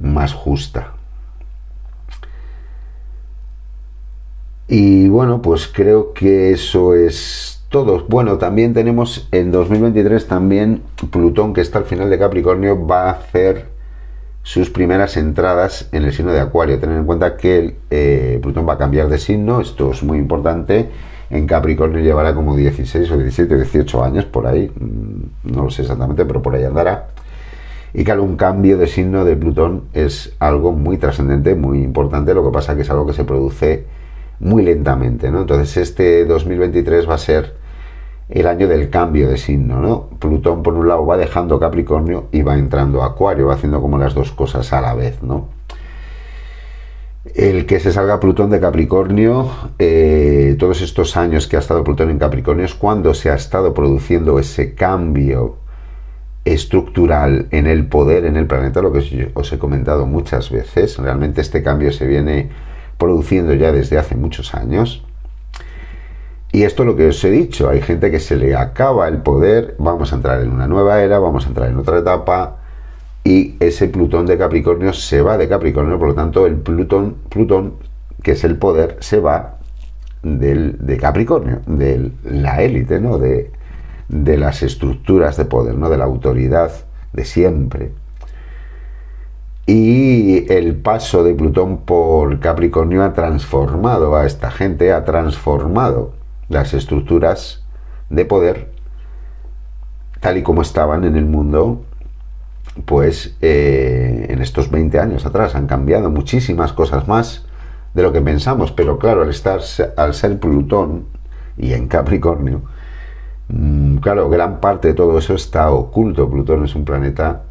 más 0.00 0.32
justa. 0.32 0.94
Y 4.66 5.08
bueno, 5.08 5.40
pues 5.40 5.68
creo 5.68 6.14
que 6.14 6.50
eso 6.50 6.96
es 6.96 7.64
todo. 7.68 8.06
Bueno, 8.08 8.38
también 8.38 8.74
tenemos 8.74 9.28
en 9.30 9.52
2023 9.52 10.26
también 10.26 10.82
Plutón, 11.12 11.54
que 11.54 11.60
está 11.60 11.78
al 11.78 11.84
final 11.84 12.10
de 12.10 12.18
Capricornio, 12.18 12.84
va 12.84 13.04
a 13.04 13.10
hacer 13.12 13.75
sus 14.46 14.70
primeras 14.70 15.16
entradas 15.16 15.88
en 15.90 16.04
el 16.04 16.12
signo 16.12 16.32
de 16.32 16.38
Acuario. 16.38 16.78
Tener 16.78 16.96
en 16.98 17.04
cuenta 17.04 17.36
que 17.36 17.78
eh, 17.90 18.38
Plutón 18.40 18.64
va 18.66 18.74
a 18.74 18.78
cambiar 18.78 19.08
de 19.08 19.18
signo, 19.18 19.60
esto 19.60 19.90
es 19.90 20.04
muy 20.04 20.18
importante. 20.18 20.88
En 21.30 21.48
Capricornio 21.48 21.98
llevará 21.98 22.32
como 22.32 22.54
16 22.54 23.10
o 23.10 23.16
17, 23.16 23.56
18 23.56 24.04
años 24.04 24.24
por 24.24 24.46
ahí, 24.46 24.70
mm, 24.72 25.52
no 25.52 25.64
lo 25.64 25.70
sé 25.70 25.82
exactamente, 25.82 26.24
pero 26.24 26.42
por 26.42 26.54
ahí 26.54 26.62
andará. 26.62 27.08
Y 27.92 28.04
claro, 28.04 28.22
un 28.22 28.36
cambio 28.36 28.78
de 28.78 28.86
signo 28.86 29.24
de 29.24 29.34
Plutón 29.34 29.86
es 29.92 30.36
algo 30.38 30.70
muy 30.70 30.96
trascendente, 30.96 31.56
muy 31.56 31.82
importante, 31.82 32.32
lo 32.32 32.44
que 32.44 32.52
pasa 32.52 32.76
que 32.76 32.82
es 32.82 32.90
algo 32.90 33.04
que 33.04 33.14
se 33.14 33.24
produce 33.24 33.84
muy 34.38 34.62
lentamente, 34.62 35.28
¿no? 35.28 35.40
Entonces 35.40 35.76
este 35.76 36.24
2023 36.24 37.10
va 37.10 37.14
a 37.14 37.18
ser 37.18 37.54
el 38.28 38.46
año 38.46 38.66
del 38.66 38.90
cambio 38.90 39.28
de 39.28 39.36
signo, 39.36 39.80
¿no? 39.80 40.08
Plutón 40.18 40.62
por 40.62 40.74
un 40.74 40.88
lado 40.88 41.06
va 41.06 41.16
dejando 41.16 41.60
Capricornio 41.60 42.26
y 42.32 42.42
va 42.42 42.58
entrando 42.58 43.02
a 43.02 43.06
Acuario, 43.06 43.46
va 43.46 43.54
haciendo 43.54 43.80
como 43.80 43.98
las 43.98 44.14
dos 44.14 44.32
cosas 44.32 44.72
a 44.72 44.80
la 44.80 44.94
vez, 44.94 45.22
¿no? 45.22 45.48
El 47.34 47.66
que 47.66 47.80
se 47.80 47.92
salga 47.92 48.20
Plutón 48.20 48.50
de 48.50 48.60
Capricornio, 48.60 49.50
eh, 49.78 50.56
todos 50.58 50.80
estos 50.80 51.16
años 51.16 51.46
que 51.46 51.56
ha 51.56 51.60
estado 51.60 51.84
Plutón 51.84 52.10
en 52.10 52.18
Capricornio 52.18 52.64
es 52.64 52.74
cuando 52.74 53.14
se 53.14 53.30
ha 53.30 53.34
estado 53.34 53.74
produciendo 53.74 54.38
ese 54.38 54.74
cambio 54.74 55.58
estructural 56.44 57.48
en 57.50 57.66
el 57.66 57.86
poder 57.88 58.24
en 58.24 58.36
el 58.36 58.46
planeta, 58.46 58.80
lo 58.80 58.92
que 58.92 59.32
os 59.34 59.52
he 59.52 59.58
comentado 59.58 60.06
muchas 60.06 60.50
veces. 60.50 60.96
Realmente 60.98 61.40
este 61.40 61.62
cambio 61.62 61.92
se 61.92 62.06
viene 62.06 62.50
produciendo 62.98 63.52
ya 63.54 63.72
desde 63.72 63.98
hace 63.98 64.14
muchos 64.14 64.54
años. 64.54 65.04
Y 66.56 66.62
esto 66.62 66.84
es 66.84 66.86
lo 66.86 66.96
que 66.96 67.08
os 67.08 67.22
he 67.22 67.30
dicho, 67.30 67.68
hay 67.68 67.82
gente 67.82 68.10
que 68.10 68.18
se 68.18 68.34
le 68.34 68.56
acaba 68.56 69.08
el 69.08 69.18
poder, 69.18 69.74
vamos 69.78 70.10
a 70.10 70.16
entrar 70.16 70.40
en 70.40 70.50
una 70.50 70.66
nueva 70.66 71.02
era, 71.02 71.18
vamos 71.18 71.44
a 71.44 71.48
entrar 71.48 71.68
en 71.68 71.76
otra 71.76 71.98
etapa 71.98 72.56
y 73.24 73.56
ese 73.60 73.88
Plutón 73.88 74.24
de 74.24 74.38
Capricornio 74.38 74.94
se 74.94 75.20
va 75.20 75.36
de 75.36 75.50
Capricornio, 75.50 75.98
por 75.98 76.08
lo 76.08 76.14
tanto 76.14 76.46
el 76.46 76.54
Plutón, 76.54 77.16
Plutón 77.28 77.74
que 78.22 78.30
es 78.30 78.42
el 78.42 78.56
poder, 78.56 78.96
se 79.00 79.20
va 79.20 79.58
del, 80.22 80.78
de 80.78 80.96
Capricornio, 80.96 81.60
de 81.66 82.10
la 82.24 82.62
élite, 82.62 83.00
¿no? 83.00 83.18
De, 83.18 83.50
de 84.08 84.38
las 84.38 84.62
estructuras 84.62 85.36
de 85.36 85.44
poder, 85.44 85.74
¿no? 85.74 85.90
de 85.90 85.98
la 85.98 86.04
autoridad 86.04 86.72
de 87.12 87.26
siempre. 87.26 87.92
Y 89.66 90.50
el 90.50 90.76
paso 90.76 91.22
de 91.22 91.34
Plutón 91.34 91.82
por 91.84 92.40
Capricornio 92.40 93.04
ha 93.04 93.12
transformado 93.12 94.16
a 94.16 94.24
esta 94.24 94.50
gente, 94.50 94.90
ha 94.94 95.04
transformado 95.04 96.24
las 96.48 96.74
estructuras 96.74 97.64
de 98.10 98.24
poder 98.24 98.72
tal 100.20 100.38
y 100.38 100.42
como 100.42 100.62
estaban 100.62 101.04
en 101.04 101.16
el 101.16 101.26
mundo, 101.26 101.84
pues 102.84 103.36
eh, 103.40 104.26
en 104.28 104.40
estos 104.40 104.70
20 104.70 104.98
años 104.98 105.26
atrás 105.26 105.54
han 105.54 105.66
cambiado 105.66 106.10
muchísimas 106.10 106.72
cosas 106.72 107.06
más 107.08 107.44
de 107.94 108.02
lo 108.02 108.12
que 108.12 108.20
pensamos, 108.20 108.72
pero 108.72 108.98
claro, 108.98 109.22
al, 109.22 109.30
estar, 109.30 109.60
al 109.96 110.14
ser 110.14 110.38
Plutón 110.38 111.06
y 111.56 111.72
en 111.72 111.88
Capricornio, 111.88 112.62
Mm, 113.48 113.98
claro, 113.98 114.28
gran 114.28 114.60
parte 114.60 114.88
de 114.88 114.94
todo 114.94 115.18
eso 115.18 115.34
está 115.34 115.70
oculto. 115.70 116.28
Plutón 116.28 116.64
es 116.64 116.74
un 116.74 116.84
planeta 116.84 117.42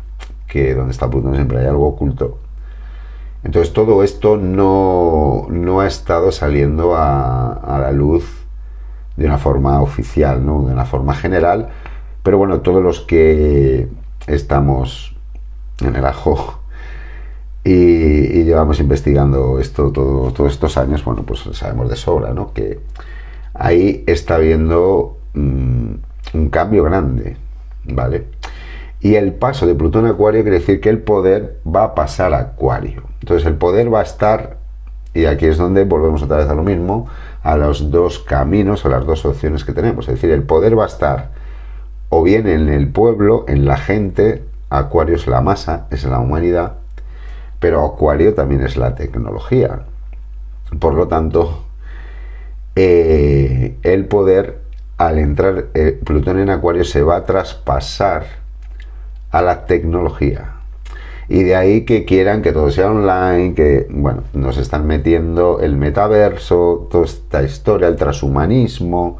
que 0.48 0.74
donde 0.76 0.92
está 0.92 1.10
Plutón 1.10 1.36
siempre 1.36 1.60
hay 1.60 1.68
algo 1.68 1.88
oculto. 1.88 2.40
Entonces 3.44 3.74
todo 3.74 4.04
esto 4.04 4.38
no, 4.38 5.48
no 5.50 5.80
ha 5.82 5.88
estado 5.88 6.32
saliendo 6.32 6.96
a, 6.96 7.78
la 7.80 7.92
luz 7.92 8.45
de 9.18 9.26
una 9.26 9.38
forma 9.38 9.82
oficial, 9.82 10.46
¿no? 10.46 10.64
de 10.64 10.74
una 10.74 10.86
forma 10.86 11.16
general. 11.16 11.70
Pero 12.24 12.38
bueno, 12.38 12.62
todos 12.62 12.84
los 12.84 13.02
que 13.02 13.88
estamos 14.28 15.16
en 15.82 15.96
el 15.96 16.06
ajo 16.06 16.60
y, 17.64 18.44
llevamos 18.44 18.80
investigando 18.80 19.60
esto 19.60 19.92
todos 19.92 20.52
estos 20.52 20.78
años, 20.78 21.04
bueno, 21.04 21.24
pues 21.24 21.42
sabemos 21.54 21.90
de 21.90 21.96
sobra, 21.96 22.34
¿no? 22.34 22.54
Que 22.54 22.80
ahí 23.54 24.04
está 24.08 24.36
habiendo 24.36 25.18
Mm, 25.36 25.96
un 26.34 26.50
cambio 26.50 26.84
grande, 26.84 27.36
¿vale? 27.84 28.26
Y 29.02 29.16
el 29.16 29.34
paso 29.34 29.68
de 29.68 29.76
Plutón 29.76 30.06
a 30.06 30.12
Acuario 30.12 30.44
quiere 30.44 30.60
decir 30.60 30.80
que 30.80 30.90
el 30.90 31.00
poder 31.00 31.60
va 31.68 31.84
a 31.84 31.96
pasar 31.96 32.34
a 32.34 32.40
Acuario. 32.40 33.04
Entonces 33.20 33.46
el 33.46 33.56
poder 33.56 33.94
va 33.94 34.00
a 34.00 34.04
estar, 34.04 34.58
y 35.14 35.26
aquí 35.26 35.46
es 35.46 35.58
donde 35.58 35.84
volvemos 35.84 36.24
otra 36.24 36.38
vez 36.38 36.50
a 36.50 36.56
lo 36.56 36.64
mismo, 36.64 37.08
a 37.46 37.56
los 37.58 37.92
dos 37.92 38.18
caminos, 38.18 38.86
a 38.86 38.90
las 38.90 39.06
dos 39.06 39.24
opciones 39.24 39.64
que 39.64 39.72
tenemos. 39.72 40.08
Es 40.08 40.16
decir, 40.16 40.32
el 40.32 40.42
poder 40.42 40.78
va 40.78 40.86
a 40.86 40.88
estar 40.88 41.30
o 42.10 42.24
bien 42.24 42.48
en 42.48 42.70
el 42.70 42.92
pueblo, 42.92 43.46
en 43.48 43.66
la 43.66 43.78
gente, 43.78 44.44
Acuario 44.72 45.16
es 45.16 45.28
la 45.28 45.42
masa, 45.42 45.86
es 45.92 46.06
la 46.06 46.20
humanidad, 46.20 46.78
pero 47.60 47.86
Acuario 47.86 48.34
también 48.34 48.64
es 48.64 48.78
la 48.78 48.96
tecnología. 48.96 49.82
Por 50.80 50.96
lo 50.96 51.08
tanto, 51.08 51.66
eh, 52.76 53.78
el 53.84 54.06
poder, 54.06 54.62
al 54.98 55.20
entrar 55.20 55.66
eh, 55.76 56.00
Plutón 56.04 56.40
en 56.40 56.50
Acuario, 56.50 56.84
se 56.84 57.04
va 57.04 57.18
a 57.18 57.26
traspasar 57.26 58.26
a 59.30 59.44
la 59.44 59.68
tecnología. 59.68 60.55
Y 61.28 61.44
de 61.44 61.56
ahí 61.56 61.86
que 61.86 62.06
quieran 62.06 62.42
que 62.42 62.52
todo 62.52 62.70
sea 62.72 62.92
online, 62.92 63.54
que, 63.56 63.88
bueno, 63.90 64.24
nos 64.34 64.58
están 64.58 64.86
metiendo 64.86 65.60
el 65.60 65.76
metaverso, 65.76 66.88
toda 66.92 67.06
esta 67.06 67.44
historia, 67.44 67.88
el 67.88 67.96
transhumanismo, 67.96 69.20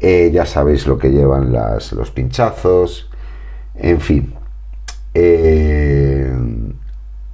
eh, 0.00 0.30
ya 0.32 0.46
sabéis 0.46 0.86
lo 0.86 0.98
que 0.98 1.10
llevan 1.10 1.52
las, 1.52 1.92
los 1.92 2.10
pinchazos, 2.10 3.10
en 3.74 4.00
fin. 4.00 4.34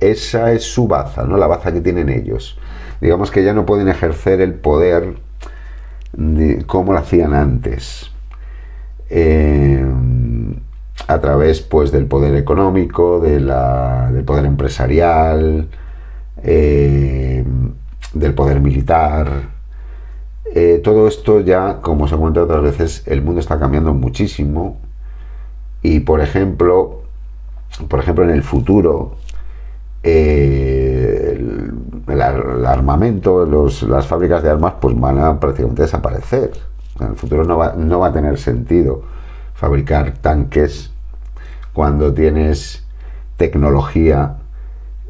esa 0.01 0.53
es 0.53 0.64
su 0.64 0.89
baza, 0.89 1.24
¿no? 1.24 1.37
La 1.37 1.47
baza 1.47 1.72
que 1.72 1.80
tienen 1.80 2.09
ellos. 2.09 2.59
Digamos 3.01 3.30
que 3.30 3.45
ya 3.45 3.53
no 3.53 3.66
pueden 3.66 3.89
ejercer 3.89 4.41
el 4.41 4.55
poder 4.55 5.14
como 6.66 6.93
lo 6.93 6.99
hacían 6.99 7.35
antes. 7.35 8.11
Eh, 9.11 9.85
a 11.07 11.20
través 11.20 11.61
pues 11.61 11.92
del 11.92 12.07
poder 12.07 12.34
económico, 12.34 13.20
del 13.20 13.46
poder 14.24 14.46
empresarial, 14.46 15.68
eh, 16.42 17.44
del 18.12 18.34
poder 18.34 18.61
militar. 18.61 19.55
Eh, 20.55 20.80
todo 20.82 21.09
esto 21.09 21.40
ya, 21.40 21.80
como 21.80 22.07
se 22.09 22.16
cuenta 22.16 22.42
otras 22.42 22.62
veces, 22.62 23.02
el 23.07 23.22
mundo 23.22 23.40
está 23.40 23.59
cambiando 23.59 23.92
muchísimo. 23.92 24.78
Y 25.82 26.00
por 26.00 26.20
ejemplo, 26.20 27.02
por 27.88 28.00
ejemplo, 28.00 28.24
en 28.24 28.30
el 28.30 28.42
futuro, 28.42 29.16
el, 30.02 31.72
armamento, 32.66 33.46
las 33.88 34.07
fábricas 34.07 34.42
de 34.42 34.50
armas, 34.50 34.74
pues 34.80 34.98
van 34.98 35.18
a 35.18 35.38
prácticamente 35.40 35.82
desaparecer. 35.82 36.52
En 37.00 37.09
el 37.09 37.16
futuro 37.16 37.44
no 37.44 37.59
va, 37.59 37.74
no 37.76 37.98
va 37.98 38.09
a 38.09 38.12
tener 38.12 38.38
sentido 38.38 39.02
fabricar 39.55 40.12
tanques 40.18 40.93
cuando 41.75 42.14
tienes 42.14 42.87
tecnología 43.37 44.37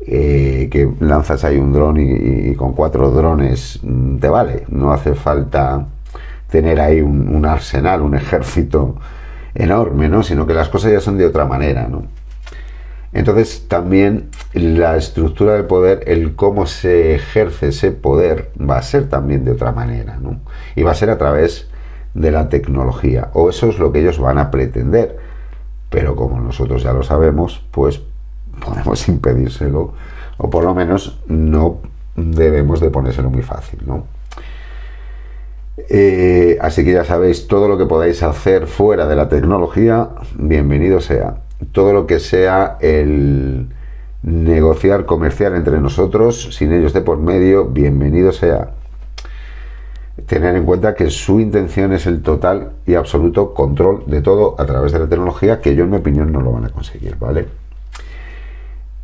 eh, 0.06 0.68
que 0.72 0.90
lanzas 1.00 1.44
ahí 1.44 1.56
un 1.56 1.72
dron 1.72 1.98
y, 1.98 2.54
con 2.56 2.72
cuatro 2.72 3.10
drones 3.12 3.78
mm, 3.82 4.16
te 4.16 4.28
vale. 4.28 4.64
No 4.68 4.92
hace 4.92 5.14
falta 5.14 5.86
tener 6.50 6.80
ahí 6.80 7.00
un, 7.00 7.28
un, 7.28 7.46
arsenal, 7.46 8.02
un 8.02 8.16
ejército 8.16 8.96
enorme, 9.54 10.08
¿no? 10.08 10.22
Sino 10.22 10.46
que 10.46 10.54
las 10.54 10.68
cosas 10.68 10.90
ya 10.90 11.00
son 11.00 11.16
de 11.16 11.26
otra 11.26 11.44
manera, 11.44 11.86
¿no? 11.86 12.02
Entonces 13.12 13.68
también 13.68 14.30
la 14.52 14.96
estructura 14.96 15.54
del 15.54 15.66
poder, 15.66 16.02
el 16.06 16.34
cómo 16.34 16.66
se 16.66 17.14
ejerce 17.14 17.68
ese 17.68 17.92
poder, 17.92 18.50
va 18.58 18.78
a 18.78 18.82
ser 18.82 19.08
también 19.08 19.44
de 19.44 19.52
otra 19.52 19.70
manera, 19.70 20.18
¿no? 20.20 20.40
Y 20.74 20.82
va 20.82 20.90
a 20.90 20.96
ser 20.96 21.10
a 21.10 21.18
través 21.18 21.68
de 22.14 22.32
la 22.32 22.48
tecnología, 22.48 23.30
o 23.32 23.50
eso 23.50 23.68
es 23.68 23.78
lo 23.78 23.92
que 23.92 24.00
ellos 24.00 24.18
van 24.18 24.38
a 24.38 24.50
pretender. 24.50 25.16
Pero 25.94 26.16
como 26.16 26.40
nosotros 26.40 26.82
ya 26.82 26.92
lo 26.92 27.04
sabemos, 27.04 27.64
pues 27.70 28.02
podemos 28.64 29.08
impedírselo, 29.08 29.94
o 30.36 30.50
por 30.50 30.64
lo 30.64 30.74
menos 30.74 31.20
no 31.28 31.78
debemos 32.16 32.80
de 32.80 32.90
ponérselo 32.90 33.30
muy 33.30 33.42
fácil, 33.42 33.80
¿no? 33.86 34.06
Eh, 35.88 36.58
así 36.60 36.84
que 36.84 36.92
ya 36.92 37.04
sabéis, 37.04 37.46
todo 37.46 37.68
lo 37.68 37.78
que 37.78 37.86
podáis 37.86 38.22
hacer 38.22 38.66
fuera 38.66 39.06
de 39.06 39.16
la 39.16 39.28
tecnología, 39.28 40.08
bienvenido 40.36 41.00
sea 41.00 41.36
todo 41.72 41.92
lo 41.92 42.06
que 42.06 42.18
sea 42.18 42.76
el 42.80 43.68
negociar 44.22 45.06
comercial 45.06 45.54
entre 45.54 45.80
nosotros, 45.80 46.54
sin 46.56 46.72
ellos 46.72 46.92
de 46.92 47.02
por 47.02 47.18
medio, 47.18 47.66
bienvenido 47.66 48.32
sea. 48.32 48.70
Tener 50.26 50.56
en 50.56 50.64
cuenta 50.64 50.94
que 50.94 51.10
su 51.10 51.40
intención 51.40 51.92
es 51.92 52.06
el 52.06 52.22
total 52.22 52.72
y 52.86 52.94
absoluto 52.94 53.52
control 53.52 54.04
de 54.06 54.22
todo 54.22 54.56
a 54.58 54.64
través 54.64 54.92
de 54.92 55.00
la 55.00 55.08
tecnología, 55.08 55.60
que 55.60 55.74
yo 55.74 55.84
en 55.84 55.90
mi 55.90 55.96
opinión 55.98 56.32
no 56.32 56.40
lo 56.40 56.52
van 56.52 56.64
a 56.64 56.70
conseguir, 56.70 57.16
¿vale? 57.18 57.46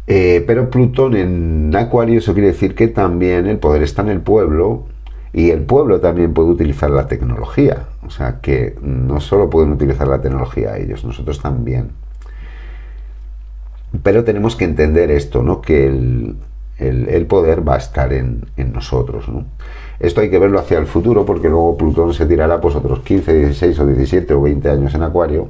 Eh, 0.07 0.43
pero 0.47 0.71
Plutón 0.71 1.15
en 1.15 1.77
Acuario, 1.77 2.19
eso 2.19 2.33
quiere 2.33 2.49
decir 2.49 2.75
que 2.75 2.89
también 2.89 3.47
el 3.47 3.59
poder 3.59 3.83
está 3.83 4.03
en 4.03 4.09
el 4.09 4.21
pueblo 4.21 4.87
y 5.33 5.51
el 5.51 5.63
pueblo 5.63 6.01
también 6.01 6.35
puede 6.35 6.49
utilizar 6.51 6.91
la 6.91 7.07
tecnología. 7.07 7.87
O 8.05 8.11
sea 8.11 8.41
que 8.41 8.75
no 8.83 9.21
solo 9.21 9.49
pueden 9.49 9.71
utilizar 9.71 10.09
la 10.09 10.21
tecnología 10.21 10.77
ellos, 10.77 11.05
nosotros 11.05 11.41
también. 11.41 11.91
Pero 14.03 14.25
tenemos 14.25 14.57
que 14.57 14.65
entender 14.65 15.11
esto, 15.11 15.43
¿no? 15.43 15.61
Que 15.61 15.87
el, 15.87 17.27
poder 17.29 17.67
va 17.67 17.75
a 17.75 17.79
estar 17.79 18.13
en, 18.13 18.47
nosotros, 18.73 19.29
¿no? 19.29 19.45
Esto 20.01 20.23
hay 20.23 20.31
que 20.31 20.39
verlo 20.39 20.59
hacia 20.59 20.79
el 20.79 20.87
futuro 20.87 21.25
porque 21.25 21.49
luego 21.49 21.77
Plutón 21.77 22.15
se 22.15 22.27
tirará 22.27 22.61
pues 22.61 22.75
otros 22.75 23.01
15, 23.01 23.35
16 23.35 23.79
o 23.79 23.87
17 23.87 24.35
o 24.35 24.43
20 24.43 24.71
años 24.71 24.95
en 24.95 25.03
Acuario. 25.03 25.49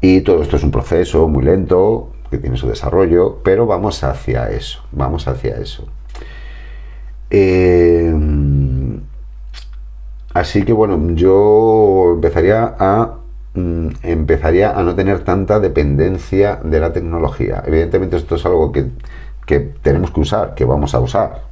Y 0.00 0.20
todo 0.20 0.42
esto 0.42 0.56
es 0.56 0.62
un 0.62 0.70
proceso 0.70 1.26
muy 1.28 1.42
lento, 1.42 2.10
que 2.30 2.38
tiene 2.38 2.56
su 2.56 2.68
desarrollo, 2.68 3.38
pero 3.42 3.66
vamos 3.66 4.04
hacia 4.04 4.50
eso, 4.50 4.82
vamos 4.92 5.26
hacia 5.26 5.56
eso. 5.56 5.86
Eh, 7.30 8.14
así 10.32 10.62
que 10.62 10.72
bueno, 10.72 11.14
yo 11.14 12.12
empezaría 12.14 12.76
a 12.78 13.20
Mm, 13.54 13.88
empezaría 14.04 14.78
a 14.78 14.82
no 14.84 14.94
tener 14.94 15.24
tanta 15.24 15.58
dependencia 15.58 16.60
de 16.62 16.78
la 16.80 16.92
tecnología. 16.92 17.62
Evidentemente 17.66 18.16
esto 18.16 18.36
es 18.36 18.46
algo 18.46 18.70
que, 18.72 18.90
tenemos 19.82 20.12
que 20.12 20.20
usar, 20.20 20.54
que 20.54 20.64
vamos 20.64 20.94
a 20.94 21.00
usar, 21.00 21.42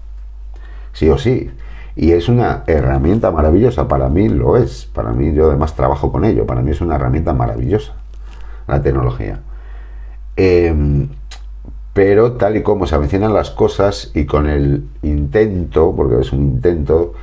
sí 0.98 1.08
o 1.08 1.16
sí. 1.16 1.50
Y 1.94 2.12
es 2.12 2.28
una 2.28 2.64
herramienta 2.66 3.30
maravillosa, 3.30 3.88
para 3.88 4.08
mí 4.08 4.28
lo 4.28 4.56
es, 4.56 4.86
para 4.86 5.12
mí 5.12 5.32
yo 5.32 5.48
además 5.48 5.74
trabajo 5.74 6.12
con 6.12 6.24
ello, 6.24 6.46
para 6.46 6.60
mí 6.60 6.70
es 6.72 6.80
una 6.80 6.96
herramienta 6.96 7.32
maravillosa 7.32 7.94
la 8.66 8.82
tecnología. 8.82 9.40
Em, 10.36 11.08
pero 11.92 12.32
tal 12.32 12.56
y 12.56 12.62
como 12.62 12.86
se 12.86 12.98
mencionan 12.98 13.32
las 13.32 13.50
cosas 13.50 14.10
y 14.14 14.26
con 14.26 14.48
el 14.48 14.84
intento, 15.02 15.94
porque 15.96 16.20
es 16.20 16.32
un 16.32 16.40
intento 16.42 17.14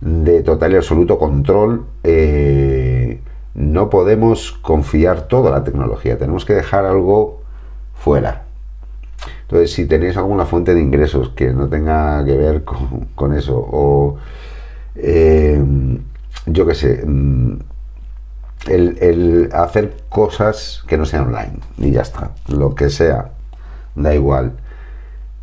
de 0.00 0.42
total 0.42 0.72
y 0.72 0.76
absoluto 0.76 1.18
control, 1.18 1.84
eh, 2.02 3.20
no 3.54 3.90
podemos 3.90 4.52
confiar 4.52 5.28
toda 5.28 5.50
la 5.50 5.64
tecnología, 5.64 6.18
tenemos 6.18 6.44
que 6.44 6.54
dejar 6.54 6.86
algo 6.86 7.40
fuera. 7.94 8.44
Entonces, 9.52 9.74
si 9.74 9.84
tenéis 9.84 10.16
alguna 10.16 10.46
fuente 10.46 10.74
de 10.74 10.80
ingresos 10.80 11.28
que 11.36 11.52
no 11.52 11.68
tenga 11.68 12.24
que 12.24 12.34
ver 12.38 12.64
con, 12.64 13.34
eso, 13.34 13.58
o 13.58 14.16
eh, 14.94 15.62
yo 16.46 16.66
qué 16.66 16.74
sé, 16.74 17.04
mm, 17.06 17.58
el, 18.70 19.50
hacer 19.52 20.04
cosas 20.08 20.82
que 20.88 20.96
no 20.96 21.04
sean 21.04 21.26
online, 21.26 21.58
y 21.76 21.90
ya 21.90 22.00
está, 22.00 22.30
lo 22.48 22.74
que 22.74 22.88
sea, 22.88 23.32
da 23.94 24.14
igual. 24.14 24.54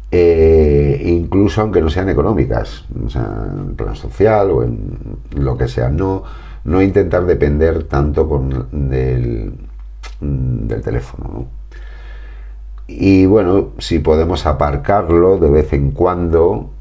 Eh, 0.10 1.04
incluso 1.06 1.62
aunque 1.62 1.80
no 1.80 1.92
sean 1.92 2.10
económicas, 2.10 2.86
o 3.06 3.10
sea, 3.12 3.46
en 3.48 3.76
plan 3.76 3.96
social 3.96 4.50
o 4.50 4.64
en 4.64 5.20
lo 5.36 5.56
que 5.56 5.68
sea, 5.68 5.90
no 5.90 6.24
no 6.64 6.82
intentar 6.82 7.28
depender 7.28 7.84
tanto 7.84 8.28
con, 8.28 8.70
del, 8.90 9.54
del 10.20 10.82
teléfono. 10.82 11.59
Y 12.92 13.28
bueno, 13.28 13.70
si 13.78 14.00
podemos 14.00 14.48
aparcarlo 14.48 15.38
de 15.38 15.52
vez 15.52 15.74
en 15.74 15.92
cuando 15.92 16.72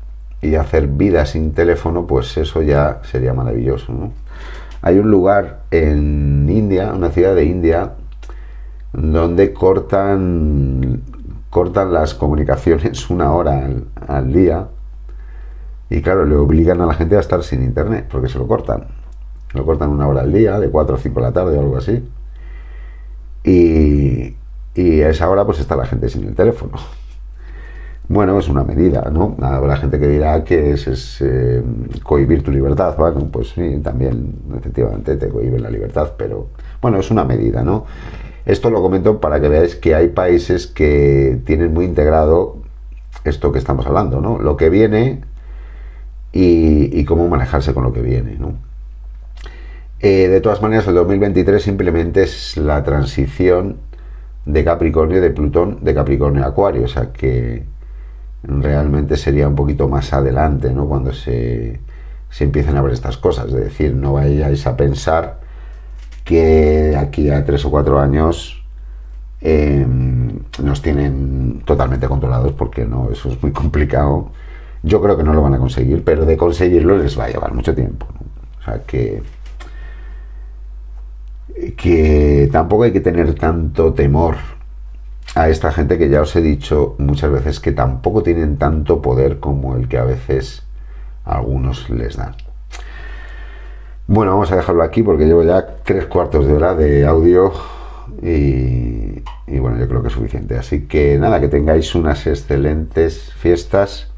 y 0.41 0.55
hacer 0.55 0.89
vida 0.89 1.27
sin 1.27 1.53
teléfono, 1.53 2.07
pues 2.07 2.35
eso 2.39 2.63
ya 2.63 3.03
sería 3.03 3.35
maravilloso. 3.35 3.93
Hay 4.81 4.99
un 4.99 5.11
lugar 5.11 5.65
en 5.71 6.49
India, 6.49 6.95
una 6.95 7.11
ciudad 7.11 7.35
de 7.35 7.45
India, 7.45 7.93
donde 8.95 9.53
cortan, 9.53 11.03
cortan 11.51 11.93
las 11.93 12.15
comunicaciones 12.15 13.11
una 13.11 13.35
hora 13.35 13.69
al, 14.07 14.33
día 14.33 14.69
y 15.91 16.01
claro, 16.01 16.25
le 16.25 16.37
obligan 16.37 16.81
a 16.81 16.87
la 16.87 16.95
gente 16.95 17.19
a 17.19 17.21
estar 17.21 17.43
sin 17.43 17.63
internet 17.63 18.07
porque 18.11 18.31
se 18.31 18.39
lo 18.39 18.49
cortan. 18.49 18.87
Lo 19.53 19.67
cortan 19.67 19.91
una 19.91 20.09
hora 20.09 20.23
al 20.23 20.33
día, 20.33 20.59
de 20.59 20.71
4 20.71 20.95
o 20.95 20.99
5 20.99 21.21
de 21.21 21.27
la 21.27 21.33
tarde 21.33 21.59
o 21.59 21.61
algo 21.61 21.77
así. 21.77 22.03
Y, 23.45 24.38
y 24.79 25.03
a 25.03 25.11
esa 25.11 25.29
hora 25.29 25.45
pues 25.45 25.59
está 25.59 25.75
la 25.75 25.87
gente 25.87 26.09
sin 26.09 26.25
el 26.29 26.35
teléfono. 26.37 26.73
Bueno, 28.09 28.39
es 28.39 28.49
una 28.49 28.63
medida, 28.63 29.11
¿no? 29.13 29.37
Habrá 29.43 29.77
gente 29.77 29.99
que 29.99 30.07
dirá 30.07 30.45
que 30.45 30.73
es, 30.73 31.19
eh, 31.21 31.63
cohibir 32.05 32.43
tu 32.43 32.53
libertad. 32.53 32.97
Bueno, 32.97 33.29
pues 33.31 33.51
sí, 33.51 33.81
también 33.83 34.37
efectivamente 34.57 35.17
te 35.17 35.29
cohiben 35.29 35.63
la 35.63 35.71
libertad, 35.71 36.13
pero 36.17 36.47
bueno, 36.81 37.01
es 37.01 37.11
una 37.11 37.25
medida, 37.25 37.63
¿no? 37.65 37.87
Esto 38.47 38.71
lo 38.71 38.81
comento 38.81 39.21
para 39.21 39.41
que 39.41 39.49
veáis 39.49 39.75
que 39.75 39.95
hay 39.95 40.09
países 40.09 40.69
que 40.69 41.41
tienen 41.45 41.75
muy 41.75 41.85
integrado 41.85 42.63
esto 43.25 43.51
que 43.53 43.59
estamos 43.59 43.85
hablando, 43.87 44.21
¿no? 44.21 44.39
Lo 44.39 44.57
que 44.57 44.71
viene 44.71 45.23
y, 46.33 46.99
y 46.99 47.05
cómo 47.05 47.29
manejarse 47.29 47.75
con 47.75 47.83
lo 47.83 47.93
que 47.93 48.01
viene, 48.01 48.37
¿no? 48.39 48.55
Eh, 50.01 50.29
de 50.29 50.41
todas 50.41 50.63
maneras, 50.63 50.87
el 50.87 50.95
2023 50.95 51.61
simplemente 51.61 52.23
es 52.23 52.57
la 52.57 52.85
transición 52.85 53.88
de 54.49 54.65
Capricornio, 54.65 55.21
de 55.21 55.31
Plutón, 55.31 55.79
de 55.83 55.95
Capricornio 55.95 56.43
a 56.43 56.49
Acuario, 56.49 56.85
o 56.85 56.89
sea 56.89 57.13
que 57.13 57.65
realmente 58.43 59.19
sería 59.19 59.47
un 59.47 59.55
poquito 59.55 59.89
más 59.89 60.13
adelante, 60.15 60.73
¿no? 60.73 60.87
Cuando 60.87 61.13
se, 61.13 61.81
se 62.31 62.45
empiecen 62.45 62.77
a 62.77 62.83
ver 62.83 62.95
estas 62.95 63.19
cosas, 63.19 63.49
es 63.49 63.53
decir, 63.53 63.95
no 63.95 64.15
vayáis 64.15 64.67
a 64.67 64.75
pensar 64.75 65.41
que 66.25 66.97
aquí 66.97 67.29
a 67.29 67.45
tres 67.45 67.67
o 67.67 67.71
cuatro 67.71 68.01
años 68.01 68.65
em, 69.43 70.31
nos 70.63 70.81
tienen 70.81 71.63
totalmente 71.67 72.09
controlados, 72.09 72.53
porque 72.53 72.87
no, 72.87 73.11
eso 73.11 73.29
es 73.29 73.43
muy 73.43 73.53
complicado. 73.53 74.31
Yo 74.83 75.03
creo 75.03 75.17
que 75.19 75.25
no 75.25 75.35
lo 75.35 75.43
van 75.43 75.55
a 75.55 75.59
conseguir, 75.59 76.05
pero 76.05 76.25
de 76.25 76.39
conseguirlo 76.39 76.97
les 76.97 77.19
va 77.19 77.25
a 77.25 77.29
llevar 77.29 77.53
mucho 77.53 77.75
tiempo. 77.75 78.07
O 78.61 78.65
sea 78.65 78.81
que 78.87 79.23
que 81.77 82.49
tampoco 82.53 82.85
hay 82.85 82.93
que 82.93 83.01
tener 83.01 83.35
tanto 83.35 83.93
temor 83.95 84.37
a 85.35 85.49
esta 85.49 85.73
gente 85.73 85.99
que 85.99 86.09
ya 86.09 86.23
os 86.23 86.35
he 86.37 86.41
dicho 86.41 86.95
muchas 86.99 87.31
veces 87.31 87.61
que 87.61 87.73
tampoco 87.73 88.23
tienen 88.23 88.57
tanto 88.57 89.03
poder 89.03 89.39
como 89.41 89.77
el 89.77 89.89
que 89.89 89.99
a 89.99 90.05
veces 90.05 90.63
algunos 91.25 91.91
les 91.91 92.17
dan. 92.17 92.35
Bueno, 94.07 94.33
vamos 94.33 94.51
a 94.53 94.57
dejarlo 94.57 94.83
aquí 94.83 95.03
porque 95.03 95.27
llevo 95.27 95.43
ya 95.43 95.67
tres 95.85 96.07
cuartos 96.07 96.47
de 96.47 96.55
hora 96.55 96.75
de 96.75 97.07
audio 97.07 97.53
y, 98.23 99.23
y 99.47 99.59
bueno, 99.59 99.79
yo 99.79 99.87
creo 99.87 100.01
que 100.01 100.09
es 100.09 100.15
suficiente. 100.15 100.57
Así 100.57 100.87
que 100.87 101.19
nada, 101.19 101.41
que 101.41 101.49
tengáis 101.49 101.95
unas 101.95 102.27
excelentes 102.27 103.33
fiestas 103.35 104.11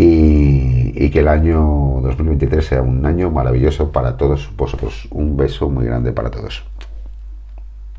y, 0.00 1.10
que 1.10 1.20
el 1.20 1.28
año 1.28 2.00
2023 2.02 2.64
sea 2.64 2.82
un 2.82 3.04
año 3.04 3.30
maravilloso 3.30 3.90
para 3.90 4.16
todos 4.16 4.48
vosotros. 4.56 5.08
Un 5.10 5.36
beso 5.36 5.68
muy 5.68 5.84
grande 5.84 6.12
para 6.12 6.30
todos. 6.30 6.62